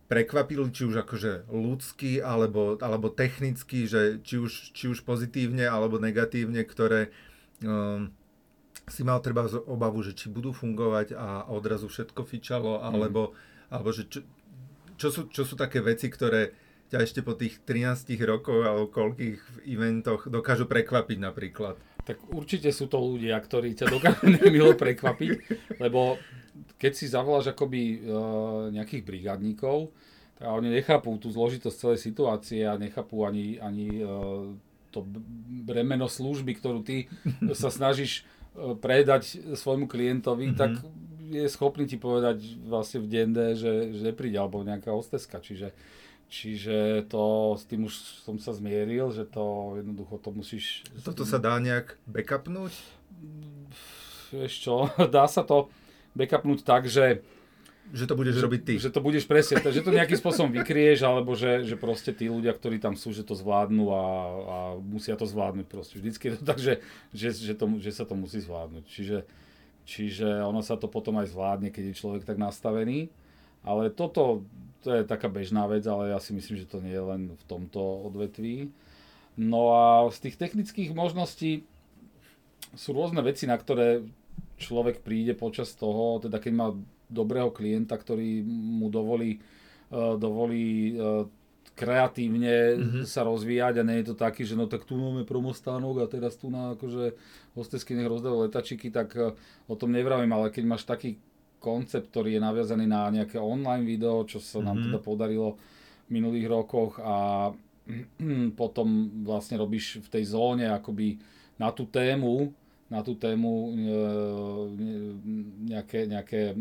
prekvapili, 0.05 0.69
či 0.69 0.85
už 0.85 1.01
akože 1.01 1.49
ľudský 1.49 2.21
alebo, 2.21 2.77
alebo 2.77 3.09
technicky, 3.09 3.89
že 3.89 4.21
či 4.21 4.37
už, 4.37 4.73
či 4.77 4.85
už 4.85 5.01
pozitívne 5.01 5.65
alebo 5.65 5.97
negatívne, 5.97 6.61
ktoré 6.61 7.09
um, 7.65 8.13
si 8.85 9.01
mal 9.01 9.17
treba 9.21 9.49
obavu, 9.65 10.05
že 10.05 10.13
či 10.13 10.29
budú 10.29 10.53
fungovať 10.53 11.17
a 11.17 11.49
odrazu 11.49 11.89
všetko 11.89 12.21
fičalo, 12.21 12.77
mm. 12.77 12.83
alebo, 12.85 13.33
alebo 13.73 13.89
že 13.89 14.05
čo, 14.05 14.21
čo, 14.95 15.07
sú, 15.09 15.21
čo 15.33 15.41
sú 15.41 15.57
také 15.57 15.81
veci, 15.81 16.05
ktoré 16.05 16.53
ťa 16.93 17.01
ešte 17.01 17.19
po 17.25 17.33
tých 17.33 17.65
13 17.65 18.13
rokoch 18.29 18.61
alebo 18.61 18.93
koľkých 18.93 19.65
eventoch 19.65 20.29
dokážu 20.29 20.69
prekvapiť 20.69 21.17
napríklad? 21.17 21.81
Tak 22.05 22.21
určite 22.29 22.69
sú 22.69 22.85
to 22.85 23.01
ľudia, 23.01 23.33
ktorí 23.41 23.73
ťa 23.73 23.89
dokážu 23.89 24.29
nemilo 24.37 24.77
prekvapiť, 24.77 25.31
lebo 25.81 26.21
keď 26.75 26.91
si 26.93 27.05
zavoláš 27.07 27.51
akoby 27.55 28.03
uh, 28.03 28.67
nejakých 28.71 29.03
brigádníkov, 29.03 29.91
tak 30.35 30.51
oni 30.51 30.67
nechápu 30.67 31.15
tú 31.15 31.31
zložitosť 31.31 31.75
celej 31.79 31.99
situácie 32.03 32.67
a 32.67 32.75
nechápu 32.75 33.23
ani, 33.23 33.55
ani 33.59 34.03
uh, 34.03 34.51
to 34.91 35.03
bremeno 35.63 36.11
služby, 36.11 36.59
ktorú 36.59 36.83
ty 36.83 37.07
sa 37.61 37.71
snažíš 37.71 38.27
uh, 38.55 38.75
predať 38.75 39.55
svojmu 39.55 39.87
klientovi, 39.87 40.51
mm-hmm. 40.51 40.59
tak 40.59 40.83
je 41.31 41.49
schopný 41.49 41.89
ti 41.89 41.97
povedať 41.97 42.43
vlastne 42.65 43.01
v 43.01 43.09
DND, 43.09 43.39
že, 43.57 43.73
že 43.97 44.01
nepríde, 44.13 44.37
alebo 44.37 44.61
nejaká 44.61 44.93
hosteska. 44.93 45.41
Čiže, 45.41 45.73
čiže 46.29 47.07
to, 47.09 47.55
s 47.57 47.65
tým 47.65 47.89
už 47.89 47.93
som 48.21 48.37
sa 48.37 48.53
zmieril, 48.53 49.09
že 49.09 49.25
to 49.25 49.75
jednoducho 49.81 50.21
to 50.21 50.29
musíš... 50.29 50.85
Toto 51.01 51.25
sa 51.25 51.41
dá 51.41 51.57
nejak 51.57 51.97
backupnúť? 52.05 52.73
Vieš 54.29 54.53
čo, 54.61 54.75
dá 55.15 55.25
sa 55.25 55.41
to 55.41 55.73
backupnúť 56.15 56.63
tak, 56.63 56.87
že 56.89 57.21
že 57.93 58.09
to 58.09 58.17
budeš 58.17 58.41
že, 58.41 58.43
robiť 58.49 58.61
ty. 58.65 58.73
Že 58.81 58.97
to 58.97 59.01
budeš 59.05 59.29
presne, 59.29 59.61
že 59.61 59.85
to 59.85 59.93
nejakým 59.93 60.17
spôsobom 60.17 60.49
vykrieš, 60.49 61.05
alebo 61.05 61.37
že, 61.37 61.61
že 61.69 61.77
proste 61.77 62.09
tí 62.17 62.25
ľudia, 62.25 62.49
ktorí 62.57 62.81
tam 62.81 62.97
sú, 62.97 63.13
že 63.13 63.21
to 63.21 63.37
zvládnu 63.37 63.93
a, 63.93 64.01
a 64.01 64.57
musia 64.81 65.13
to 65.13 65.29
zvládnuť 65.29 65.67
proste. 65.69 66.01
Vždycky 66.01 66.33
je 66.33 66.41
to 66.41 66.43
tak, 66.49 66.57
že, 66.57 66.81
že, 67.13 67.29
že, 67.37 67.53
to, 67.53 67.77
že 67.77 67.91
sa 67.93 68.09
to 68.09 68.17
musí 68.17 68.41
zvládnuť. 68.41 68.83
Čiže, 68.89 69.17
čiže 69.85 70.41
ono 70.41 70.65
sa 70.65 70.81
to 70.81 70.89
potom 70.89 71.21
aj 71.21 71.29
zvládne, 71.29 71.69
keď 71.69 71.93
je 71.93 71.99
človek 72.01 72.25
tak 72.25 72.41
nastavený. 72.41 73.13
Ale 73.61 73.93
toto, 73.93 74.41
to 74.81 74.89
je 74.89 75.05
taká 75.05 75.29
bežná 75.29 75.69
vec, 75.69 75.85
ale 75.85 76.09
ja 76.09 76.17
si 76.17 76.33
myslím, 76.33 76.57
že 76.57 76.69
to 76.69 76.81
nie 76.81 76.93
je 76.93 77.05
len 77.05 77.21
v 77.37 77.43
tomto 77.45 77.81
odvetví. 78.09 78.73
No 79.37 79.77
a 79.77 80.09
z 80.09 80.29
tých 80.29 80.41
technických 80.41 80.89
možností 80.97 81.69
sú 82.73 82.97
rôzne 82.97 83.21
veci, 83.21 83.45
na 83.45 83.61
ktoré 83.61 84.01
človek 84.55 85.03
príde 85.03 85.35
počas 85.35 85.75
toho, 85.75 86.19
teda 86.23 86.39
keď 86.39 86.53
má 86.55 86.67
dobrého 87.11 87.53
klienta, 87.53 87.95
ktorý 87.95 88.41
mu 88.45 88.89
dovolí, 88.89 89.39
uh, 89.91 90.17
dovolí 90.17 90.95
uh, 90.95 91.27
kreatívne 91.75 92.79
mm-hmm. 92.79 93.03
sa 93.03 93.27
rozvíjať 93.27 93.83
a 93.83 93.87
nie 93.87 93.99
je 94.01 94.07
to 94.11 94.15
taký, 94.15 94.47
že 94.47 94.55
no 94.55 94.65
tak 94.65 94.87
tu 94.87 94.95
máme 94.95 95.27
promostánok 95.27 96.07
a 96.07 96.11
teraz 96.11 96.39
tu 96.39 96.47
na 96.47 96.73
akože 96.79 97.19
hostesky 97.53 97.99
nech 97.99 98.07
rozdávajú 98.07 98.47
letačiky, 98.47 98.89
tak 98.89 99.11
uh, 99.19 99.35
o 99.67 99.75
tom 99.75 99.91
nevravím, 99.91 100.31
ale 100.31 100.49
keď 100.49 100.63
máš 100.63 100.87
taký 100.87 101.19
koncept, 101.59 102.13
ktorý 102.13 102.37
je 102.37 102.45
naviazaný 102.45 102.85
na 102.85 103.09
nejaké 103.09 103.41
online 103.41 103.83
video, 103.83 104.21
čo 104.23 104.37
sa 104.37 104.61
nám 104.61 104.77
mm-hmm. 104.77 104.93
teda 104.93 104.99
podarilo 105.01 105.57
v 106.05 106.09
minulých 106.13 106.47
rokoch 106.47 107.01
a 107.01 107.49
potom 108.61 108.87
vlastne 109.25 109.57
robíš 109.57 110.01
v 110.05 110.07
tej 110.09 110.23
zóne 110.33 110.69
akoby 110.69 111.17
na 111.57 111.71
tú 111.71 111.87
tému, 111.87 112.51
na 112.85 113.01
tú 113.01 113.17
tému 113.17 113.51
e, 113.51 113.69
nejaké, 115.73 116.05
nejaké 116.05 116.53
e, 116.53 116.55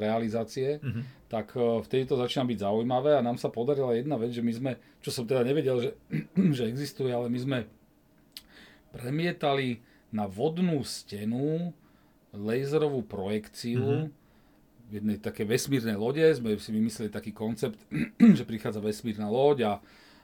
realizácie, 0.00 0.80
mm-hmm. 0.80 1.28
tak 1.28 1.52
e, 1.52 1.84
vtedy 1.84 2.08
to 2.08 2.16
začína 2.16 2.48
byť 2.48 2.58
zaujímavé 2.64 3.12
a 3.12 3.24
nám 3.24 3.36
sa 3.36 3.52
podarila 3.52 3.92
jedna 3.92 4.16
vec, 4.16 4.32
že 4.32 4.40
my 4.40 4.52
sme, 4.56 4.72
čo 5.04 5.12
som 5.12 5.28
teda 5.28 5.44
nevedel, 5.44 5.76
že, 5.84 5.90
že 6.56 6.64
existuje, 6.64 7.12
ale 7.12 7.28
my 7.28 7.38
sme 7.38 7.58
premietali 8.96 9.84
na 10.08 10.24
vodnú 10.24 10.80
stenu 10.80 11.76
laserovú 12.32 13.04
projekciu 13.04 14.08
mm-hmm 14.08 14.24
v 14.86 15.02
jednej 15.02 15.18
také 15.18 15.42
vesmírnej 15.42 15.98
lode 15.98 16.22
sme 16.38 16.54
si 16.62 16.70
vymysleli 16.70 17.10
taký 17.10 17.34
koncept, 17.34 17.78
že 18.38 18.46
prichádza 18.46 18.78
vesmírna 18.78 19.26
loď 19.26 19.58
a, 19.66 19.74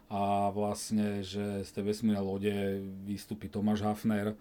a 0.07 0.20
vlastne, 0.55 1.26
že 1.26 1.66
z 1.66 1.70
tej 1.74 1.84
vesmírnej 1.90 2.22
lode 2.22 2.55
vystúpi 3.03 3.50
Tomáš 3.50 3.82
Hafner, 3.82 4.38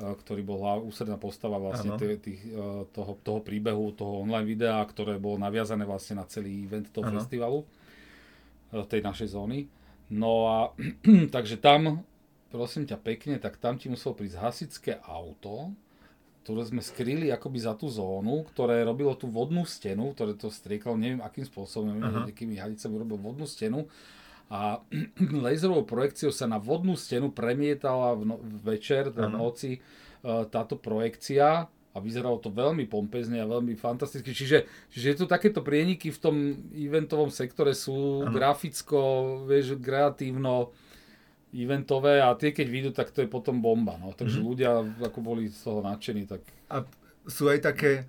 ktorý 0.00 0.40
bol 0.40 0.64
ústredná 0.88 1.20
postava 1.20 1.60
vlastne 1.60 1.92
tých, 2.00 2.20
tých, 2.24 2.40
e, 2.48 2.88
toho, 2.88 3.20
toho 3.20 3.40
príbehu, 3.44 3.92
toho 3.92 4.24
online 4.24 4.48
videa, 4.48 4.80
ktoré 4.88 5.20
bolo 5.20 5.36
naviazané 5.36 5.84
vlastne 5.84 6.18
na 6.18 6.24
celý 6.24 6.64
event 6.64 6.88
toho 6.88 7.04
ano. 7.04 7.20
festivalu, 7.20 7.58
e, 8.72 8.80
tej 8.88 9.00
našej 9.04 9.36
zóny. 9.36 9.68
No 10.08 10.48
a 10.48 10.56
takže 11.34 11.60
tam, 11.60 12.02
prosím 12.48 12.88
ťa 12.88 12.98
pekne, 12.98 13.36
tak 13.36 13.60
tam 13.60 13.76
ti 13.76 13.92
muselo 13.92 14.16
prísť 14.16 14.40
hasičské 14.40 14.92
auto, 15.04 15.76
ktoré 16.40 16.64
sme 16.64 16.80
skryli 16.80 17.28
akoby 17.28 17.58
za 17.60 17.76
tú 17.76 17.92
zónu, 17.92 18.48
ktoré 18.48 18.80
robilo 18.82 19.12
tú 19.12 19.28
vodnú 19.28 19.68
stenu, 19.68 20.16
ktoré 20.16 20.32
to 20.34 20.48
striekalo, 20.48 20.96
neviem 20.96 21.20
akým 21.20 21.44
spôsobom, 21.44 21.92
neviem, 21.92 22.26
akými 22.26 22.56
hadicami 22.56 22.94
robil 22.96 23.20
vodnú 23.20 23.44
stenu 23.44 23.84
a 24.50 24.82
laserovou 25.46 25.86
projekciou 25.86 26.34
sa 26.34 26.50
na 26.50 26.58
vodnú 26.58 26.98
stenu 26.98 27.30
premietala 27.30 28.18
v, 28.18 28.34
no, 28.34 28.36
večer, 28.42 29.14
v 29.14 29.30
noci 29.30 29.78
uh, 29.78 30.42
táto 30.50 30.74
projekcia 30.74 31.70
a 31.90 31.98
vyzeralo 31.98 32.38
to 32.38 32.54
veľmi 32.54 32.86
pompezne 32.86 33.42
a 33.42 33.50
veľmi 33.50 33.74
fantasticky. 33.74 34.30
Čiže, 34.30 34.90
čiže 34.94 35.06
je 35.10 35.16
to 35.18 35.26
takéto 35.26 35.62
prieniky 35.62 36.14
v 36.14 36.22
tom 36.22 36.36
eventovom 36.70 37.34
sektore 37.34 37.74
sú 37.74 38.26
ano. 38.26 38.30
graficko, 38.30 39.00
vieš, 39.46 39.74
kreatívno, 39.78 40.70
eventové 41.50 42.22
a 42.22 42.30
tie 42.38 42.54
keď 42.54 42.66
vyjdú, 42.70 42.90
tak 42.94 43.10
to 43.10 43.26
je 43.26 43.28
potom 43.30 43.58
bomba. 43.58 43.98
No. 43.98 44.14
Takže 44.14 44.38
mm-hmm. 44.38 44.50
ľudia 44.50 44.70
ako 45.02 45.18
boli 45.18 45.50
z 45.50 45.58
toho 45.66 45.82
nadšení. 45.82 46.30
Tak... 46.30 46.42
A 46.70 46.86
sú 47.26 47.50
aj 47.50 47.58
také, 47.66 48.06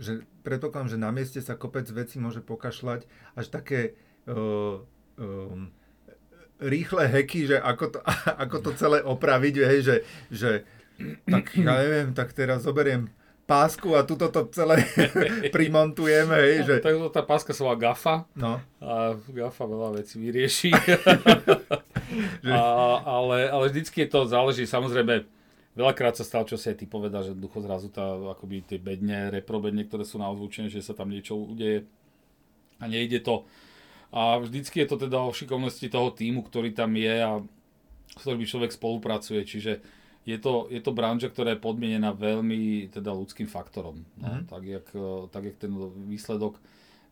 že 0.00 0.24
predpokladám, 0.48 0.96
že 0.96 0.98
na 1.00 1.12
mieste 1.12 1.40
sa 1.44 1.60
kopec 1.60 1.84
vecí 1.92 2.16
môže 2.16 2.40
pokašľať, 2.40 3.04
až 3.36 3.46
také 3.52 4.00
uh, 4.24 4.80
um, 5.18 5.70
rýchle 6.58 7.06
heky, 7.06 7.46
že 7.46 7.56
ako 7.60 7.84
to, 7.94 7.98
ako 8.44 8.56
to 8.64 8.70
celé 8.74 8.98
opraviť, 9.02 9.54
hej, 9.62 9.80
že, 9.82 9.96
že 10.30 10.50
tak 11.30 11.54
ja 11.54 11.78
neviem, 11.78 12.10
tak 12.10 12.34
teraz 12.34 12.66
zoberiem 12.66 13.06
pásku 13.48 13.96
a 13.96 14.04
tuto 14.04 14.28
to 14.28 14.44
celé 14.52 14.84
primontujeme. 15.56 16.36
Hej, 16.36 16.56
že... 16.68 16.74
No, 16.84 17.08
tak 17.08 17.16
tá 17.16 17.22
páska 17.24 17.56
sa 17.56 17.64
volá 17.64 17.80
GAFA 17.80 18.28
no. 18.36 18.60
a 18.82 19.16
GAFA 19.16 19.64
veľa 19.64 19.88
vecí 19.96 20.20
vyrieši. 20.20 20.70
a, 22.52 22.60
ale, 23.08 23.48
ale 23.48 23.64
vždycky 23.72 24.04
to 24.04 24.28
záleží, 24.28 24.68
samozrejme, 24.68 25.24
veľakrát 25.72 26.20
sa 26.20 26.28
stalo, 26.28 26.44
čo 26.44 26.60
si 26.60 26.68
aj 26.68 26.76
ty 26.76 26.84
povedal, 26.84 27.24
že 27.24 27.32
ducho 27.32 27.64
zrazu 27.64 27.88
tá, 27.88 28.04
akoby 28.36 28.68
tie 28.68 28.76
bedne, 28.76 29.32
reprobedne, 29.32 29.88
ktoré 29.88 30.04
sú 30.04 30.20
na 30.20 30.28
ozvučenie, 30.28 30.68
že 30.68 30.84
sa 30.84 30.92
tam 30.92 31.08
niečo 31.08 31.32
udeje 31.38 31.88
a 32.82 32.84
nejde 32.84 33.24
to. 33.24 33.48
A 34.08 34.40
vždycky 34.40 34.80
je 34.80 34.88
to 34.88 34.96
teda 34.96 35.20
o 35.20 35.34
šikovnosti 35.36 35.84
toho 35.92 36.08
týmu, 36.08 36.40
ktorý 36.46 36.72
tam 36.72 36.96
je 36.96 37.16
a 37.20 37.44
s 38.08 38.22
ktorým 38.24 38.48
človek 38.48 38.72
spolupracuje, 38.72 39.44
čiže 39.44 39.72
je 40.24 40.36
to, 40.40 40.68
je 40.68 40.80
to 40.80 40.92
branža, 40.92 41.28
ktorá 41.32 41.56
je 41.56 41.64
podmienená 41.64 42.12
veľmi 42.12 42.92
teda 42.92 43.12
ľudským 43.12 43.48
faktorom. 43.48 44.04
No, 44.20 44.28
mm-hmm. 44.28 44.44
tak, 44.48 44.62
jak, 44.64 44.86
tak 45.32 45.42
jak 45.44 45.56
ten 45.56 45.72
výsledok 46.08 46.60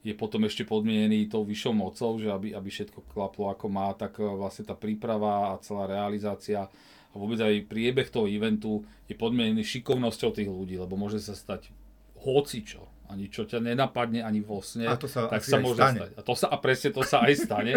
je 0.07 0.15
potom 0.15 0.47
ešte 0.47 0.63
podmienený 0.63 1.27
tou 1.27 1.43
vyššou 1.43 1.75
mocou, 1.75 2.15
že 2.23 2.31
aby, 2.31 2.55
aby 2.55 2.69
všetko 2.71 3.11
klaplo 3.11 3.51
ako 3.51 3.67
má, 3.67 3.91
tak 3.99 4.23
e, 4.23 4.29
vlastne 4.29 4.63
tá 4.63 4.79
príprava 4.79 5.57
a 5.57 5.61
celá 5.65 5.91
realizácia 5.91 6.71
a 7.11 7.15
vôbec 7.19 7.43
aj 7.43 7.67
priebeh 7.67 8.07
toho 8.07 8.31
eventu 8.31 8.87
je 9.11 9.19
podmienený 9.19 9.67
šikovnosťou 9.67 10.31
tých 10.31 10.47
ľudí, 10.47 10.79
lebo 10.79 10.95
môže 10.95 11.19
sa 11.19 11.35
stať 11.35 11.75
hocičo 12.23 12.87
ani 13.07 13.31
čo 13.31 13.47
ťa 13.47 13.63
nenapadne 13.63 14.23
ani 14.23 14.43
vo 14.43 14.59
sne, 14.59 14.91
a 14.91 14.99
to 14.99 15.07
sa 15.07 15.31
tak 15.31 15.47
sa 15.47 15.63
môže 15.63 15.79
stane. 15.79 15.99
stať. 16.03 16.11
A, 16.19 16.21
to 16.23 16.35
sa, 16.35 16.47
a 16.51 16.57
presne 16.59 16.91
to 16.91 17.03
sa 17.07 17.23
aj 17.23 17.35
stane. 17.39 17.75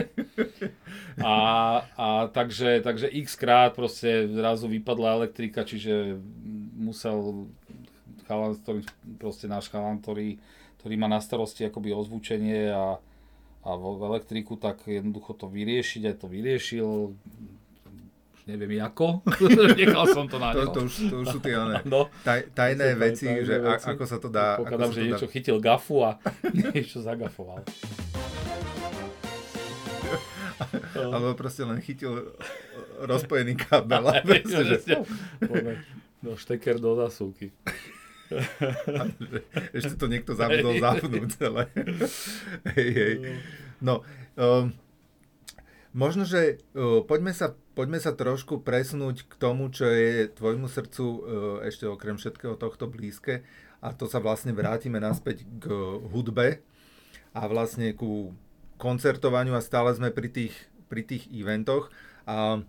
a, 1.21 1.33
a 1.85 2.07
takže, 2.33 2.81
takže 2.81 3.07
x 3.13 3.37
krát 3.37 3.77
proste 3.77 4.25
zrazu 4.29 4.65
vypadla 4.65 5.21
elektrika, 5.21 5.61
čiže 5.65 6.17
musel 6.77 7.49
chalan, 8.25 8.57
ktorý, 8.61 8.81
proste 9.17 9.45
náš 9.45 9.69
chalan, 9.69 10.01
ktorý, 10.01 10.37
ktorý 10.81 10.93
má 10.97 11.09
na 11.09 11.21
starosti 11.21 11.65
akoby 11.65 11.93
ozvučenie 11.93 12.69
a, 12.69 12.97
a 13.65 13.69
v 13.73 14.01
elektriku, 14.05 14.57
tak 14.57 14.85
jednoducho 14.85 15.33
to 15.37 15.45
vyriešiť, 15.49 16.01
aj 16.09 16.15
to 16.21 16.27
vyriešil, 16.29 16.89
neviem 18.55 18.81
ako, 18.81 19.21
nechal 19.79 20.05
som 20.09 20.25
to 20.25 20.41
na 20.41 20.55
to, 20.55 20.71
to, 20.71 20.79
už, 20.87 20.93
to 21.11 21.15
už 21.21 21.27
sú 21.37 21.39
tie 21.43 21.53
one, 21.59 21.81
no, 21.85 22.07
taj, 22.23 22.49
tajné 22.55 22.95
to 22.95 23.01
veci, 23.03 23.27
tajné 23.27 23.45
že 23.45 23.55
veci. 23.61 23.85
ako 23.91 24.03
sa 24.07 24.17
to 24.17 24.29
dá. 24.31 24.57
Pokladám, 24.57 24.91
že 24.95 25.01
niečo 25.05 25.27
dá. 25.27 25.33
chytil 25.33 25.57
gafu 25.59 26.07
a 26.07 26.17
niečo 26.73 27.03
zagafoval. 27.03 27.61
Alebo 30.95 31.35
proste 31.37 31.63
len 31.63 31.79
chytil 31.79 32.35
rozpojený 33.03 33.55
kábel. 33.55 34.03
no, 36.19 36.35
šteker 36.35 36.79
do 36.81 36.99
zasúky. 36.99 37.55
Ešte 39.73 39.95
to 39.97 40.05
niekto 40.05 40.35
zabudol 40.37 40.77
zapnúť 40.77 41.29
celé. 41.33 41.63
hej, 42.75 42.89
hej. 42.91 43.13
No, 43.79 44.03
um, 44.35 44.75
Možno, 45.89 46.21
že 46.21 46.61
uh, 46.77 47.01
poďme, 47.01 47.33
sa, 47.33 47.57
poďme 47.73 47.97
sa 47.97 48.13
trošku 48.13 48.61
presnúť 48.61 49.25
k 49.25 49.33
tomu, 49.41 49.73
čo 49.73 49.89
je 49.89 50.29
tvojmu 50.29 50.69
srdcu 50.69 51.05
uh, 51.05 51.19
ešte 51.65 51.89
okrem 51.89 52.13
všetkého 52.21 52.53
tohto 52.61 52.85
blízke 52.85 53.41
a 53.81 53.95
to 53.95 54.05
sa 54.05 54.21
vlastne 54.21 54.53
vrátime 54.53 55.01
naspäť 55.01 55.47
k 55.57 55.71
hudbe 56.13 56.61
a 57.33 57.41
vlastne 57.49 57.95
ku 57.97 58.35
koncertovaniu 58.77 59.57
a 59.57 59.65
stále 59.65 59.91
sme 59.95 60.13
pri 60.13 60.29
tých, 60.29 60.55
pri 60.87 61.01
tých 61.03 61.25
eventoch. 61.33 61.89
A 62.29 62.61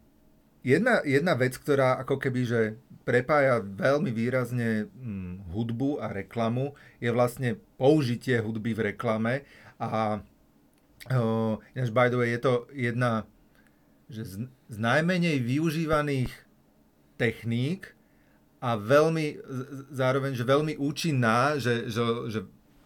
jedna, 0.65 1.05
jedna 1.05 1.37
vec, 1.37 1.61
ktorá 1.61 2.01
ako 2.01 2.19
keby, 2.19 2.41
že 2.47 2.61
prepája 3.05 3.61
veľmi 3.61 4.11
výrazne 4.15 4.87
hm, 4.87 5.51
hudbu 5.51 6.01
a 6.01 6.15
reklamu, 6.15 6.73
je 7.03 7.11
vlastne 7.11 7.59
použitie 7.77 8.39
hudby 8.41 8.73
v 8.73 8.95
reklame 8.95 9.43
a 9.77 10.23
Uh, 11.09 11.57
ináč, 11.73 11.89
by 11.89 12.13
the 12.13 12.19
way, 12.21 12.37
je 12.37 12.41
to 12.45 12.53
jedna 12.77 13.25
že 14.11 14.23
z, 14.27 14.35
z 14.69 14.77
najmenej 14.77 15.39
využívaných 15.39 16.29
techník 17.15 17.95
a 18.59 18.77
veľmi, 18.77 19.39
zároveň, 19.95 20.35
že 20.35 20.45
veľmi 20.45 20.75
účinná, 20.77 21.57
že, 21.57 21.89
že, 21.89 22.03
že 22.29 22.41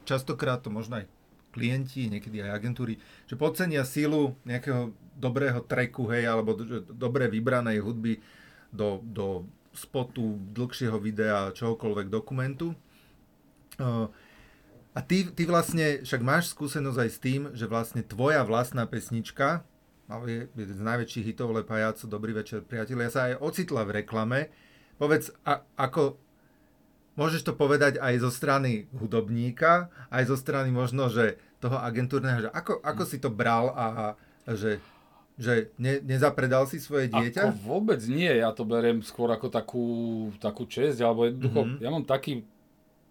častokrát 0.04 0.60
to 0.60 0.68
možno 0.68 1.00
aj 1.00 1.08
klienti, 1.50 2.12
niekedy 2.12 2.44
aj 2.44 2.60
agentúry, 2.60 3.00
že 3.24 3.40
podcenia 3.40 3.82
sílu 3.88 4.36
nejakého 4.44 4.92
dobrého 5.16 5.64
treku, 5.64 6.06
hej, 6.12 6.28
alebo 6.28 6.54
že 6.60 6.84
dobre 6.92 7.26
vybranej 7.26 7.80
hudby 7.80 8.20
do, 8.68 9.00
do 9.02 9.48
spotu, 9.72 10.38
dlhšieho 10.52 10.98
videa, 11.00 11.54
čohokoľvek 11.54 12.06
dokumentu. 12.10 12.74
Uh, 13.74 14.06
A 14.94 15.02
ty, 15.02 15.26
ty 15.26 15.42
vlastne, 15.42 16.06
však 16.06 16.22
máš 16.22 16.54
skúsenosť 16.54 16.98
aj 17.02 17.10
s 17.10 17.18
tým, 17.18 17.40
že 17.50 17.66
vlastne 17.66 18.06
tvoja 18.06 18.46
vlastná 18.46 18.86
pesnička, 18.86 19.66
ale 20.06 20.24
je 20.30 20.40
jeden 20.54 20.76
z 20.78 20.86
najväčších 20.86 21.34
hitov 21.34 21.50
Lepajaco, 21.50 22.06
Dobrý 22.06 22.30
večer 22.30 22.62
priatelia, 22.62 23.10
sa 23.10 23.26
aj 23.26 23.42
ocitla 23.42 23.82
v 23.82 24.04
reklame. 24.04 24.54
Povedz, 24.94 25.34
a, 25.42 25.66
ako, 25.74 26.14
môžeš 27.18 27.42
to 27.42 27.58
povedať 27.58 27.98
aj 27.98 28.22
zo 28.22 28.30
strany 28.30 28.86
hudobníka, 28.94 29.90
aj 30.14 30.30
zo 30.30 30.36
strany 30.38 30.70
možno, 30.70 31.10
že 31.10 31.42
toho 31.58 31.74
agentúrneho, 31.74 32.46
že 32.46 32.50
ako, 32.54 32.78
ako 32.78 33.02
si 33.02 33.18
to 33.18 33.34
bral 33.34 33.74
a, 33.74 34.14
a 34.46 34.52
že 34.54 34.78
že 35.34 35.74
ne, 35.82 35.98
nezapredal 35.98 36.62
si 36.70 36.78
svoje 36.78 37.10
dieťa? 37.10 37.50
Ako 37.50 37.58
vôbec 37.58 37.98
nie, 38.06 38.30
ja 38.30 38.54
to 38.54 38.62
beriem 38.62 39.02
skôr 39.02 39.26
ako 39.34 39.50
takú, 39.50 39.86
takú 40.38 40.62
česť, 40.62 41.02
alebo 41.02 41.26
jednoducho, 41.26 41.60
mm-hmm. 41.66 41.82
ja 41.82 41.90
mám 41.90 42.06
taký 42.06 42.46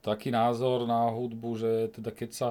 taký 0.03 0.29
názor 0.35 0.83
na 0.83 1.07
hudbu, 1.07 1.49
že 1.55 1.71
teda 1.95 2.11
keď 2.11 2.29
sa 2.35 2.47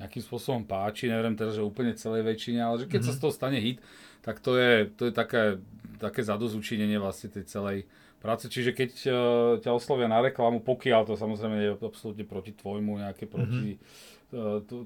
nejakým 0.00 0.22
spôsobom 0.24 0.62
páči, 0.64 1.08
neviem 1.08 1.36
teraz, 1.36 1.56
že 1.56 1.64
úplne 1.64 1.96
celej 1.96 2.24
väčšine, 2.24 2.60
ale 2.60 2.84
že 2.84 2.86
keď 2.88 3.00
mm-hmm. 3.04 3.16
sa 3.16 3.18
z 3.18 3.20
toho 3.20 3.32
stane 3.32 3.58
hit, 3.60 3.80
tak 4.20 4.40
to 4.40 4.56
je, 4.56 4.88
to 4.96 5.08
je 5.08 5.12
také, 5.12 5.60
také 6.00 6.20
zadozučinenie 6.24 6.96
vlastne 6.96 7.28
tej 7.32 7.44
celej 7.48 7.78
práce. 8.20 8.48
Čiže 8.48 8.72
keď 8.76 8.90
uh, 8.92 9.12
ťa 9.60 9.76
oslovia 9.76 10.08
na 10.08 10.24
reklamu, 10.24 10.60
pokiaľ 10.60 11.08
to 11.08 11.20
samozrejme 11.20 11.56
je 11.56 11.70
absolútne 11.80 12.24
proti 12.24 12.52
tvojmu, 12.56 13.00
nejaké 13.00 13.28
proti 13.28 13.76
mm-hmm. 13.76 14.64
uh, 14.64 14.84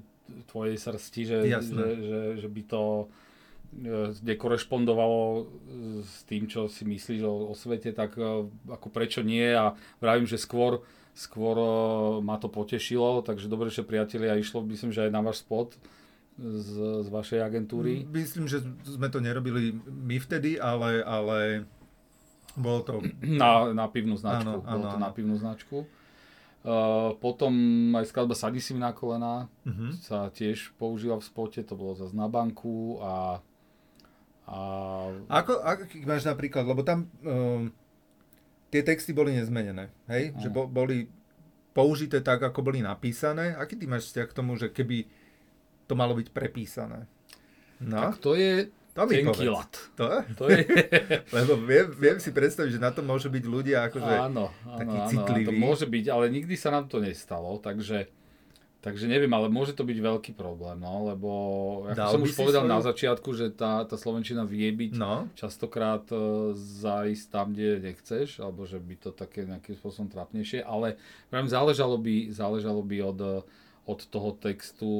tvojej 0.50 0.76
srsti, 0.78 1.20
že, 1.26 1.38
že, 1.46 1.86
že, 1.98 2.20
že 2.42 2.48
by 2.50 2.62
to 2.66 2.82
uh, 3.06 4.10
nekorešpondovalo 4.18 5.46
s 6.02 6.26
tým, 6.26 6.50
čo 6.50 6.66
si 6.66 6.86
myslíš 6.86 7.22
o, 7.22 7.50
o 7.50 7.54
svete, 7.54 7.94
tak 7.94 8.18
uh, 8.18 8.46
ako 8.66 8.90
prečo 8.90 9.22
nie 9.22 9.50
a 9.50 9.78
vravím, 10.02 10.26
že 10.26 10.42
skôr 10.42 10.82
skôr 11.14 11.56
ma 12.20 12.34
to 12.42 12.50
potešilo, 12.50 13.22
takže 13.22 13.46
dobre, 13.46 13.70
že 13.70 13.86
priatelia 13.86 14.34
išlo, 14.34 14.66
myslím, 14.66 14.90
že 14.90 15.06
aj 15.06 15.12
na 15.14 15.22
váš 15.22 15.46
spot 15.46 15.78
z, 16.34 17.06
z 17.06 17.08
vašej 17.08 17.38
agentúry. 17.38 18.02
Myslím, 18.10 18.50
že 18.50 18.66
sme 18.82 19.06
to 19.06 19.22
nerobili 19.22 19.78
my 19.86 20.18
vtedy, 20.18 20.58
ale, 20.58 21.06
ale 21.06 21.70
bolo 22.58 22.82
to... 22.82 22.92
Na, 23.22 23.70
na 23.70 23.86
pivnú 23.86 24.18
značku. 24.18 24.58
Áno, 24.58 24.66
bolo 24.66 24.86
áno, 24.86 24.90
to 24.90 24.98
áno. 24.98 25.06
na 25.06 25.10
pivnú 25.14 25.36
značku. 25.38 25.86
Uh, 26.64 27.14
potom 27.22 27.52
aj 27.94 28.10
skladba 28.10 28.34
Sadí 28.34 28.58
si 28.58 28.72
mi 28.72 28.80
na 28.80 28.90
kolena 28.96 29.52
uh-huh. 29.68 29.92
sa 30.00 30.32
tiež 30.32 30.72
použila 30.80 31.20
v 31.20 31.28
spote, 31.28 31.60
to 31.60 31.76
bolo 31.76 31.92
zase 31.94 32.16
na 32.16 32.26
banku 32.26 32.98
a... 33.04 33.38
a... 34.48 34.58
Ako, 35.28 35.60
ako 35.62 35.82
máš 36.02 36.26
napríklad, 36.26 36.66
lebo 36.66 36.82
tam... 36.82 37.06
Uh, 37.22 37.70
tie 38.74 38.82
texty 38.82 39.14
boli 39.14 39.30
nezmenené, 39.38 39.94
hej? 40.10 40.34
Mm. 40.34 40.38
Že 40.42 40.48
bo, 40.50 40.66
boli 40.66 41.06
použité 41.70 42.18
tak, 42.18 42.42
ako 42.42 42.66
boli 42.66 42.82
napísané. 42.82 43.54
Aký 43.54 43.78
ty 43.78 43.86
máš 43.86 44.10
vzťah 44.10 44.26
k 44.26 44.34
tomu, 44.34 44.58
že 44.58 44.74
keby 44.74 45.06
to 45.86 45.94
malo 45.94 46.18
byť 46.18 46.34
prepísané? 46.34 47.06
No? 47.78 48.10
Tak 48.10 48.18
to 48.18 48.34
je 48.34 48.74
to 48.94 49.06
tenký 49.06 49.46
lat. 49.50 49.70
To? 49.98 50.06
to 50.38 50.44
je... 50.50 50.66
Lebo 51.38 51.58
viem, 51.62 51.86
viem 51.94 52.18
si 52.18 52.34
predstaviť, 52.34 52.78
že 52.78 52.82
na 52.82 52.90
to 52.90 53.02
môžu 53.02 53.30
byť 53.30 53.44
ľudia 53.46 53.90
akože 53.90 54.14
áno, 54.22 54.50
áno, 54.66 54.78
takí 54.78 54.98
áno, 54.98 55.10
citliví. 55.10 55.46
to 55.50 55.54
môže 55.54 55.86
byť, 55.86 56.04
ale 56.10 56.24
nikdy 56.30 56.54
sa 56.54 56.70
nám 56.74 56.86
to 56.86 57.02
nestalo, 57.02 57.58
takže 57.58 58.10
Takže 58.84 59.08
neviem, 59.08 59.32
ale 59.32 59.48
môže 59.48 59.72
to 59.72 59.80
byť 59.80 59.96
veľký 59.96 60.32
problém, 60.36 60.76
no, 60.76 61.08
lebo 61.08 61.30
ako 61.88 62.20
som 62.20 62.20
už 62.20 62.36
povedal 62.36 62.68
svoju... 62.68 62.74
na 62.76 62.80
začiatku, 62.84 63.28
že 63.32 63.48
tá, 63.48 63.80
tá 63.88 63.96
Slovenčina 63.96 64.44
vie 64.44 64.68
byť 64.68 64.92
no. 65.00 65.24
častokrát 65.32 66.04
uh, 66.12 66.52
zaísť 66.52 67.24
tam, 67.32 67.56
kde 67.56 67.80
nechceš, 67.80 68.44
alebo 68.44 68.68
že 68.68 68.76
by 68.76 68.94
to 69.00 69.10
také 69.16 69.48
nejakým 69.48 69.80
spôsobom 69.80 70.12
trapnejšie, 70.12 70.60
ale 70.60 71.00
neviem, 71.32 71.48
záležalo 71.48 71.96
by, 71.96 72.28
záležalo 72.28 72.84
by 72.84 72.96
od, 73.08 73.48
od 73.88 74.00
toho 74.04 74.36
textu, 74.36 74.92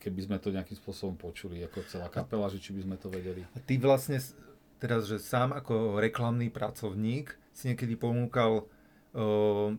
keby 0.00 0.24
sme 0.24 0.36
to 0.40 0.48
nejakým 0.48 0.80
spôsobom 0.80 1.20
počuli, 1.20 1.60
ako 1.68 1.84
celá 1.92 2.08
kapela, 2.08 2.48
že 2.48 2.56
či 2.56 2.72
by 2.72 2.88
sme 2.88 2.96
to 2.96 3.12
vedeli. 3.12 3.44
A 3.52 3.60
ty 3.60 3.76
vlastne 3.76 4.16
teraz, 4.80 5.04
že 5.04 5.20
sám 5.20 5.52
ako 5.52 6.00
reklamný 6.00 6.48
pracovník 6.48 7.36
si 7.52 7.68
niekedy 7.68 8.00
ponúkal 8.00 8.64
uh, 9.12 9.76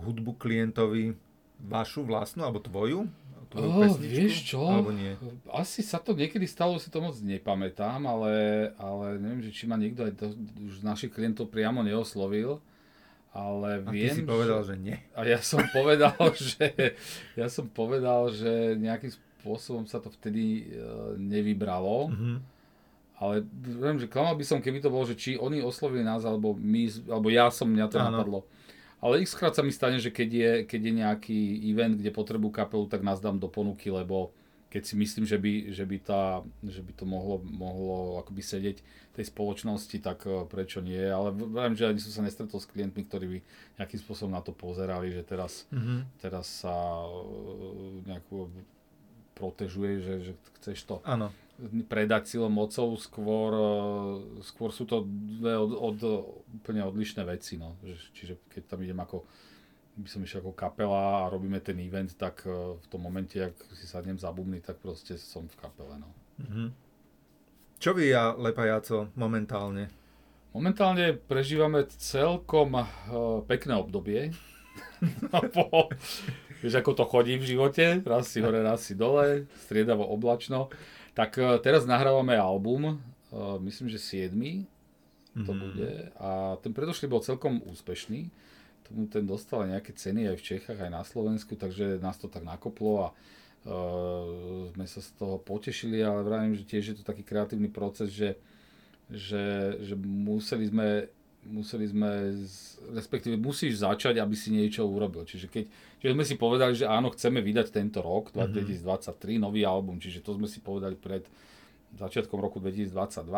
hudbu 0.00 0.32
klientovi 0.40 1.27
vašu 1.62 2.06
vlastnú, 2.06 2.46
alebo 2.46 2.62
tvoju? 2.62 3.10
Tvoju 3.48 3.68
oh, 3.72 3.80
pesničku? 3.80 4.12
Vieš 4.12 4.36
čo? 4.44 4.60
Alebo 4.60 4.92
nie? 4.92 5.16
Asi 5.48 5.80
sa 5.80 5.96
to 5.96 6.12
niekedy 6.12 6.44
stalo, 6.44 6.76
si 6.76 6.92
to 6.92 7.00
moc 7.00 7.16
nepamätám, 7.16 8.04
ale, 8.04 8.32
ale 8.76 9.16
neviem, 9.16 9.40
že 9.40 9.56
či 9.56 9.64
ma 9.64 9.80
niekto 9.80 10.04
aj 10.04 10.12
už 10.60 10.84
našich 10.84 11.12
klientov 11.12 11.48
priamo 11.48 11.80
neoslovil. 11.80 12.60
Ale 13.32 13.84
a 13.84 13.90
viem, 13.92 14.12
ty 14.12 14.20
si 14.20 14.24
povedal, 14.24 14.64
že, 14.64 14.76
že 14.76 14.84
nie. 14.84 14.96
A 15.16 15.24
ja 15.24 15.40
som 15.40 15.60
povedal, 15.72 16.16
že 16.36 16.96
ja 17.36 17.48
som 17.48 17.68
povedal, 17.68 18.32
že 18.32 18.76
nejakým 18.76 19.12
spôsobom 19.40 19.84
sa 19.88 20.00
to 20.00 20.12
vtedy 20.12 20.68
uh, 20.74 21.16
nevybralo. 21.16 22.12
Mm-hmm. 22.12 22.36
Ale 23.18 23.42
viem, 23.64 23.98
že 23.98 24.06
klamal 24.06 24.38
by 24.38 24.44
som, 24.46 24.62
keby 24.62 24.78
to 24.78 24.94
bolo, 24.94 25.02
že 25.02 25.18
či 25.18 25.34
oni 25.34 25.58
oslovili 25.58 26.06
nás, 26.06 26.22
alebo 26.22 26.54
my, 26.54 26.86
alebo 27.10 27.28
ja 27.34 27.50
som, 27.50 27.66
mňa 27.66 27.86
to 27.90 27.98
Áno. 27.98 28.04
napadlo. 28.14 28.40
Ale 28.98 29.22
x 29.22 29.38
krát 29.38 29.54
sa 29.54 29.62
mi 29.62 29.70
stane, 29.70 30.02
že 30.02 30.10
keď 30.10 30.28
je, 30.30 30.52
keď 30.66 30.80
je 30.82 30.92
nejaký 30.92 31.40
event, 31.70 31.94
kde 31.94 32.10
potrebujú 32.10 32.50
kapelu, 32.50 32.84
tak 32.90 33.06
nás 33.06 33.22
dám 33.22 33.38
do 33.38 33.46
ponuky, 33.46 33.94
lebo 33.94 34.34
keď 34.68 34.82
si 34.84 34.94
myslím, 35.00 35.24
že 35.24 35.40
by, 35.40 35.72
že 35.72 35.84
by, 35.88 35.96
tá, 36.02 36.44
že 36.60 36.84
by 36.84 36.92
to 36.92 37.04
mohlo, 37.08 37.40
mohlo 37.40 38.20
akoby 38.20 38.44
sedieť 38.44 38.84
tej 39.16 39.24
spoločnosti, 39.32 39.96
tak 40.04 40.28
eh, 40.28 40.44
prečo 40.44 40.84
nie. 40.84 41.00
Ale 41.00 41.32
viem, 41.32 41.74
že 41.78 41.88
ani 41.88 42.00
som 42.02 42.12
sa 42.12 42.22
nestretol 42.26 42.60
s 42.60 42.68
klientmi, 42.68 43.06
ktorí 43.08 43.26
by 43.26 43.38
nejakým 43.80 44.00
spôsobom 44.02 44.36
na 44.36 44.44
to 44.44 44.52
pozerali, 44.52 45.14
že 45.14 45.24
teraz, 45.24 45.64
mm-hmm. 45.72 45.98
teraz 46.20 46.66
sa 46.66 46.76
eh, 47.06 48.12
nejakú 48.12 48.52
protežuje, 49.38 50.04
že, 50.04 50.14
že 50.26 50.32
chceš 50.60 50.84
to. 50.84 50.96
Áno 51.06 51.30
predať 51.90 52.30
silou 52.30 52.50
mocou, 52.50 52.94
skôr, 52.94 53.50
e, 53.50 53.72
skôr 54.46 54.70
sú 54.70 54.86
to 54.86 55.02
dve 55.08 55.58
od, 55.58 55.74
od, 55.74 55.98
úplne 56.62 56.86
odlišné 56.86 57.26
veci. 57.26 57.58
No. 57.58 57.74
Čiže 58.14 58.38
keď 58.46 58.62
tam 58.70 58.80
idem 58.82 58.98
ako 58.98 59.26
by 59.98 60.06
som 60.06 60.22
išiel 60.22 60.46
ako 60.46 60.54
kapela 60.54 61.26
a 61.26 61.30
robíme 61.30 61.58
ten 61.58 61.74
event, 61.82 62.14
tak 62.14 62.46
e, 62.46 62.78
v 62.78 62.86
tom 62.86 63.02
momente, 63.02 63.42
ak 63.42 63.54
si 63.74 63.90
sadnem 63.90 64.14
za 64.14 64.30
bubny, 64.30 64.62
tak 64.62 64.78
proste 64.78 65.18
som 65.18 65.50
v 65.50 65.58
kapele. 65.58 65.98
No. 65.98 66.08
Mm-hmm. 66.38 66.68
Čo 67.78 67.94
ja 67.98 68.34
Lepajaco 68.34 69.10
momentálne? 69.18 69.90
Momentálne 70.50 71.14
prežívame 71.14 71.86
celkom 71.94 72.74
uh, 72.74 72.88
pekné 73.46 73.78
obdobie. 73.78 74.34
po, 75.54 75.86
vieš, 76.58 76.74
ako 76.82 76.90
to 76.98 77.04
chodí 77.06 77.38
v 77.38 77.54
živote, 77.54 78.02
raz 78.02 78.34
si 78.34 78.42
hore, 78.42 78.66
raz 78.66 78.82
si 78.82 78.98
dole, 78.98 79.46
striedavo 79.62 80.02
oblačno. 80.10 80.72
Tak 81.14 81.38
e, 81.38 81.58
teraz 81.60 81.84
nahrávame 81.84 82.36
album, 82.36 82.84
e, 82.92 82.94
myslím, 83.64 83.88
že 83.88 83.98
7. 83.98 84.34
to 85.46 85.52
mm. 85.52 85.60
bude. 85.60 85.90
A 86.18 86.58
ten 86.60 86.72
predošlý 86.72 87.06
bol 87.08 87.22
celkom 87.24 87.60
úspešný. 87.64 88.28
Ten 88.88 89.24
dostal 89.28 89.68
nejaké 89.68 89.92
ceny 89.92 90.32
aj 90.32 90.36
v 90.40 90.46
Čechách, 90.54 90.80
aj 90.80 90.92
na 90.92 91.04
Slovensku, 91.04 91.60
takže 91.60 92.00
nás 92.00 92.16
to 92.16 92.24
tak 92.24 92.40
nakoplo 92.40 93.04
a 93.04 93.08
uh, 93.68 94.72
sme 94.72 94.86
sa 94.88 95.04
z 95.04 95.12
toho 95.20 95.36
potešili, 95.36 96.00
ale 96.00 96.24
vravím, 96.24 96.56
že 96.56 96.64
tiež 96.64 96.84
je 96.88 96.96
to 96.96 97.04
taký 97.04 97.20
kreatívny 97.20 97.68
proces, 97.68 98.08
že, 98.08 98.40
že, 99.12 99.76
že 99.84 99.92
museli 100.00 100.72
sme 100.72 101.12
museli 101.46 101.86
sme, 101.86 102.34
respektíve 102.92 103.38
musíš 103.38 103.86
začať, 103.86 104.18
aby 104.18 104.34
si 104.34 104.50
niečo 104.50 104.84
urobil. 104.84 105.22
Čiže 105.22 105.46
keď 105.46 105.64
čiže 106.02 106.12
sme 106.14 106.24
si 106.26 106.34
povedali, 106.34 106.72
že 106.74 106.90
áno, 106.90 107.14
chceme 107.14 107.38
vydať 107.38 107.70
tento 107.70 108.02
rok, 108.02 108.34
2023, 108.34 108.82
mm-hmm. 108.82 109.38
nový 109.38 109.62
album, 109.62 110.02
čiže 110.02 110.20
to 110.20 110.34
sme 110.34 110.50
si 110.50 110.58
povedali 110.58 110.98
pred 110.98 111.24
začiatkom 111.96 112.36
roku 112.42 112.60
2022. 112.60 113.28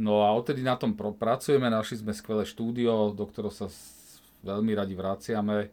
No 0.00 0.24
a 0.24 0.32
odtedy 0.32 0.64
na 0.64 0.80
tom 0.80 0.96
pracujeme, 0.96 1.68
našli 1.68 2.00
sme 2.00 2.16
skvelé 2.16 2.48
štúdio, 2.48 3.12
do 3.12 3.24
ktorého 3.28 3.52
sa 3.52 3.68
veľmi 4.40 4.72
radi 4.72 4.96
vraciame. 4.96 5.68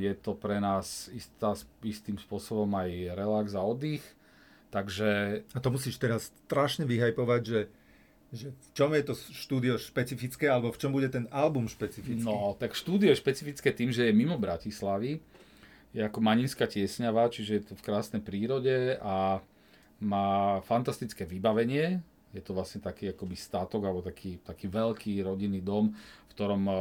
Je 0.00 0.12
to 0.16 0.32
pre 0.38 0.56
nás 0.56 1.12
istá, 1.12 1.52
istým 1.84 2.16
spôsobom 2.16 2.70
aj 2.80 3.12
relax 3.12 3.52
a 3.52 3.60
oddych. 3.60 4.00
Takže... 4.72 5.42
A 5.52 5.58
to 5.60 5.68
musíš 5.68 6.00
teraz 6.00 6.32
strašne 6.46 6.88
vyhajpovať, 6.88 7.40
že 7.42 7.60
že 8.30 8.54
v 8.54 8.68
čom 8.74 8.90
je 8.94 9.02
to 9.02 9.14
štúdio 9.14 9.74
špecifické, 9.74 10.46
alebo 10.46 10.70
v 10.70 10.78
čom 10.78 10.94
bude 10.94 11.10
ten 11.10 11.26
album 11.34 11.66
špecifický? 11.66 12.22
No, 12.22 12.54
tak 12.54 12.78
štúdio 12.78 13.10
je 13.10 13.18
špecifické 13.18 13.74
tým, 13.74 13.90
že 13.90 14.06
je 14.06 14.14
mimo 14.14 14.38
Bratislavy, 14.38 15.18
je 15.90 16.00
ako 16.06 16.22
Maninská 16.22 16.70
tiesňava, 16.70 17.26
čiže 17.26 17.52
je 17.58 17.62
to 17.66 17.72
v 17.74 17.82
krásnej 17.82 18.22
prírode 18.22 18.94
a 19.02 19.42
má 19.98 20.62
fantastické 20.62 21.26
vybavenie. 21.26 21.98
Je 22.30 22.38
to 22.38 22.54
vlastne 22.54 22.78
taký 22.78 23.10
akoby 23.10 23.34
státok, 23.34 23.82
alebo 23.82 24.06
taký, 24.06 24.38
taký 24.38 24.70
veľký 24.70 25.18
rodinný 25.26 25.58
dom, 25.66 25.90
v 25.90 26.30
ktorom 26.30 26.62
uh, 26.70 26.76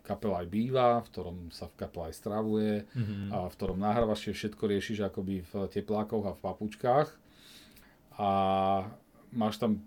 kapela 0.00 0.40
aj 0.40 0.48
býva, 0.48 1.04
v 1.04 1.08
ktorom 1.12 1.36
sa 1.52 1.68
v 1.68 1.84
kapela 1.84 2.08
aj 2.08 2.16
stravuje, 2.16 2.88
mm-hmm. 2.88 3.28
a 3.28 3.38
v 3.52 3.56
ktorom 3.60 3.76
nahrávaš, 3.76 4.32
všetko 4.32 4.64
riešiš 4.64 5.04
akoby 5.04 5.44
v 5.44 5.52
teplákoch 5.68 6.24
a 6.24 6.32
v 6.32 6.40
papučkách. 6.40 7.08
A 8.16 8.28
máš 9.36 9.60
tam 9.60 9.84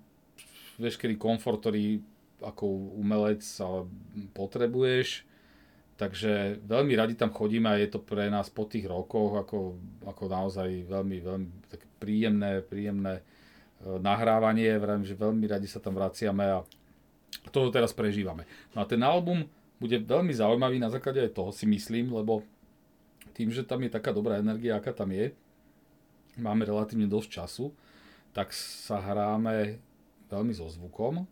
veškerý 0.77 1.17
komfort, 1.17 1.61
ktorý 1.61 2.01
ako 2.41 2.65
umelec 3.01 3.41
potrebuješ. 4.33 5.25
Takže 5.97 6.61
veľmi 6.61 6.93
radi 6.93 7.17
tam 7.17 7.33
chodíme 7.33 7.65
a 7.65 7.81
je 7.81 7.89
to 7.89 7.97
pre 7.97 8.29
nás 8.29 8.53
po 8.53 8.69
tých 8.69 8.85
rokoch 8.85 9.33
ako, 9.41 9.81
ako 10.05 10.23
naozaj 10.29 10.85
veľmi, 10.85 11.17
veľmi 11.25 11.47
tak 11.73 11.81
príjemné, 11.97 12.61
príjemné 12.61 13.25
uh, 13.25 13.97
nahrávanie. 13.97 14.77
Vravím, 14.77 15.09
že 15.09 15.17
veľmi 15.17 15.45
radi 15.49 15.65
sa 15.65 15.81
tam 15.81 15.97
vraciame 15.97 16.45
a 16.45 16.61
toto 17.49 17.73
teraz 17.73 17.97
prežívame. 17.97 18.45
No 18.77 18.85
a 18.85 18.85
ten 18.85 19.01
album 19.01 19.49
bude 19.81 19.97
veľmi 19.97 20.29
zaujímavý 20.29 20.77
na 20.77 20.93
základe 20.93 21.17
aj 21.17 21.33
toho 21.33 21.49
si 21.49 21.65
myslím, 21.65 22.13
lebo 22.13 22.45
tým, 23.33 23.49
že 23.49 23.65
tam 23.65 23.81
je 23.81 23.89
taká 23.89 24.13
dobrá 24.13 24.37
energia, 24.37 24.77
aká 24.77 24.93
tam 24.93 25.13
je, 25.13 25.33
máme 26.37 26.65
relatívne 26.65 27.09
dosť 27.09 27.29
času, 27.41 27.65
tak 28.33 28.53
sa 28.53 29.01
hráme 29.01 29.81
veľmi 30.29 30.53
so 30.53 30.67
zvukom, 30.67 31.27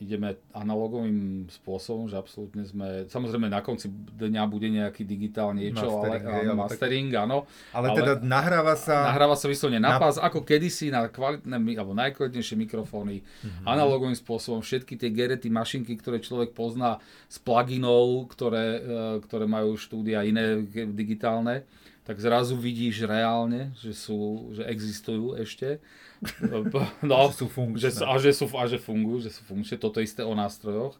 ideme 0.00 0.40
analogovým 0.56 1.44
spôsobom, 1.52 2.08
že 2.08 2.16
absolútne 2.16 2.64
sme, 2.64 3.04
samozrejme 3.04 3.52
na 3.52 3.60
konci 3.60 3.92
dňa 4.16 4.42
bude 4.48 4.72
nejaký 4.72 5.04
digitál 5.04 5.52
niečo, 5.52 5.84
mastering, 5.84 6.24
ale, 6.24 6.40
ale 6.40 6.54
mastering, 6.56 7.08
tak, 7.12 7.20
áno. 7.28 7.38
Ale, 7.76 7.86
ale 7.92 7.96
teda 8.00 8.12
nahráva 8.24 8.74
sa... 8.80 9.12
Nahráva 9.12 9.36
sa 9.36 9.44
vyslovene 9.52 9.76
na, 9.76 9.96
na 9.96 10.00
pás, 10.00 10.16
ako 10.16 10.40
kedysi 10.40 10.88
na 10.88 11.04
kvalitné, 11.04 11.52
alebo 11.76 11.92
najkvalitnejšie 11.92 12.56
mikrofóny, 12.56 13.20
mm-hmm. 13.20 13.68
analogovým 13.68 14.16
spôsobom, 14.16 14.64
všetky 14.64 14.96
tie 14.96 15.12
gerety, 15.12 15.52
mašinky, 15.52 15.92
ktoré 16.00 16.24
človek 16.24 16.56
pozná 16.56 16.96
z 17.28 17.36
pluginov, 17.44 18.32
ktoré, 18.32 18.80
e, 18.80 18.80
ktoré 19.20 19.44
majú 19.44 19.76
štúdia 19.76 20.24
iné 20.24 20.64
digitálne, 20.96 21.68
tak 22.10 22.18
zrazu 22.18 22.58
vidíš 22.58 23.06
reálne, 23.06 23.70
že, 23.78 23.94
sú, 23.94 24.50
že 24.50 24.66
existujú 24.66 25.38
ešte 25.38 25.78
No, 27.06 27.30
že 27.30 27.34
sú 27.38 27.46
funkčné. 27.46 27.86
Že, 27.86 27.90
a, 28.02 28.14
že 28.18 28.30
sú, 28.34 28.44
a 28.52 28.64
že 28.66 28.78
fungujú, 28.82 29.24
že 29.24 29.30
sú 29.32 29.46
funkčné. 29.46 29.78
Toto 29.78 30.02
isté 30.02 30.26
o 30.26 30.34
nástrojoch. 30.34 30.98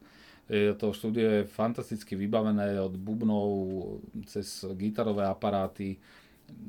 Je, 0.51 0.75
to 0.75 0.91
štúdio 0.91 1.43
je 1.43 1.43
fantasticky 1.47 2.19
vybavené 2.19 2.79
od 2.83 2.95
bubnov 2.99 3.51
cez 4.27 4.67
gitarové 4.75 5.23
aparáty, 5.23 5.99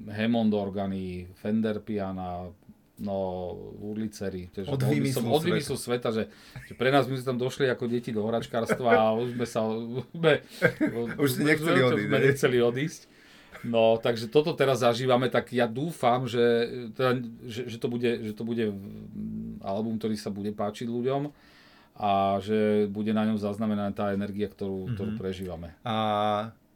Hammond 0.10 0.54
organy, 0.54 1.26
Fender 1.34 1.82
piana, 1.82 2.46
no, 3.02 3.18
urlicery. 3.82 4.54
Od 4.70 4.78
vymyslu, 4.78 5.26
od 5.26 5.42
vymyslu 5.42 5.74
sveta, 5.74 6.14
že, 6.14 6.30
že 6.70 6.74
pre 6.78 6.94
nás 6.94 7.10
my 7.10 7.18
sme 7.18 7.26
tam 7.34 7.40
došli 7.42 7.66
ako 7.74 7.90
deti 7.90 8.14
do 8.14 8.22
hračkárstva 8.22 8.90
a 8.94 9.06
už 9.18 9.34
sme 9.34 9.46
sa... 9.50 9.66
Sme, 10.14 10.46
už 11.24 11.30
ste 11.34 11.44
nechceli 11.50 11.82
odísť. 11.82 12.06
Sme 12.06 12.20
nechceli 12.22 12.58
odísť. 12.62 13.02
No, 13.62 14.02
takže 14.02 14.26
toto 14.26 14.58
teraz 14.58 14.82
zažívame, 14.82 15.30
tak 15.30 15.54
ja 15.54 15.70
dúfam, 15.70 16.26
že, 16.26 16.42
teda, 16.98 17.22
že, 17.46 17.70
že, 17.70 17.78
to 17.78 17.88
bude, 17.88 18.10
že 18.26 18.34
to 18.34 18.42
bude 18.42 18.74
album, 19.62 20.02
ktorý 20.02 20.18
sa 20.18 20.34
bude 20.34 20.50
páčiť 20.50 20.90
ľuďom 20.90 21.30
a 22.02 22.42
že 22.42 22.90
bude 22.90 23.14
na 23.14 23.28
ňom 23.30 23.38
zaznamenaná 23.38 23.94
tá 23.94 24.10
energia, 24.16 24.50
ktorú, 24.50 24.90
mm-hmm. 24.90 24.96
ktorú 24.98 25.12
prežívame. 25.22 25.78
A 25.86 25.96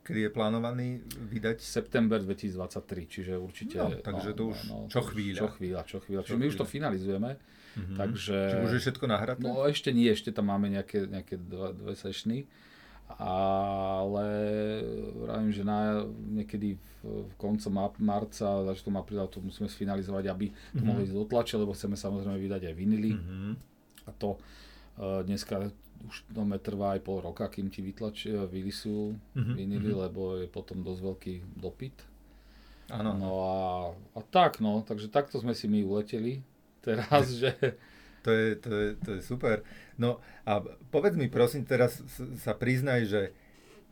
kedy 0.05 0.29
je 0.29 0.31
plánovaný 0.31 0.87
vydať? 1.33 1.65
September 1.65 2.21
2023, 2.21 3.09
čiže 3.09 3.33
určite... 3.33 3.81
No, 3.81 3.89
takže 3.97 4.29
no, 4.31 4.37
to 4.37 4.43
už 4.53 4.59
no, 4.69 4.77
čo 4.85 5.01
chvíľa. 5.01 5.39
Čo 5.41 5.47
chvíľa, 5.57 5.81
čo 5.89 5.97
chvíľa. 6.05 6.21
Čiže 6.21 6.37
my 6.37 6.45
už 6.45 6.57
to 6.61 6.65
finalizujeme. 6.69 7.31
Mm-hmm. 7.33 7.97
Takže... 7.97 8.37
Čiže 8.37 8.65
už 8.69 8.73
je 8.77 8.81
všetko 8.85 9.05
nahraté? 9.09 9.41
No 9.41 9.65
ešte 9.65 9.89
nie, 9.89 10.13
ešte 10.13 10.29
tam 10.29 10.53
máme 10.53 10.69
nejaké, 10.69 11.09
nejaké 11.09 11.41
dva, 11.41 11.73
dve 11.73 11.97
sešny 11.97 12.45
ale 13.15 14.27
vravím, 15.15 15.51
že 15.53 15.63
na, 15.63 16.03
niekedy 16.09 16.75
v, 16.75 16.81
v 17.29 17.33
koncom 17.37 17.93
marca, 18.01 18.65
začiatkom 18.65 18.97
apríla 18.97 19.29
to 19.29 19.39
musíme 19.39 19.69
sfinalizovať, 19.69 20.25
aby 20.27 20.45
to 20.49 20.55
mm-hmm. 20.57 20.85
mohli 20.85 21.05
ísť 21.05 21.15
do 21.15 21.25
tlače, 21.29 21.55
lebo 21.61 21.77
chceme 21.77 21.95
samozrejme 21.95 22.35
vydať 22.35 22.61
aj 22.65 22.75
vinily. 22.75 23.11
Mm-hmm. 23.15 23.51
A 24.05 24.11
to 24.17 24.35
uh, 24.35 25.21
dneska 25.21 25.69
už 26.05 26.21
to 26.29 26.41
trvá 26.61 26.97
aj 26.97 27.01
pol 27.01 27.17
roka, 27.23 27.49
kým 27.49 27.71
ti 27.71 27.81
vytlač, 27.81 28.29
vylisujú 28.29 29.15
mm-hmm. 29.15 29.55
vinily, 29.55 29.89
mm-hmm. 29.89 30.03
lebo 30.05 30.21
je 30.37 30.47
potom 30.49 30.85
dosť 30.85 31.01
veľký 31.01 31.33
dopyt. 31.57 31.97
Ano. 32.93 33.17
No 33.17 33.31
a, 33.41 33.55
a 34.13 34.21
tak, 34.21 34.61
no, 34.61 34.85
takže 34.85 35.09
takto 35.09 35.41
sme 35.41 35.57
si 35.57 35.65
my 35.65 35.81
uleteli 35.81 36.45
teraz, 36.85 37.33
že 37.41 37.53
to 38.25 38.33
je, 38.33 38.47
to, 38.57 38.69
je, 38.73 38.89
to 38.97 39.09
je 39.13 39.21
super. 39.21 39.61
No 40.01 40.17
a 40.49 40.65
povedz 40.89 41.13
mi 41.13 41.29
prosím, 41.29 41.61
teraz 41.61 42.01
sa 42.41 42.57
priznaj, 42.57 43.05
že 43.05 43.21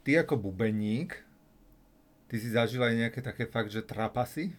ty 0.02 0.18
ako 0.18 0.42
bubeník, 0.42 1.22
ty 2.26 2.36
si 2.42 2.50
zažil 2.50 2.82
aj 2.82 2.98
nejaké 2.98 3.22
také 3.22 3.46
fakt, 3.46 3.70
že 3.70 3.86
trapasy? 3.86 4.58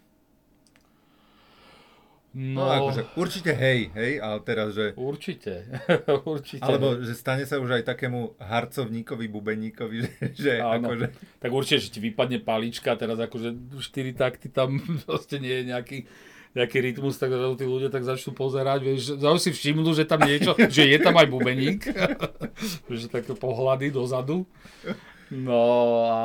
No, 2.35 2.67
no 2.67 2.71
akože 2.71 3.15
určite 3.15 3.55
hej, 3.55 3.95
hej, 3.95 4.19
ale 4.19 4.43
teraz, 4.43 4.75
že... 4.75 4.91
Určite, 4.99 5.71
určite. 6.35 6.67
Alebo, 6.67 6.99
že 6.99 7.15
stane 7.15 7.47
sa 7.47 7.63
už 7.63 7.79
aj 7.79 7.95
takému 7.95 8.35
harcovníkovi, 8.43 9.31
bubeníkovi, 9.31 9.97
že, 10.07 10.15
že 10.35 10.53
Áno. 10.59 10.91
akože... 10.91 11.15
Tak 11.39 11.51
určite, 11.55 11.79
že 11.87 11.95
ti 11.95 12.01
vypadne 12.03 12.43
palička, 12.43 12.99
teraz 12.99 13.23
akože 13.23 13.79
4 13.79 14.19
takty 14.19 14.51
tam 14.51 14.83
proste 15.07 15.39
nie 15.39 15.63
je 15.63 15.65
nejaký 15.71 15.99
nejaký 16.55 16.79
rytmus, 16.79 17.19
tak 17.19 17.35
tí 17.59 17.67
ľudia 17.67 17.91
tak 17.91 18.07
začnú 18.07 18.31
pozerať, 18.31 18.79
vieš, 18.87 19.19
zaujímavé 19.19 19.43
si 19.43 19.51
všimnú, 19.51 19.91
že 19.91 20.07
tam 20.07 20.23
niečo, 20.23 20.55
že 20.55 20.87
je 20.87 20.99
tam 21.03 21.19
aj 21.19 21.27
bubeník, 21.27 21.83
že 23.03 23.11
takto 23.11 23.35
pohľady 23.35 23.91
dozadu. 23.91 24.47
No 25.35 25.63
a 26.07 26.19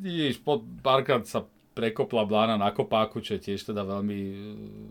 vidíš, 0.00 0.40
po 0.40 0.64
párkrát 0.80 1.20
sa 1.28 1.44
prekopla 1.80 2.28
blána 2.28 2.60
na 2.60 2.68
kopáku, 2.68 3.24
čo 3.24 3.40
je 3.40 3.48
tiež 3.48 3.72
teda 3.72 3.88
veľmi, 3.88 4.20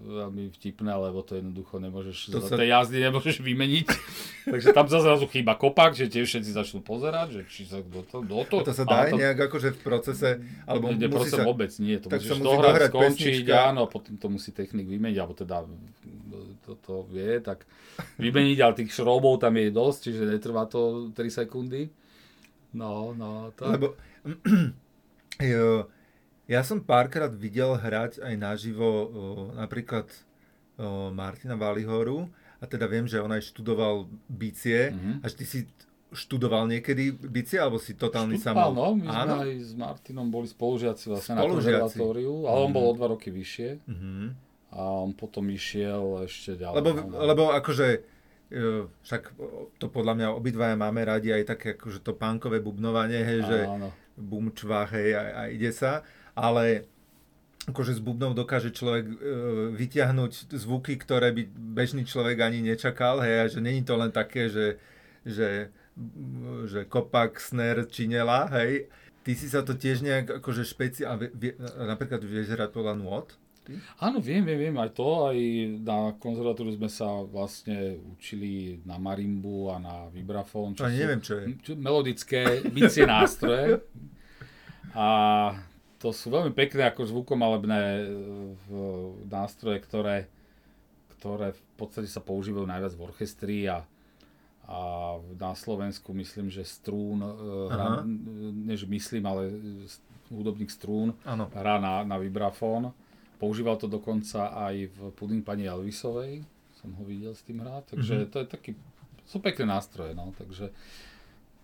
veľmi 0.10 0.44
vtipné, 0.58 0.90
lebo 0.90 1.22
to 1.22 1.38
jednoducho 1.38 1.78
nemôžeš, 1.78 2.34
to 2.34 2.42
sa... 2.42 2.58
tej 2.58 2.74
jazdy 2.74 2.98
nemôžeš 3.06 3.46
vymeniť. 3.46 3.86
Takže 4.58 4.74
tam 4.74 4.90
zrazu 4.90 5.30
chýba 5.30 5.54
kopák, 5.54 5.94
že 5.94 6.10
tiež 6.10 6.26
všetci 6.26 6.50
začnú 6.50 6.82
pozerať, 6.82 7.38
že 7.38 7.42
či 7.46 7.70
sa 7.70 7.86
kto 7.86 8.02
to, 8.10 8.18
kto 8.26 8.42
to... 8.50 8.58
A 8.58 8.66
to 8.66 8.74
sa 8.74 8.86
dá 8.90 9.06
to... 9.06 9.22
nejak 9.22 9.38
akože 9.38 9.78
v 9.78 9.80
procese, 9.86 10.30
alebo 10.66 10.90
nie, 10.90 11.06
musí 11.06 11.30
sa... 11.30 11.46
vôbec 11.46 11.70
nie, 11.78 12.02
to 12.02 12.10
tak 12.10 12.26
musíš 12.26 12.42
dohrať, 12.42 12.90
skončiť, 12.90 13.46
pesnička. 13.46 13.70
áno, 13.70 13.86
potom 13.86 14.18
to 14.18 14.28
musí 14.34 14.50
technik 14.50 14.90
vymeniť, 14.90 15.18
alebo 15.22 15.38
teda 15.38 15.70
to, 16.66 16.74
to 16.82 16.94
vie, 17.14 17.38
tak 17.46 17.70
vymeniť, 18.18 18.58
ale 18.66 18.74
tých 18.82 18.90
šroubov 18.90 19.38
tam 19.38 19.54
je 19.62 19.70
dosť, 19.70 20.00
čiže 20.10 20.24
netrvá 20.26 20.66
to 20.66 21.14
3 21.14 21.22
sekundy. 21.30 21.94
No, 22.74 23.14
no, 23.14 23.54
to... 23.54 23.70
Lebo, 23.70 23.94
jo, 25.54 25.86
ja 26.50 26.66
som 26.66 26.82
párkrát 26.82 27.30
videl 27.30 27.78
hrať 27.78 28.26
aj 28.26 28.34
naživo 28.34 28.90
o, 28.90 29.06
napríklad 29.54 30.10
o, 30.82 31.14
Martina 31.14 31.54
Valihoru 31.54 32.26
a 32.58 32.66
teda 32.66 32.90
viem, 32.90 33.06
že 33.06 33.22
on 33.22 33.30
aj 33.30 33.54
študoval 33.54 34.10
bicie. 34.26 34.90
Mm-hmm. 34.90 35.16
Až 35.22 35.32
ty 35.38 35.46
si 35.46 35.60
študoval 36.10 36.66
niekedy 36.66 37.14
bicie, 37.14 37.62
alebo 37.62 37.78
si 37.78 37.94
totálny 37.94 38.42
samo? 38.42 38.74
no, 38.74 38.98
my 38.98 39.06
Áno? 39.06 39.40
sme 39.40 39.46
aj 39.46 39.52
s 39.62 39.74
Martinom 39.78 40.28
boli 40.34 40.50
spolužiaci 40.50 41.06
vlastne 41.14 41.38
spolužiaci. 41.38 41.46
na 41.46 41.86
konzervatóriu, 41.86 42.34
ale 42.50 42.58
mm-hmm. 42.58 42.66
on 42.66 42.72
bol 42.74 42.84
mhm. 42.84 42.90
o 42.90 42.98
dva 42.98 43.08
roky 43.14 43.30
vyššie. 43.30 43.70
Mm-hmm. 43.86 44.26
A 44.70 44.82
on 45.06 45.12
potom 45.14 45.46
išiel 45.54 46.26
ešte 46.26 46.58
ďalej. 46.58 46.76
Lebo, 46.82 46.90
no, 46.94 47.26
lebo 47.26 47.44
akože 47.54 47.88
e, 48.54 48.90
však 49.06 49.34
to 49.82 49.86
podľa 49.90 50.14
mňa 50.18 50.28
obidvaja 50.34 50.76
máme 50.78 51.02
radi 51.06 51.34
aj 51.34 51.58
také 51.58 51.74
akože 51.78 52.06
to 52.06 52.14
punkové 52.18 52.62
bubnovanie, 52.62 53.22
hej, 53.22 53.40
že 53.46 53.58
bum 54.14 54.54
čvách, 54.54 54.90
hej, 54.94 55.10
a, 55.18 55.24
a 55.34 55.42
ide 55.50 55.74
sa 55.74 56.06
ale 56.40 56.88
akože 57.70 58.00
z 58.00 58.02
bubnov 58.02 58.34
dokáže 58.34 58.74
človek 58.74 59.06
e, 59.06 59.16
vyťahnuť 59.78 60.56
zvuky, 60.58 60.98
ktoré 60.98 61.30
by 61.36 61.44
bežný 61.54 62.04
človek 62.08 62.42
ani 62.42 62.66
nečakal, 62.66 63.22
hej, 63.22 63.36
a 63.38 63.46
že 63.46 63.60
není 63.62 63.86
to 63.86 63.94
len 63.94 64.10
také, 64.10 64.50
že, 64.50 64.82
že, 65.22 65.70
že 66.66 66.90
kopak, 66.90 67.38
snare, 67.38 67.86
činela, 67.86 68.50
hej. 68.58 68.90
Ty 69.22 69.32
si 69.36 69.52
sa 69.52 69.62
to 69.62 69.78
tiež 69.78 70.02
nejak 70.02 70.42
akože 70.42 70.66
špeciálne, 70.66 71.30
napríklad 71.86 72.24
vieš 72.24 72.56
hrať 72.56 72.74
podľa 72.74 72.96
nôd? 72.98 73.28
Áno, 74.02 74.18
viem, 74.18 74.42
viem, 74.42 74.58
viem 74.58 74.78
aj 74.82 74.98
to. 74.98 75.30
Aj 75.30 75.38
na 75.86 76.18
konzervatóriu 76.18 76.74
sme 76.74 76.90
sa 76.90 77.22
vlastne 77.22 78.02
učili 78.18 78.82
na 78.82 78.98
marimbu 78.98 79.70
a 79.70 79.78
na 79.78 79.96
vibrafón. 80.10 80.74
Čo 80.74 80.90
neviem, 80.90 81.22
čo 81.22 81.38
je. 81.38 81.54
Čo, 81.62 81.78
melodické 81.78 82.66
bicie 82.74 83.06
nástroje. 83.06 83.86
A 84.98 85.08
to 86.00 86.16
sú 86.16 86.32
veľmi 86.32 86.56
pekné 86.56 86.88
ako 86.88 87.04
zvukomalebné 87.12 87.82
e, 87.84 88.04
nástroje, 89.28 89.84
ktoré, 89.84 90.32
ktoré 91.20 91.52
v 91.52 91.62
podstate 91.76 92.08
sa 92.08 92.24
používajú 92.24 92.64
najviac 92.64 92.96
v 92.96 93.04
orchestri 93.04 93.58
a, 93.68 93.84
a 94.64 94.80
na 95.36 95.52
Slovensku 95.60 96.16
myslím, 96.16 96.48
že 96.48 96.64
strún, 96.64 97.20
e, 97.20 97.32
hra, 97.68 98.08
než 98.64 98.88
myslím, 98.88 99.28
ale 99.28 99.52
hudobník 100.32 100.72
strún 100.72 101.20
ano. 101.28 101.52
hrá 101.52 101.82
na, 101.84 102.08
na 102.08 102.16
vibrafón. 102.16 102.96
Používal 103.40 103.76
to 103.76 103.92
dokonca 103.92 104.52
aj 104.52 104.92
v 104.92 104.98
Puding 105.16 105.44
pani 105.44 105.68
Elvisovej, 105.68 106.44
som 106.80 106.96
ho 106.96 107.04
videl 107.04 107.36
s 107.36 107.44
tým 107.44 107.60
hrať, 107.60 107.96
takže 107.96 108.14
mm-hmm. 108.16 108.32
to 108.32 108.38
je 108.40 108.48
taký, 108.48 108.72
sú 109.28 109.44
pekné 109.44 109.68
nástroje, 109.68 110.16
no, 110.16 110.32
takže, 110.36 110.72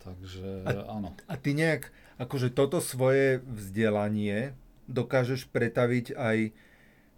takže 0.03 0.63
a, 0.67 0.91
áno. 0.91 1.15
A 1.27 1.35
ty 1.39 1.55
nejak, 1.55 1.87
akože 2.15 2.51
toto 2.51 2.79
svoje 2.79 3.43
vzdelanie 3.43 4.55
dokážeš 4.85 5.49
pretaviť 5.49 6.15
aj 6.15 6.37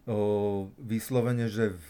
o, 0.08 0.72
vyslovene, 0.80 1.52
že 1.52 1.76
v, 1.76 1.84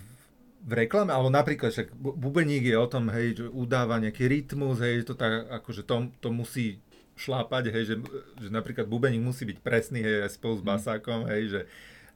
v 0.65 0.71
reklame, 0.85 1.13
alebo 1.13 1.29
napríklad 1.29 1.71
však 1.71 1.93
bubeník 1.95 2.65
je 2.65 2.77
o 2.77 2.87
tom, 2.89 3.07
hej, 3.13 3.39
že 3.39 3.45
udáva 3.47 4.01
nejaký 4.01 4.25
rytmus, 4.25 4.81
hej, 4.81 5.05
to 5.05 5.13
tak, 5.13 5.45
akože 5.47 5.85
to, 5.85 6.09
to 6.19 6.29
musí 6.33 6.81
šlápať, 7.17 7.69
hej, 7.71 7.83
že, 7.93 7.95
že 8.41 8.49
napríklad 8.49 8.89
bubeník 8.89 9.21
musí 9.21 9.45
byť 9.45 9.57
presný, 9.61 10.01
hej, 10.01 10.27
spolu 10.33 10.59
s 10.59 10.63
mhm. 10.65 10.67
basákom, 10.67 11.19
hej, 11.29 11.43
že 11.49 11.61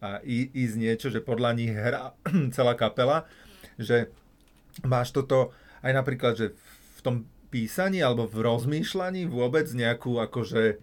a 0.02 0.18
ísť 0.26 0.76
niečo, 0.82 1.08
že 1.14 1.22
podľa 1.22 1.54
nich 1.54 1.70
hrá 1.70 2.18
celá 2.58 2.74
kapela, 2.74 3.30
že 3.78 4.10
máš 4.82 5.14
toto 5.14 5.54
aj 5.86 5.94
napríklad, 5.94 6.34
že 6.34 6.58
v 6.98 7.02
tom 7.06 7.16
písaní 7.52 7.99
alebo 7.99 8.26
v 8.26 8.47
rozmýšľaní 8.47 9.28
vôbec 9.28 9.68
nejakú 9.76 10.18
akože 10.24 10.80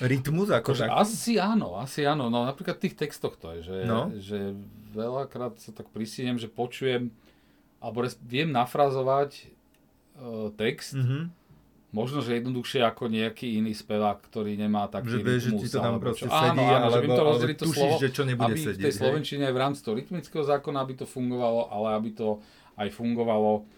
rytmus? 0.00 0.48
Akože, 0.48 0.88
asi 0.88 1.36
áno, 1.36 1.76
asi 1.76 2.08
áno. 2.08 2.32
No 2.32 2.48
napríklad 2.48 2.80
v 2.80 2.88
tých 2.88 2.96
textoch 2.96 3.36
to 3.36 3.60
je, 3.60 3.68
že, 3.68 3.76
no. 3.84 4.08
že 4.16 4.56
veľakrát 4.96 5.60
sa 5.60 5.76
tak 5.76 5.92
prisíniem, 5.92 6.40
že 6.40 6.48
počujem 6.48 7.12
alebo 7.82 8.08
viem 8.24 8.48
nafrazovať 8.48 9.52
uh, 10.16 10.48
text 10.56 10.96
mm-hmm 10.96 11.42
Možno, 11.92 12.24
že 12.24 12.40
jednoduchšie 12.40 12.80
ako 12.88 13.12
nejaký 13.12 13.60
iný 13.60 13.76
spevák, 13.76 14.24
ktorý 14.24 14.56
nemá 14.56 14.88
taký 14.88 15.12
že 15.12 15.20
rytmus. 15.20 15.44
Že 15.44 15.52
ti 15.60 15.68
to 15.68 15.80
tam 15.84 16.00
proste 16.00 16.24
čo. 16.24 16.32
sedí, 16.32 16.48
áno, 16.56 16.62
áno, 16.64 16.86
alebo, 16.88 17.04
že 17.04 17.04
to 17.04 17.20
alebo 17.20 17.44
to 17.44 17.64
tušíš, 17.68 17.76
slovo, 17.76 17.96
že 18.00 18.08
čo 18.08 18.22
nebude 18.24 18.54
aby 18.56 18.60
sedieť. 18.64 18.80
v 18.80 18.84
tej 18.88 18.94
Slovenčine 18.96 19.42
aj 19.44 19.52
v 19.52 19.60
rámci 19.60 19.80
toho 19.84 19.94
rytmického 20.00 20.44
zákona, 20.48 20.78
aby 20.80 20.94
to 20.96 21.04
fungovalo, 21.04 21.68
ale 21.68 21.88
aby 22.00 22.10
to 22.16 22.40
aj 22.80 22.88
fungovalo 22.96 23.68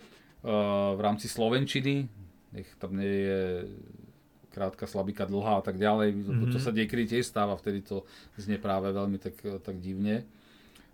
v 0.44 1.00
rámci 1.00 1.26
Slovenčiny. 1.26 2.04
Nech 2.52 2.68
tam 2.76 3.00
nie 3.00 3.08
je 3.24 3.42
krátka 4.54 4.86
slabika 4.86 5.26
dlhá 5.26 5.58
a 5.58 5.64
tak 5.66 5.80
ďalej. 5.80 6.14
Mm-hmm. 6.14 6.52
To 6.54 6.58
sa 6.62 6.70
niekedy 6.70 7.10
tiež 7.10 7.26
stáva, 7.26 7.58
vtedy 7.58 7.82
to 7.82 8.06
znie 8.38 8.60
práve 8.60 8.94
veľmi 8.94 9.18
tak, 9.18 9.34
tak 9.66 9.82
divne. 9.82 10.22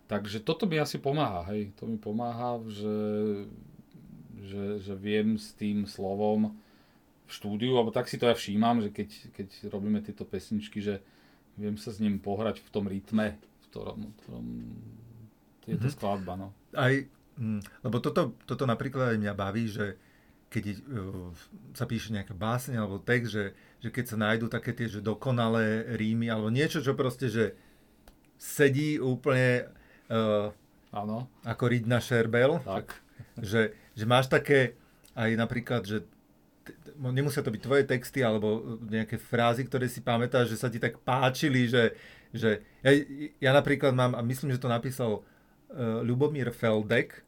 Takže 0.09 0.41
toto 0.41 0.65
mi 0.65 0.81
asi 0.81 0.97
pomáha, 0.97 1.45
hej. 1.53 1.69
To 1.77 1.85
mi 1.85 2.01
pomáha, 2.01 2.57
že, 2.67 2.97
že, 4.43 4.63
že 4.81 4.93
viem 4.97 5.37
s 5.37 5.53
tým 5.53 5.85
slovom 5.85 6.57
štúdiu, 7.29 7.77
alebo 7.79 7.93
tak 7.93 8.09
si 8.09 8.19
to 8.19 8.27
ja 8.27 8.35
všímam, 8.35 8.81
že 8.83 8.89
keď, 8.91 9.09
keď 9.31 9.47
robíme 9.71 10.03
tieto 10.03 10.27
pesničky, 10.27 10.83
že 10.83 10.99
viem 11.55 11.77
sa 11.77 11.93
s 11.93 12.01
ním 12.01 12.19
pohrať 12.19 12.59
v 12.59 12.69
tom 12.73 12.89
rytme, 12.89 13.37
v 13.37 13.65
ktorom, 13.71 13.99
v 14.09 14.15
ktorom 14.25 14.45
je 15.69 15.77
to 15.77 15.85
mm-hmm. 15.85 15.95
skladba. 15.95 16.33
No. 16.35 16.47
Aj, 16.75 16.91
lebo 17.83 17.97
toto, 18.03 18.35
toto 18.43 18.63
napríklad 18.67 19.15
aj 19.15 19.21
mňa 19.21 19.33
baví, 19.33 19.65
že 19.71 19.95
keď 20.51 20.63
uh, 20.67 21.31
sa 21.71 21.87
píše 21.87 22.11
nejaká 22.11 22.35
básne 22.35 22.75
alebo 22.75 22.99
text, 22.99 23.31
že, 23.31 23.55
že 23.79 23.89
keď 23.89 24.05
sa 24.11 24.17
nájdú 24.19 24.51
také 24.51 24.75
tie 24.75 24.91
že 24.91 24.99
dokonalé 24.99 25.95
rímy 25.95 26.27
alebo 26.27 26.51
niečo, 26.51 26.83
čo 26.83 26.91
proste, 26.91 27.31
že 27.31 27.55
sedí 28.35 28.99
úplne 28.99 29.71
uh, 30.11 30.51
Áno. 30.91 31.31
ako 31.47 31.63
riť 31.71 31.83
na 31.87 32.03
šerbel. 32.03 32.59
Tak. 32.67 32.99
Že, 33.39 33.71
že 33.95 34.05
máš 34.05 34.27
také 34.27 34.75
aj 35.15 35.31
napríklad, 35.39 35.87
že 35.87 36.03
nemusia 36.99 37.41
to 37.41 37.53
byť 37.53 37.61
tvoje 37.63 37.83
texty 37.87 38.19
alebo 38.21 38.77
nejaké 38.85 39.17
frázy, 39.17 39.65
ktoré 39.65 39.87
si 39.87 40.03
pamätáš, 40.03 40.51
že 40.51 40.59
sa 40.59 40.67
ti 40.67 40.77
tak 40.77 40.99
páčili, 41.01 41.65
že, 41.65 41.95
že 42.35 42.61
ja, 42.83 42.91
ja 43.39 43.51
napríklad 43.55 43.95
mám, 43.95 44.13
a 44.13 44.21
myslím, 44.21 44.51
že 44.51 44.61
to 44.61 44.67
napísal 44.67 45.23
Ľubomír 45.77 46.51
Feldek, 46.51 47.23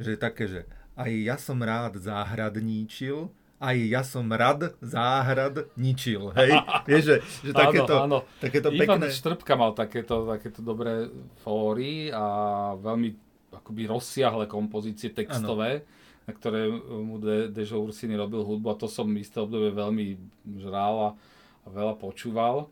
že 0.00 0.18
také, 0.18 0.44
že 0.50 0.60
aj 0.98 1.10
ja 1.10 1.36
som 1.38 1.58
rád 1.62 1.96
záhradníčil, 2.00 3.30
aj 3.60 3.76
ja 3.76 4.00
som 4.00 4.24
rad 4.32 4.72
záhrad 4.80 5.68
ničil. 5.76 6.32
Hej? 6.32 6.56
Vieš, 6.88 7.02
že, 7.04 7.16
že 7.44 7.52
takéto, 7.52 7.92
áno, 7.92 8.24
áno. 8.24 8.40
takéto 8.40 8.72
Ivan 8.72 9.04
pekné... 9.04 9.12
Štrbka 9.12 9.52
mal 9.52 9.76
takéto, 9.76 10.24
takéto 10.24 10.64
dobré 10.64 11.12
fóry 11.44 12.08
a 12.08 12.24
veľmi 12.80 13.12
akoby 13.52 13.82
rozsiahle 13.84 14.48
kompozície 14.48 15.12
textové. 15.12 15.84
Áno 15.84 15.98
na 16.30 16.32
ktoré 16.36 16.70
mu 16.86 17.18
De, 17.18 17.50
Dežo 17.50 17.82
Ursiny 17.82 18.14
robil 18.14 18.46
hudbu 18.46 18.70
a 18.70 18.78
to 18.78 18.86
som 18.86 19.10
isté 19.18 19.42
obdobie 19.42 19.74
veľmi 19.74 20.14
žrál 20.62 20.94
a, 20.94 21.10
a 21.64 21.68
veľa 21.74 21.98
počúval. 21.98 22.70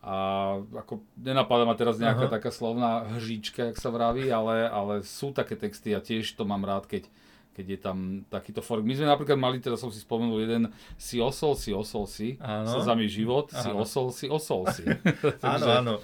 A 0.00 0.56
ako 0.80 1.04
nenapadá 1.20 1.68
ma 1.68 1.76
teraz 1.76 2.00
nejaká 2.00 2.24
Aha. 2.24 2.32
taká 2.32 2.48
slovná 2.48 3.04
hříčka, 3.20 3.68
jak 3.68 3.76
sa 3.76 3.92
vraví, 3.92 4.32
ale, 4.32 4.64
ale 4.64 5.04
sú 5.04 5.28
také 5.36 5.60
texty 5.60 5.92
a 5.92 6.00
tiež 6.00 6.40
to 6.40 6.48
mám 6.48 6.64
rád, 6.64 6.88
keď, 6.88 7.04
keď 7.52 7.66
je 7.68 7.78
tam 7.78 7.98
takýto 8.32 8.64
fork. 8.64 8.80
My 8.80 8.96
sme 8.96 9.12
napríklad 9.12 9.36
mali, 9.36 9.60
teda 9.60 9.76
som 9.76 9.92
si 9.92 10.00
spomenul 10.00 10.40
jeden 10.40 10.72
si 10.96 11.20
osol, 11.20 11.52
si 11.52 11.76
osol 11.76 12.08
si, 12.08 12.40
sa 12.40 12.80
za 12.80 12.94
mi 12.96 13.12
život, 13.12 13.52
si 13.52 13.68
osol, 13.68 14.08
si 14.08 14.24
osol 14.32 14.72
si. 14.72 14.88
áno, 15.44 15.66
áno. 15.68 15.94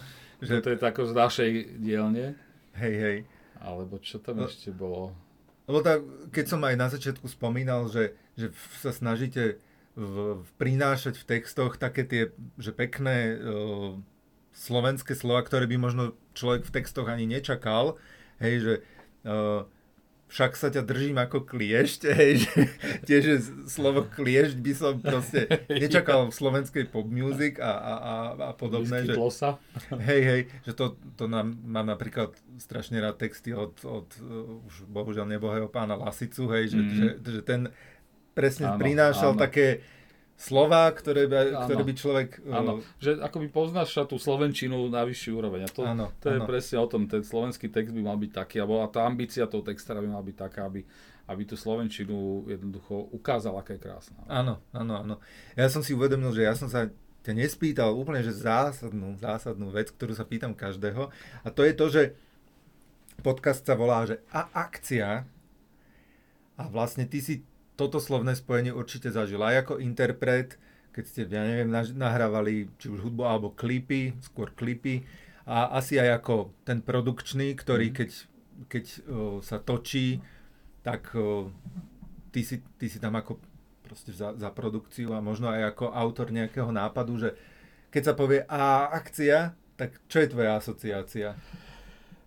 Že... 0.44 0.60
To 0.60 0.68
je 0.68 0.78
tako 0.78 1.02
z 1.08 1.12
našej 1.16 1.50
dielne. 1.80 2.36
Hej, 2.76 2.94
hej. 3.00 3.18
Alebo 3.56 3.96
čo 3.96 4.20
tam 4.20 4.44
no. 4.44 4.44
ešte 4.44 4.68
bolo? 4.76 5.16
Lebo 5.64 5.80
tak, 5.80 6.04
keď 6.30 6.44
som 6.46 6.60
aj 6.62 6.76
na 6.76 6.86
začiatku 6.92 7.26
spomínal, 7.26 7.88
že, 7.88 8.14
že 8.36 8.52
sa 8.84 8.92
snažíte 8.92 9.58
v, 9.96 10.44
v, 10.44 10.48
prinášať 10.60 11.16
v 11.16 11.24
textoch 11.24 11.80
také 11.80 12.04
tie, 12.04 12.22
že 12.60 12.70
pekné 12.76 13.40
uh, 13.40 13.96
slovenské 14.52 15.16
slova, 15.16 15.40
ktoré 15.40 15.64
by 15.64 15.76
možno 15.80 16.12
človek 16.36 16.68
v 16.68 16.74
textoch 16.80 17.08
ani 17.08 17.24
nečakal, 17.24 17.96
hej, 18.36 18.54
že 18.60 18.74
uh, 19.24 19.64
však 20.26 20.58
sa 20.58 20.74
ťa 20.74 20.82
držím 20.82 21.16
ako 21.22 21.46
kliešť, 21.46 22.00
hej, 22.18 22.44
že 22.44 22.52
tiež 23.06 23.24
slovo 23.70 24.04
kliešť 24.04 24.56
by 24.58 24.72
som 24.74 24.94
proste 24.98 25.46
nečakal 25.82 26.28
v 26.28 26.34
slovenskej 26.34 26.84
pop 26.90 27.06
music 27.06 27.62
a, 27.62 27.72
a, 27.72 27.94
a, 27.94 28.14
a 28.34 28.52
podobné. 28.52 29.06
Že, 29.06 29.14
sa. 29.30 29.56
Hej, 29.96 30.20
hej, 30.26 30.40
že 30.66 30.72
to, 30.74 30.98
to 31.14 31.30
nám, 31.30 31.54
mám 31.62 31.86
napríklad 31.86 32.34
strašne 32.58 32.98
rád 32.98 33.22
texty 33.22 33.54
od, 33.54 33.78
od 33.86 34.08
uh, 34.20 34.66
už 34.66 34.84
bohužiaľ 34.90 35.30
nebohého 35.30 35.70
pána 35.70 35.94
Lasicu, 35.94 36.50
hej, 36.52 36.74
že, 36.74 36.80
mm. 36.80 36.90
že, 36.92 37.06
že 37.22 37.40
ten 37.40 37.62
presne 38.36 38.68
áno, 38.68 38.76
prinášal 38.76 39.32
áno. 39.32 39.40
také 39.40 39.80
slova, 40.36 40.92
ktoré 40.92 41.24
by, 41.24 41.64
ktoré 41.64 41.82
by 41.82 41.92
človek... 41.96 42.28
Áno, 42.52 42.84
uh... 42.84 43.00
že 43.00 43.16
akoby 43.16 43.48
poznáš 43.48 43.96
tú 44.04 44.20
slovenčinu 44.20 44.76
na 44.92 45.08
vyšší 45.08 45.32
úroveň. 45.32 45.64
A 45.64 45.70
to, 45.72 45.80
áno, 45.88 46.12
to 46.20 46.28
je 46.28 46.38
áno. 46.38 46.44
presne 46.44 46.76
o 46.76 46.86
tom, 46.86 47.08
ten 47.08 47.24
slovenský 47.24 47.72
text 47.72 47.96
by 47.96 48.04
mal 48.04 48.20
byť 48.20 48.32
taký, 48.36 48.60
alebo 48.60 48.84
tá 48.92 49.08
ambícia 49.08 49.48
toho 49.48 49.64
textera 49.64 50.04
by 50.04 50.12
mala 50.12 50.20
byť 50.28 50.36
taká, 50.36 50.68
aby, 50.68 50.84
aby 51.32 51.42
tú 51.48 51.56
slovenčinu 51.56 52.44
jednoducho 52.52 53.08
ukázala, 53.16 53.64
aká 53.64 53.80
je 53.80 53.80
krásna. 53.80 54.20
Áno, 54.28 54.60
áno, 54.76 54.92
áno. 55.00 55.16
Ja 55.56 55.72
som 55.72 55.80
si 55.80 55.96
uvedomil, 55.96 56.36
že 56.36 56.44
ja 56.44 56.52
som 56.52 56.68
sa 56.68 56.92
ťa 57.24 57.32
nespýtal 57.32 57.90
úplne, 57.96 58.20
že 58.20 58.36
zásadnú, 58.36 59.16
zásadnú 59.18 59.72
vec, 59.72 59.90
ktorú 59.90 60.14
sa 60.14 60.28
pýtam 60.28 60.52
každého. 60.54 61.10
A 61.42 61.48
to 61.50 61.64
je 61.66 61.72
to, 61.74 61.86
že 61.90 62.02
podcast 63.24 63.64
sa 63.64 63.74
volá, 63.74 64.04
že 64.04 64.20
a 64.30 64.46
akcia 64.52 65.24
a 66.54 66.62
vlastne 66.68 67.08
ty 67.08 67.24
si 67.24 67.42
toto 67.76 68.00
slovné 68.00 68.32
spojenie 68.32 68.72
určite 68.72 69.12
zažil 69.12 69.40
aj 69.44 69.68
ako 69.68 69.74
interpret, 69.84 70.56
keď 70.96 71.04
ste, 71.04 71.22
ja 71.28 71.44
neviem, 71.44 71.68
nahrávali 71.92 72.72
či 72.80 72.88
už 72.88 73.04
hudbu 73.04 73.22
alebo 73.28 73.52
klipy, 73.52 74.16
skôr 74.24 74.48
klipy 74.56 75.04
a 75.44 75.76
asi 75.76 76.00
aj 76.00 76.24
ako 76.24 76.56
ten 76.64 76.80
produkčný, 76.80 77.52
ktorý 77.52 77.92
mm. 77.92 77.94
keď, 77.94 78.10
keď 78.66 78.84
uh, 78.88 78.98
sa 79.44 79.60
točí, 79.60 80.24
tak 80.80 81.12
uh, 81.12 81.52
ty, 82.32 82.40
si, 82.40 82.64
ty 82.80 82.88
si 82.88 82.96
tam 82.96 83.14
ako 83.20 83.36
proste 83.84 84.10
za, 84.10 84.32
za 84.34 84.48
produkciu 84.50 85.12
a 85.12 85.20
možno 85.20 85.52
aj 85.52 85.76
ako 85.76 85.92
autor 85.92 86.32
nejakého 86.32 86.72
nápadu, 86.72 87.20
že 87.20 87.30
keď 87.92 88.02
sa 88.02 88.14
povie 88.18 88.42
a 88.48 88.90
akcia, 88.90 89.54
tak 89.76 90.00
čo 90.10 90.24
je 90.24 90.32
tvoja 90.32 90.58
asociácia? 90.58 91.36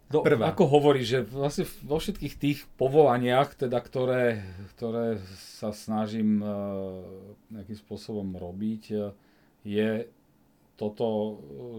No, 0.10 0.26
Prvá. 0.26 0.49
Ako 0.49 0.66
hovorí, 0.66 1.05
že 1.05 1.22
vlastne 1.22 1.70
vo 1.86 2.01
všetkých 2.01 2.34
tých 2.34 2.60
povolaniach, 2.82 3.53
teda, 3.53 3.78
ktoré, 3.78 4.41
ktoré 4.74 5.22
sa 5.38 5.70
snažím 5.70 6.41
uh, 6.41 7.05
nejakým 7.53 7.78
spôsobom 7.78 8.34
robiť, 8.34 8.84
uh, 8.97 9.14
je 9.62 10.10
toto 10.74 11.05
uh, 11.05 11.36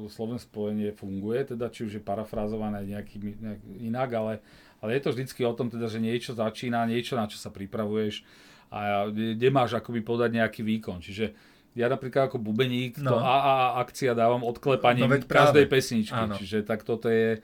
slovné 0.07 0.39
spojenie 0.39 0.95
funguje, 0.95 1.43
teda 1.43 1.74
či 1.74 1.91
už 1.91 1.99
je 1.99 2.03
parafrázované 2.07 2.87
nejaký, 2.87 3.18
nejak 3.18 3.61
inak, 3.83 4.11
ale, 4.14 4.33
ale 4.78 4.95
je 4.95 5.03
to 5.03 5.11
vždycky 5.11 5.43
o 5.43 5.57
tom, 5.59 5.66
teda, 5.66 5.91
že 5.91 5.99
niečo 5.99 6.31
začína, 6.31 6.87
niečo, 6.87 7.18
na 7.18 7.26
čo 7.26 7.35
sa 7.35 7.51
pripravuješ 7.51 8.22
a 8.70 9.11
nemáš 9.11 9.74
akoby 9.74 10.07
podať 10.07 10.31
nejaký 10.39 10.62
výkon. 10.62 11.03
Čiže 11.03 11.35
ja 11.74 11.87
napríklad 11.91 12.31
ako 12.31 12.39
bubeník 12.39 12.99
no. 13.03 13.14
to 13.14 13.16
AA 13.18 13.83
akcia 13.83 14.14
dávam 14.14 14.47
odklepaním 14.47 15.11
no, 15.11 15.18
každej 15.22 15.66
pesničky. 15.66 16.14
Áno. 16.14 16.39
Čiže 16.39 16.62
tak 16.62 16.87
toto 16.87 17.11
je 17.11 17.43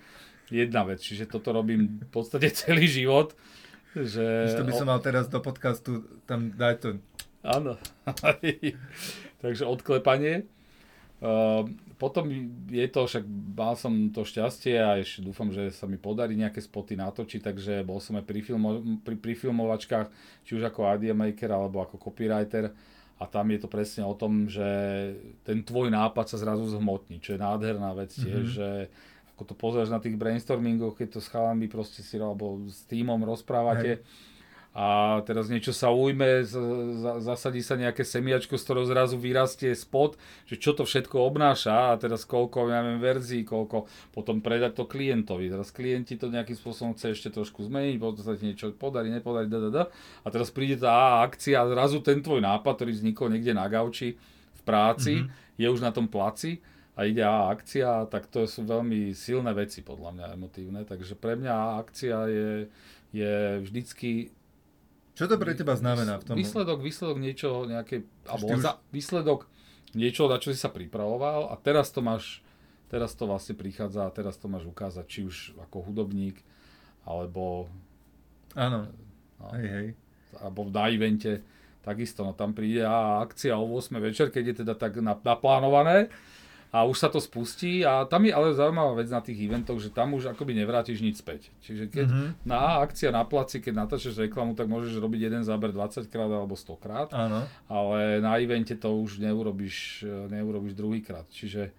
jedna 0.51 0.86
vec. 0.86 1.03
Čiže 1.03 1.30
toto 1.30 1.51
robím 1.51 2.03
v 2.03 2.11
podstate 2.11 2.51
celý 2.61 2.86
život. 2.86 3.34
Že... 3.97 4.53
to 4.61 4.68
by 4.68 4.74
som 4.76 4.88
mal 4.92 5.01
teraz 5.01 5.24
do 5.32 5.40
podcastu 5.40 6.05
tam 6.28 6.53
dať 6.53 6.76
to. 6.80 6.88
Áno. 7.47 7.80
Takže 9.42 9.64
odklepanie. 9.64 10.44
Uh, 11.16 11.64
potom 11.97 12.28
je 12.68 12.84
to, 12.92 13.09
však 13.09 13.24
mal 13.57 13.72
som 13.72 14.12
to 14.12 14.20
šťastie 14.20 14.76
a 14.76 15.01
ešte 15.01 15.24
dúfam, 15.24 15.49
že 15.49 15.72
sa 15.72 15.88
mi 15.88 15.97
podarí 15.97 16.36
nejaké 16.36 16.61
spoty 16.61 16.92
natočiť, 16.92 17.40
takže 17.40 17.72
bol 17.88 18.05
som 18.05 18.20
aj 18.20 18.28
pri, 18.28 18.44
filmo, 18.44 19.01
pri, 19.01 19.16
pri 19.16 19.32
filmovačkách, 19.32 20.12
či 20.44 20.61
už 20.61 20.68
ako 20.68 20.84
idea 20.92 21.16
maker 21.16 21.49
alebo 21.57 21.80
ako 21.80 21.97
copywriter 21.97 22.68
a 23.16 23.24
tam 23.24 23.49
je 23.49 23.59
to 23.64 23.68
presne 23.72 24.05
o 24.05 24.12
tom, 24.12 24.44
že 24.44 24.68
ten 25.40 25.64
tvoj 25.64 25.88
nápad 25.88 26.28
sa 26.28 26.36
zrazu 26.36 26.68
zhmotní, 26.68 27.16
čo 27.16 27.32
je 27.32 27.40
nádherná 27.40 27.97
vec 27.97 28.12
tiež, 28.12 28.44
mm-hmm. 28.44 28.59
že 28.61 28.68
ako 29.37 29.53
to 29.53 29.55
pozeráš 29.55 29.93
na 29.93 30.01
tých 30.01 30.16
brainstormingoch, 30.16 30.97
keď 30.97 31.09
to 31.12 31.20
s 31.20 31.28
chalami 31.28 31.68
proste 31.68 32.01
si 32.01 32.16
alebo 32.16 32.64
s 32.64 32.89
týmom 32.89 33.20
rozprávate 33.20 34.01
Hej. 34.01 34.05
a 34.72 35.20
teraz 35.28 35.53
niečo 35.53 35.76
sa 35.76 35.93
ujme, 35.93 36.41
zasadí 37.20 37.61
sa 37.61 37.76
nejaké 37.76 38.01
semiačko, 38.01 38.57
z 38.57 38.64
ktorého 38.64 38.89
zrazu 38.89 39.20
vyrastie 39.20 39.76
spod, 39.76 40.16
že 40.49 40.57
čo 40.57 40.72
to 40.72 40.89
všetko 40.89 41.20
obnáša 41.20 41.93
a 41.93 42.01
teraz 42.01 42.24
koľko, 42.24 42.72
ja 42.72 42.80
neviem, 42.80 42.97
verzií, 42.97 43.45
koľko 43.45 43.84
potom 44.16 44.41
predať 44.41 44.80
to 44.80 44.89
klientovi. 44.89 45.53
Teraz 45.53 45.68
klienti 45.68 46.16
to 46.16 46.32
nejakým 46.32 46.57
spôsobom 46.57 46.97
chce 46.97 47.12
ešte 47.12 47.28
trošku 47.28 47.61
zmeniť, 47.68 48.01
potom 48.01 48.24
sa 48.24 48.41
ti 48.41 48.49
niečo 48.49 48.72
podarí, 48.72 49.12
nepodarí, 49.12 49.53
da, 49.53 49.68
da, 49.68 49.68
da. 49.68 49.84
A 50.24 50.32
teraz 50.32 50.49
príde 50.49 50.80
tá 50.80 51.20
akcia 51.20 51.61
a 51.61 51.68
zrazu 51.68 52.01
ten 52.01 52.24
tvoj 52.24 52.41
nápad, 52.41 52.72
ktorý 52.72 52.97
vznikol 52.97 53.37
niekde 53.37 53.53
na 53.53 53.68
gauči 53.68 54.16
v 54.57 54.62
práci, 54.64 55.20
mm-hmm. 55.20 55.61
je 55.61 55.68
už 55.68 55.84
na 55.84 55.93
tom 55.93 56.09
placi 56.09 56.57
a 56.97 57.05
ide 57.05 57.20
A 57.20 57.53
akcia, 57.53 58.09
tak 58.09 58.32
to 58.32 58.49
sú 58.49 58.64
veľmi 58.64 59.12
silné 59.12 59.53
veci 59.53 59.84
podľa 59.84 60.16
mňa 60.16 60.26
emotívne. 60.32 60.80
Takže 60.88 61.12
pre 61.12 61.36
mňa 61.36 61.53
A 61.53 61.68
akcia 61.84 62.16
je, 62.32 62.51
je 63.12 63.34
vždycky 63.61 64.32
čo 65.16 65.24
to 65.24 65.40
pre 65.40 65.57
teba 65.57 65.72
znamená 65.72 66.20
v 66.20 66.24
tom? 66.28 66.36
Výsledok, 66.36 66.84
výsledok 66.84 67.16
niečo, 67.16 67.64
nejaké, 67.64 68.05
alebo 68.28 68.53
už... 68.53 68.61
za, 68.61 68.76
výsledok 68.92 69.49
niečo, 69.97 70.28
na 70.28 70.36
čo 70.36 70.53
si 70.53 70.61
sa 70.61 70.68
pripravoval 70.68 71.49
a 71.49 71.57
teraz 71.57 71.88
to 71.88 72.05
máš, 72.05 72.44
teraz 72.92 73.16
to 73.16 73.24
vlastne 73.24 73.57
prichádza 73.57 74.05
a 74.05 74.12
teraz 74.12 74.36
to 74.36 74.53
máš 74.53 74.68
ukázať, 74.68 75.05
či 75.09 75.24
už 75.24 75.57
ako 75.57 75.88
hudobník, 75.88 76.44
alebo... 77.09 77.64
Áno, 78.53 78.92
no, 79.40 79.47
hej, 79.57 79.68
hej. 79.72 79.88
Alebo 80.36 80.68
na 80.68 80.92
evente, 80.92 81.40
takisto, 81.80 82.20
no 82.20 82.36
tam 82.36 82.53
príde 82.53 82.84
a 82.84 83.24
akcia 83.24 83.57
o 83.57 83.64
8 83.72 83.97
večer, 83.97 84.28
keď 84.28 84.53
je 84.53 84.55
teda 84.68 84.76
tak 84.76 85.01
naplánované, 85.01 86.12
a 86.75 86.83
už 86.85 86.99
sa 86.99 87.09
to 87.09 87.23
spustí 87.23 87.87
a 87.87 88.05
tam 88.05 88.27
je 88.27 88.35
ale 88.35 88.53
zaujímavá 88.53 88.99
vec 88.99 89.09
na 89.09 89.23
tých 89.23 89.39
eventoch, 89.47 89.79
že 89.79 89.95
tam 89.95 90.12
už 90.19 90.35
akoby 90.35 90.53
nevrátiš 90.59 91.01
nič 91.01 91.23
späť. 91.23 91.49
Čiže 91.62 91.89
keď 91.89 92.07
mm-hmm. 92.11 92.29
na 92.45 92.83
akcia 92.83 93.14
na 93.14 93.23
placi, 93.23 93.62
keď 93.62 93.87
natáčaš 93.87 94.19
reklamu, 94.19 94.59
tak 94.59 94.67
môžeš 94.67 94.99
robiť 94.99 95.31
jeden 95.31 95.43
záber 95.47 95.71
20 95.71 96.11
krát 96.11 96.29
alebo 96.29 96.59
100 96.59 96.83
krát, 96.83 97.09
Áno. 97.14 97.47
ale 97.71 98.19
na 98.19 98.37
evente 98.43 98.75
to 98.75 98.93
už 98.99 99.23
neurobiš, 99.23 100.05
neurobiš 100.29 100.75
druhý 100.75 101.01
krát. 101.01 101.25
Čiže, 101.31 101.71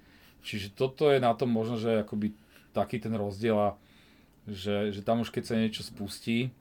čiže 0.41 0.73
toto 0.73 1.11
je 1.11 1.19
na 1.19 1.35
tom 1.35 1.51
možno, 1.51 1.75
že 1.75 2.07
akoby 2.07 2.33
taký 2.71 3.03
ten 3.03 3.13
rozdiel 3.13 3.57
a 3.57 3.69
že, 4.47 4.95
že 4.95 5.03
tam 5.03 5.21
už 5.21 5.29
keď 5.29 5.43
sa 5.43 5.59
niečo 5.59 5.83
spustí, 5.83 6.55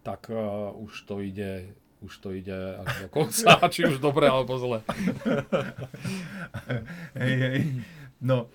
tak 0.00 0.28
uh, 0.32 0.72
už 0.76 1.04
to 1.04 1.20
ide 1.20 1.72
už 2.04 2.14
to 2.20 2.28
ide 2.36 2.52
až 2.52 3.04
do 3.04 3.08
konca, 3.08 3.56
či 3.72 3.88
už 3.88 3.98
dobre 3.98 4.28
alebo 4.28 4.60
zle. 4.60 4.78
hej, 7.20 7.34
hej. 7.40 7.60
No, 8.20 8.52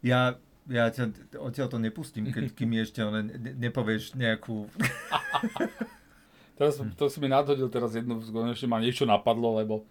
ja, 0.00 0.38
ja 0.70 0.84
ťa 0.88 1.36
odtiaľ 1.42 1.68
to 1.68 1.78
nepustím, 1.82 2.30
keď, 2.30 2.54
kým 2.54 2.70
ešte 2.78 3.02
ne, 3.02 3.26
nepovieš 3.58 4.14
nejakú... 4.14 4.70
teraz, 6.58 6.78
to 6.78 7.04
si 7.10 7.18
mi 7.18 7.26
nadhodil 7.26 7.66
teraz 7.66 7.98
jednu, 7.98 8.22
konečne 8.22 8.70
ma 8.70 8.78
niečo 8.78 9.04
napadlo, 9.04 9.58
lebo 9.58 9.82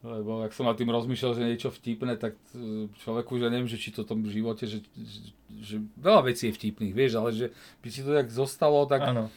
lebo 0.00 0.40
ak 0.40 0.56
som 0.56 0.64
nad 0.64 0.80
tým 0.80 0.88
rozmýšľal, 0.88 1.36
že 1.36 1.44
niečo 1.44 1.68
vtipné, 1.68 2.16
tak 2.16 2.32
e, 2.56 2.88
človeku, 3.04 3.36
že 3.36 3.52
neviem, 3.52 3.68
že 3.68 3.76
či 3.76 3.92
to 3.92 4.00
v 4.00 4.08
tom 4.08 4.20
živote, 4.24 4.64
že, 4.64 4.80
že, 4.96 5.20
že 5.60 5.76
veľa 6.00 6.32
vecí 6.32 6.48
je 6.48 6.56
vtipných, 6.56 6.96
vieš, 6.96 7.20
ale 7.20 7.36
že 7.36 7.52
by 7.84 7.88
si 7.92 8.00
to 8.00 8.16
tak 8.16 8.32
zostalo, 8.32 8.88
tak 8.88 9.04
ano. 9.04 9.28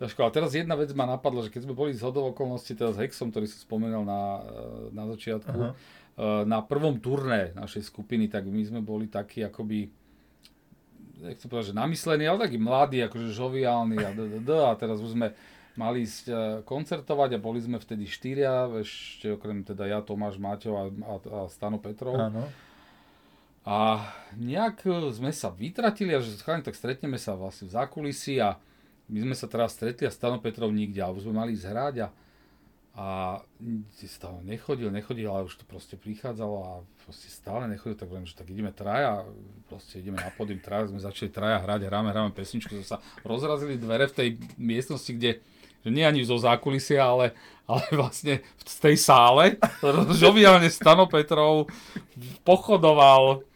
Daško, 0.00 0.24
ale 0.24 0.32
teraz 0.32 0.56
jedna 0.56 0.80
vec 0.80 0.88
ma 0.96 1.04
napadla, 1.04 1.44
že 1.44 1.52
keď 1.52 1.68
sme 1.68 1.76
boli 1.76 1.92
z 1.92 2.00
hodov 2.00 2.32
okolností 2.32 2.72
teraz 2.72 2.96
s 2.96 3.04
Hexom, 3.04 3.28
ktorý 3.28 3.44
si 3.44 3.60
spomenal 3.60 4.00
na, 4.08 4.40
eh, 4.40 4.96
na 4.96 5.04
začiatku, 5.04 5.52
uh-huh. 5.52 6.44
na 6.48 6.64
prvom 6.64 6.96
turné 7.00 7.52
našej 7.52 7.84
skupiny, 7.84 8.32
tak 8.32 8.48
my 8.48 8.64
sme 8.64 8.80
boli 8.80 9.12
takí 9.12 9.44
akoby 9.44 9.92
nechcem 11.20 11.52
povedať, 11.52 11.76
že 11.76 11.76
namyslení, 11.76 12.24
ale 12.24 12.48
takí 12.48 12.56
mladí, 12.56 13.04
akože 13.04 13.28
žoviálni 13.28 14.00
a, 14.00 14.10
d, 14.16 14.20
d, 14.24 14.36
d, 14.40 14.50
a 14.56 14.72
teraz 14.72 15.04
už 15.04 15.12
sme 15.12 15.36
mali 15.76 16.08
ísť 16.08 16.24
eh, 16.32 16.36
koncertovať 16.64 17.36
a 17.36 17.42
boli 17.42 17.60
sme 17.60 17.76
vtedy 17.76 18.08
štyria, 18.08 18.72
ešte 18.80 19.36
okrem 19.36 19.62
teda 19.62 19.84
ja, 19.84 20.00
Tomáš, 20.00 20.40
Maťo 20.40 20.72
a, 20.76 20.84
a, 20.88 21.14
a 21.20 21.38
Stano 21.52 21.76
Petrov. 21.76 22.16
Áno. 22.16 22.48
A 23.68 24.08
nejak 24.40 24.88
sme 25.12 25.28
sa 25.36 25.52
vytratili 25.52 26.16
a 26.16 26.24
že 26.24 26.40
tak 26.40 26.72
stretneme 26.72 27.20
sa 27.20 27.36
vlastne 27.36 27.68
v 27.68 27.76
zákulisí 27.76 28.40
a 28.40 28.56
my 29.10 29.18
sme 29.26 29.34
sa 29.34 29.50
teraz 29.50 29.74
stretli 29.74 30.06
a 30.06 30.14
Stano 30.14 30.38
Petrov 30.38 30.70
nikde, 30.70 31.02
alebo 31.02 31.18
sme 31.18 31.34
mali 31.34 31.58
ísť 31.58 31.66
a, 31.98 32.08
a 32.94 33.06
stále 34.06 34.38
nechodil, 34.46 34.94
nechodil, 34.94 35.26
ale 35.26 35.50
už 35.50 35.58
to 35.58 35.64
proste 35.66 35.98
prichádzalo 35.98 36.56
a 36.62 36.70
proste 37.02 37.26
stále 37.26 37.66
nechodil, 37.66 37.98
tak 37.98 38.06
viem, 38.06 38.22
že 38.22 38.38
tak 38.38 38.46
ideme 38.46 38.70
traja, 38.70 39.26
proste 39.66 39.98
ideme 39.98 40.22
na 40.22 40.30
podým 40.30 40.62
traja, 40.62 40.90
sme 40.90 41.02
začali 41.02 41.28
traja 41.34 41.58
hrať, 41.58 41.90
hráme, 41.90 42.14
hráme 42.14 42.30
pesničku, 42.30 42.70
sme 42.70 42.86
sa 42.86 43.02
rozrazili 43.26 43.74
dvere 43.74 44.06
v 44.06 44.16
tej 44.16 44.28
miestnosti, 44.56 45.10
kde 45.10 45.42
že 45.80 45.88
nie 45.88 46.04
ani 46.04 46.20
zo 46.28 46.36
zákulisia, 46.36 47.00
ale, 47.00 47.32
ale 47.64 47.80
vlastne 47.96 48.44
z 48.60 48.76
tej 48.84 48.96
sále, 49.00 49.56
žoviálne 50.22 50.68
Stano 50.68 51.08
Petrov 51.08 51.72
pochodoval 52.44 53.48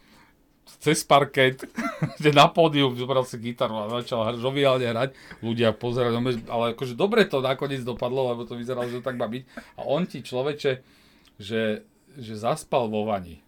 cez 0.81 1.01
parket, 1.05 1.65
že 2.23 2.29
na 2.33 2.49
pódium 2.49 2.93
zobral 2.97 3.25
si 3.25 3.37
gitaru 3.41 3.85
a 3.85 4.01
začal 4.01 4.37
žoviálne 4.37 4.85
hrať. 4.85 5.09
Ľudia 5.41 5.73
pozerali, 5.73 6.17
ale 6.49 6.77
akože 6.77 6.93
dobre 6.97 7.25
to 7.25 7.41
nakoniec 7.41 7.81
dopadlo, 7.85 8.33
lebo 8.33 8.45
to 8.45 8.57
vyzeralo, 8.57 8.89
že 8.89 9.01
to 9.01 9.07
tak 9.07 9.17
má 9.17 9.25
byť. 9.29 9.43
A 9.77 9.81
on 9.85 10.05
ti 10.09 10.21
človeče, 10.25 10.71
že, 11.39 11.85
že 12.17 12.33
zaspal 12.35 12.89
vo 12.91 13.07
vani. 13.07 13.41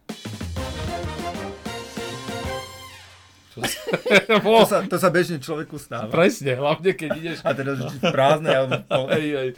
to, 4.44 4.66
sa, 4.68 4.78
to 4.86 4.98
sa 5.02 5.10
bežne 5.10 5.42
človeku 5.42 5.76
stáva. 5.82 6.12
Presne, 6.12 6.54
hlavne 6.58 6.92
keď 6.94 7.10
ideš... 7.18 7.38
A 7.42 7.52
teda 7.54 7.78
že 7.78 7.98
prázdne. 8.00 8.50
Ale... 8.54 8.86
hej, 9.18 9.28
hej, 9.34 9.50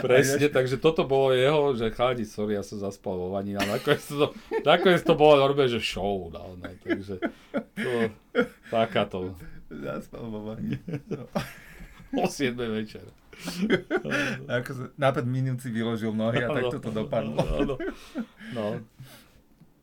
presne, 0.00 0.46
takže 0.48 0.80
toto 0.80 1.04
bolo 1.04 1.36
jeho, 1.36 1.76
že 1.76 1.92
chalani, 1.92 2.24
sorry, 2.24 2.56
ja 2.56 2.64
som 2.64 2.80
zaspal 2.80 3.16
vo 3.16 3.28
vani, 3.34 3.56
ale 3.56 3.78
nakoniec 3.78 4.04
to, 4.04 4.32
nakoniec 4.64 5.02
to 5.04 5.14
bolo 5.14 5.40
normálne, 5.40 5.70
že 5.70 5.80
show, 5.82 6.28
no, 6.32 6.56
no, 6.56 6.68
takže 6.84 7.20
to, 7.76 7.90
takáto. 8.72 9.36
Zaspal 9.68 10.24
vo 10.30 10.40
vani. 10.54 10.78
No. 11.10 11.26
O 12.14 12.30
7 12.30 12.54
večer. 12.54 13.02
Ako 14.62 14.94
na 14.94 15.10
5 15.10 15.26
minút 15.26 15.58
si 15.58 15.74
vyložil 15.74 16.14
nohy 16.14 16.46
a 16.46 16.54
tak 16.54 16.70
toto 16.70 16.94
dopadlo. 16.94 17.42
No, 17.42 17.58
no, 17.66 17.76
no. 18.54 18.66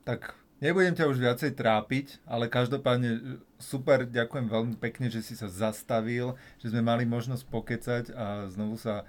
Tak 0.08 0.32
Nebudem 0.62 0.94
ťa 0.94 1.10
už 1.10 1.18
viacej 1.18 1.58
trápiť, 1.58 2.22
ale 2.30 2.46
každopádne 2.46 3.10
e, 3.18 3.22
super, 3.58 4.06
ďakujem 4.06 4.46
veľmi 4.46 4.76
pekne, 4.78 5.10
že 5.10 5.26
si 5.26 5.34
sa 5.34 5.50
zastavil, 5.50 6.38
že 6.62 6.70
sme 6.70 6.86
mali 6.86 7.02
možnosť 7.02 7.44
pokecať 7.50 8.04
a 8.14 8.46
znovu 8.46 8.78
sa 8.78 9.02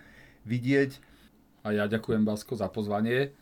vidieť. 0.48 0.96
A 1.60 1.76
ja 1.76 1.84
ďakujem 1.84 2.24
Basko 2.24 2.56
za 2.56 2.72
pozvanie. 2.72 3.36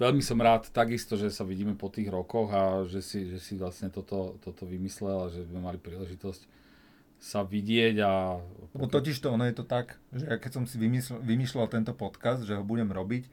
Veľmi 0.00 0.24
som 0.24 0.40
rád 0.40 0.72
takisto, 0.72 1.20
že 1.20 1.28
sa 1.28 1.44
vidíme 1.44 1.76
po 1.76 1.92
tých 1.92 2.08
rokoch 2.08 2.48
a 2.50 2.88
že 2.88 3.04
si, 3.04 3.28
že 3.28 3.38
si 3.38 3.60
vlastne 3.60 3.92
toto, 3.92 4.40
toto 4.40 4.64
vymyslel 4.64 5.28
a 5.28 5.30
že 5.30 5.44
sme 5.44 5.60
mali 5.60 5.76
príležitosť 5.76 6.64
sa 7.24 7.40
vidieť 7.40 7.96
a... 8.04 8.36
Lebo 8.76 8.84
totiž 8.84 9.16
to, 9.16 9.32
ono 9.32 9.48
je 9.48 9.56
to 9.56 9.64
tak, 9.64 9.96
že 10.12 10.28
ja 10.28 10.36
keď 10.36 10.60
som 10.60 10.64
si 10.68 10.76
vymyslel, 10.76 11.24
vymýšľal 11.24 11.72
tento 11.72 11.96
podcast, 11.96 12.44
že 12.44 12.52
ho 12.52 12.60
budem 12.60 12.92
robiť, 12.92 13.24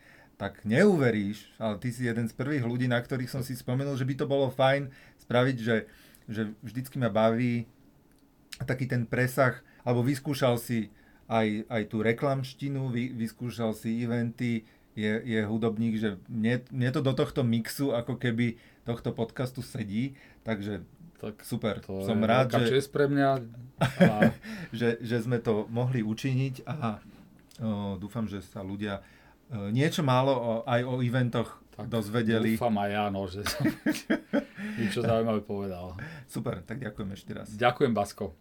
tak 0.42 0.66
neuveríš, 0.66 1.54
ale 1.62 1.78
ty 1.78 1.94
si 1.94 2.10
jeden 2.10 2.26
z 2.26 2.34
prvých 2.34 2.66
ľudí, 2.66 2.90
na 2.90 2.98
ktorých 2.98 3.30
som 3.30 3.46
si 3.46 3.54
spomenul, 3.54 3.94
že 3.94 4.10
by 4.10 4.14
to 4.18 4.26
bolo 4.26 4.50
fajn 4.50 4.90
spraviť, 5.22 5.58
že, 5.62 5.86
že 6.26 6.50
vždycky 6.66 6.98
ma 6.98 7.14
baví 7.14 7.70
taký 8.66 8.90
ten 8.90 9.06
presah, 9.06 9.62
alebo 9.86 10.02
vyskúšal 10.02 10.58
si 10.58 10.90
aj, 11.30 11.70
aj 11.70 11.84
tú 11.94 12.02
reklamštinu, 12.02 12.90
vy, 12.90 13.14
vyskúšal 13.14 13.78
si 13.78 14.02
eventy, 14.02 14.66
je, 14.98 15.14
je 15.22 15.40
hudobník, 15.46 16.02
že 16.02 16.18
mne, 16.26 16.66
mne 16.74 16.90
to 16.90 17.06
do 17.06 17.14
tohto 17.14 17.46
mixu 17.46 17.94
ako 17.94 18.18
keby 18.18 18.58
tohto 18.82 19.14
podcastu 19.14 19.62
sedí, 19.62 20.18
takže 20.42 20.82
tak 21.22 21.38
super. 21.46 21.86
To 21.86 22.02
som 22.02 22.18
rád, 22.26 22.50
že, 22.66 22.82
pre 22.90 23.06
mňa. 23.06 23.30
A... 23.78 24.34
že, 24.74 24.98
že 25.06 25.22
sme 25.22 25.38
to 25.38 25.70
mohli 25.70 26.02
učiniť 26.02 26.66
a 26.66 26.98
o, 27.62 27.94
dúfam, 28.02 28.26
že 28.26 28.42
sa 28.42 28.66
ľudia 28.66 29.06
niečo 29.72 30.02
málo 30.02 30.34
o, 30.34 30.52
aj 30.64 30.82
o 30.88 31.04
eventoch 31.04 31.62
tak 31.72 31.88
dozvedeli. 31.88 32.60
Dúfam 32.60 32.76
aj 32.84 32.90
ja, 32.92 33.04
no, 33.08 33.26
že 33.32 33.48
som 33.48 33.64
niečo 34.80 35.02
zaujímavé 35.02 35.42
povedal. 35.42 35.96
Super, 36.28 36.62
tak 36.68 36.84
ďakujem 36.84 37.10
ešte 37.16 37.32
raz. 37.32 37.48
Ďakujem, 37.56 37.96
Basko. 37.96 38.36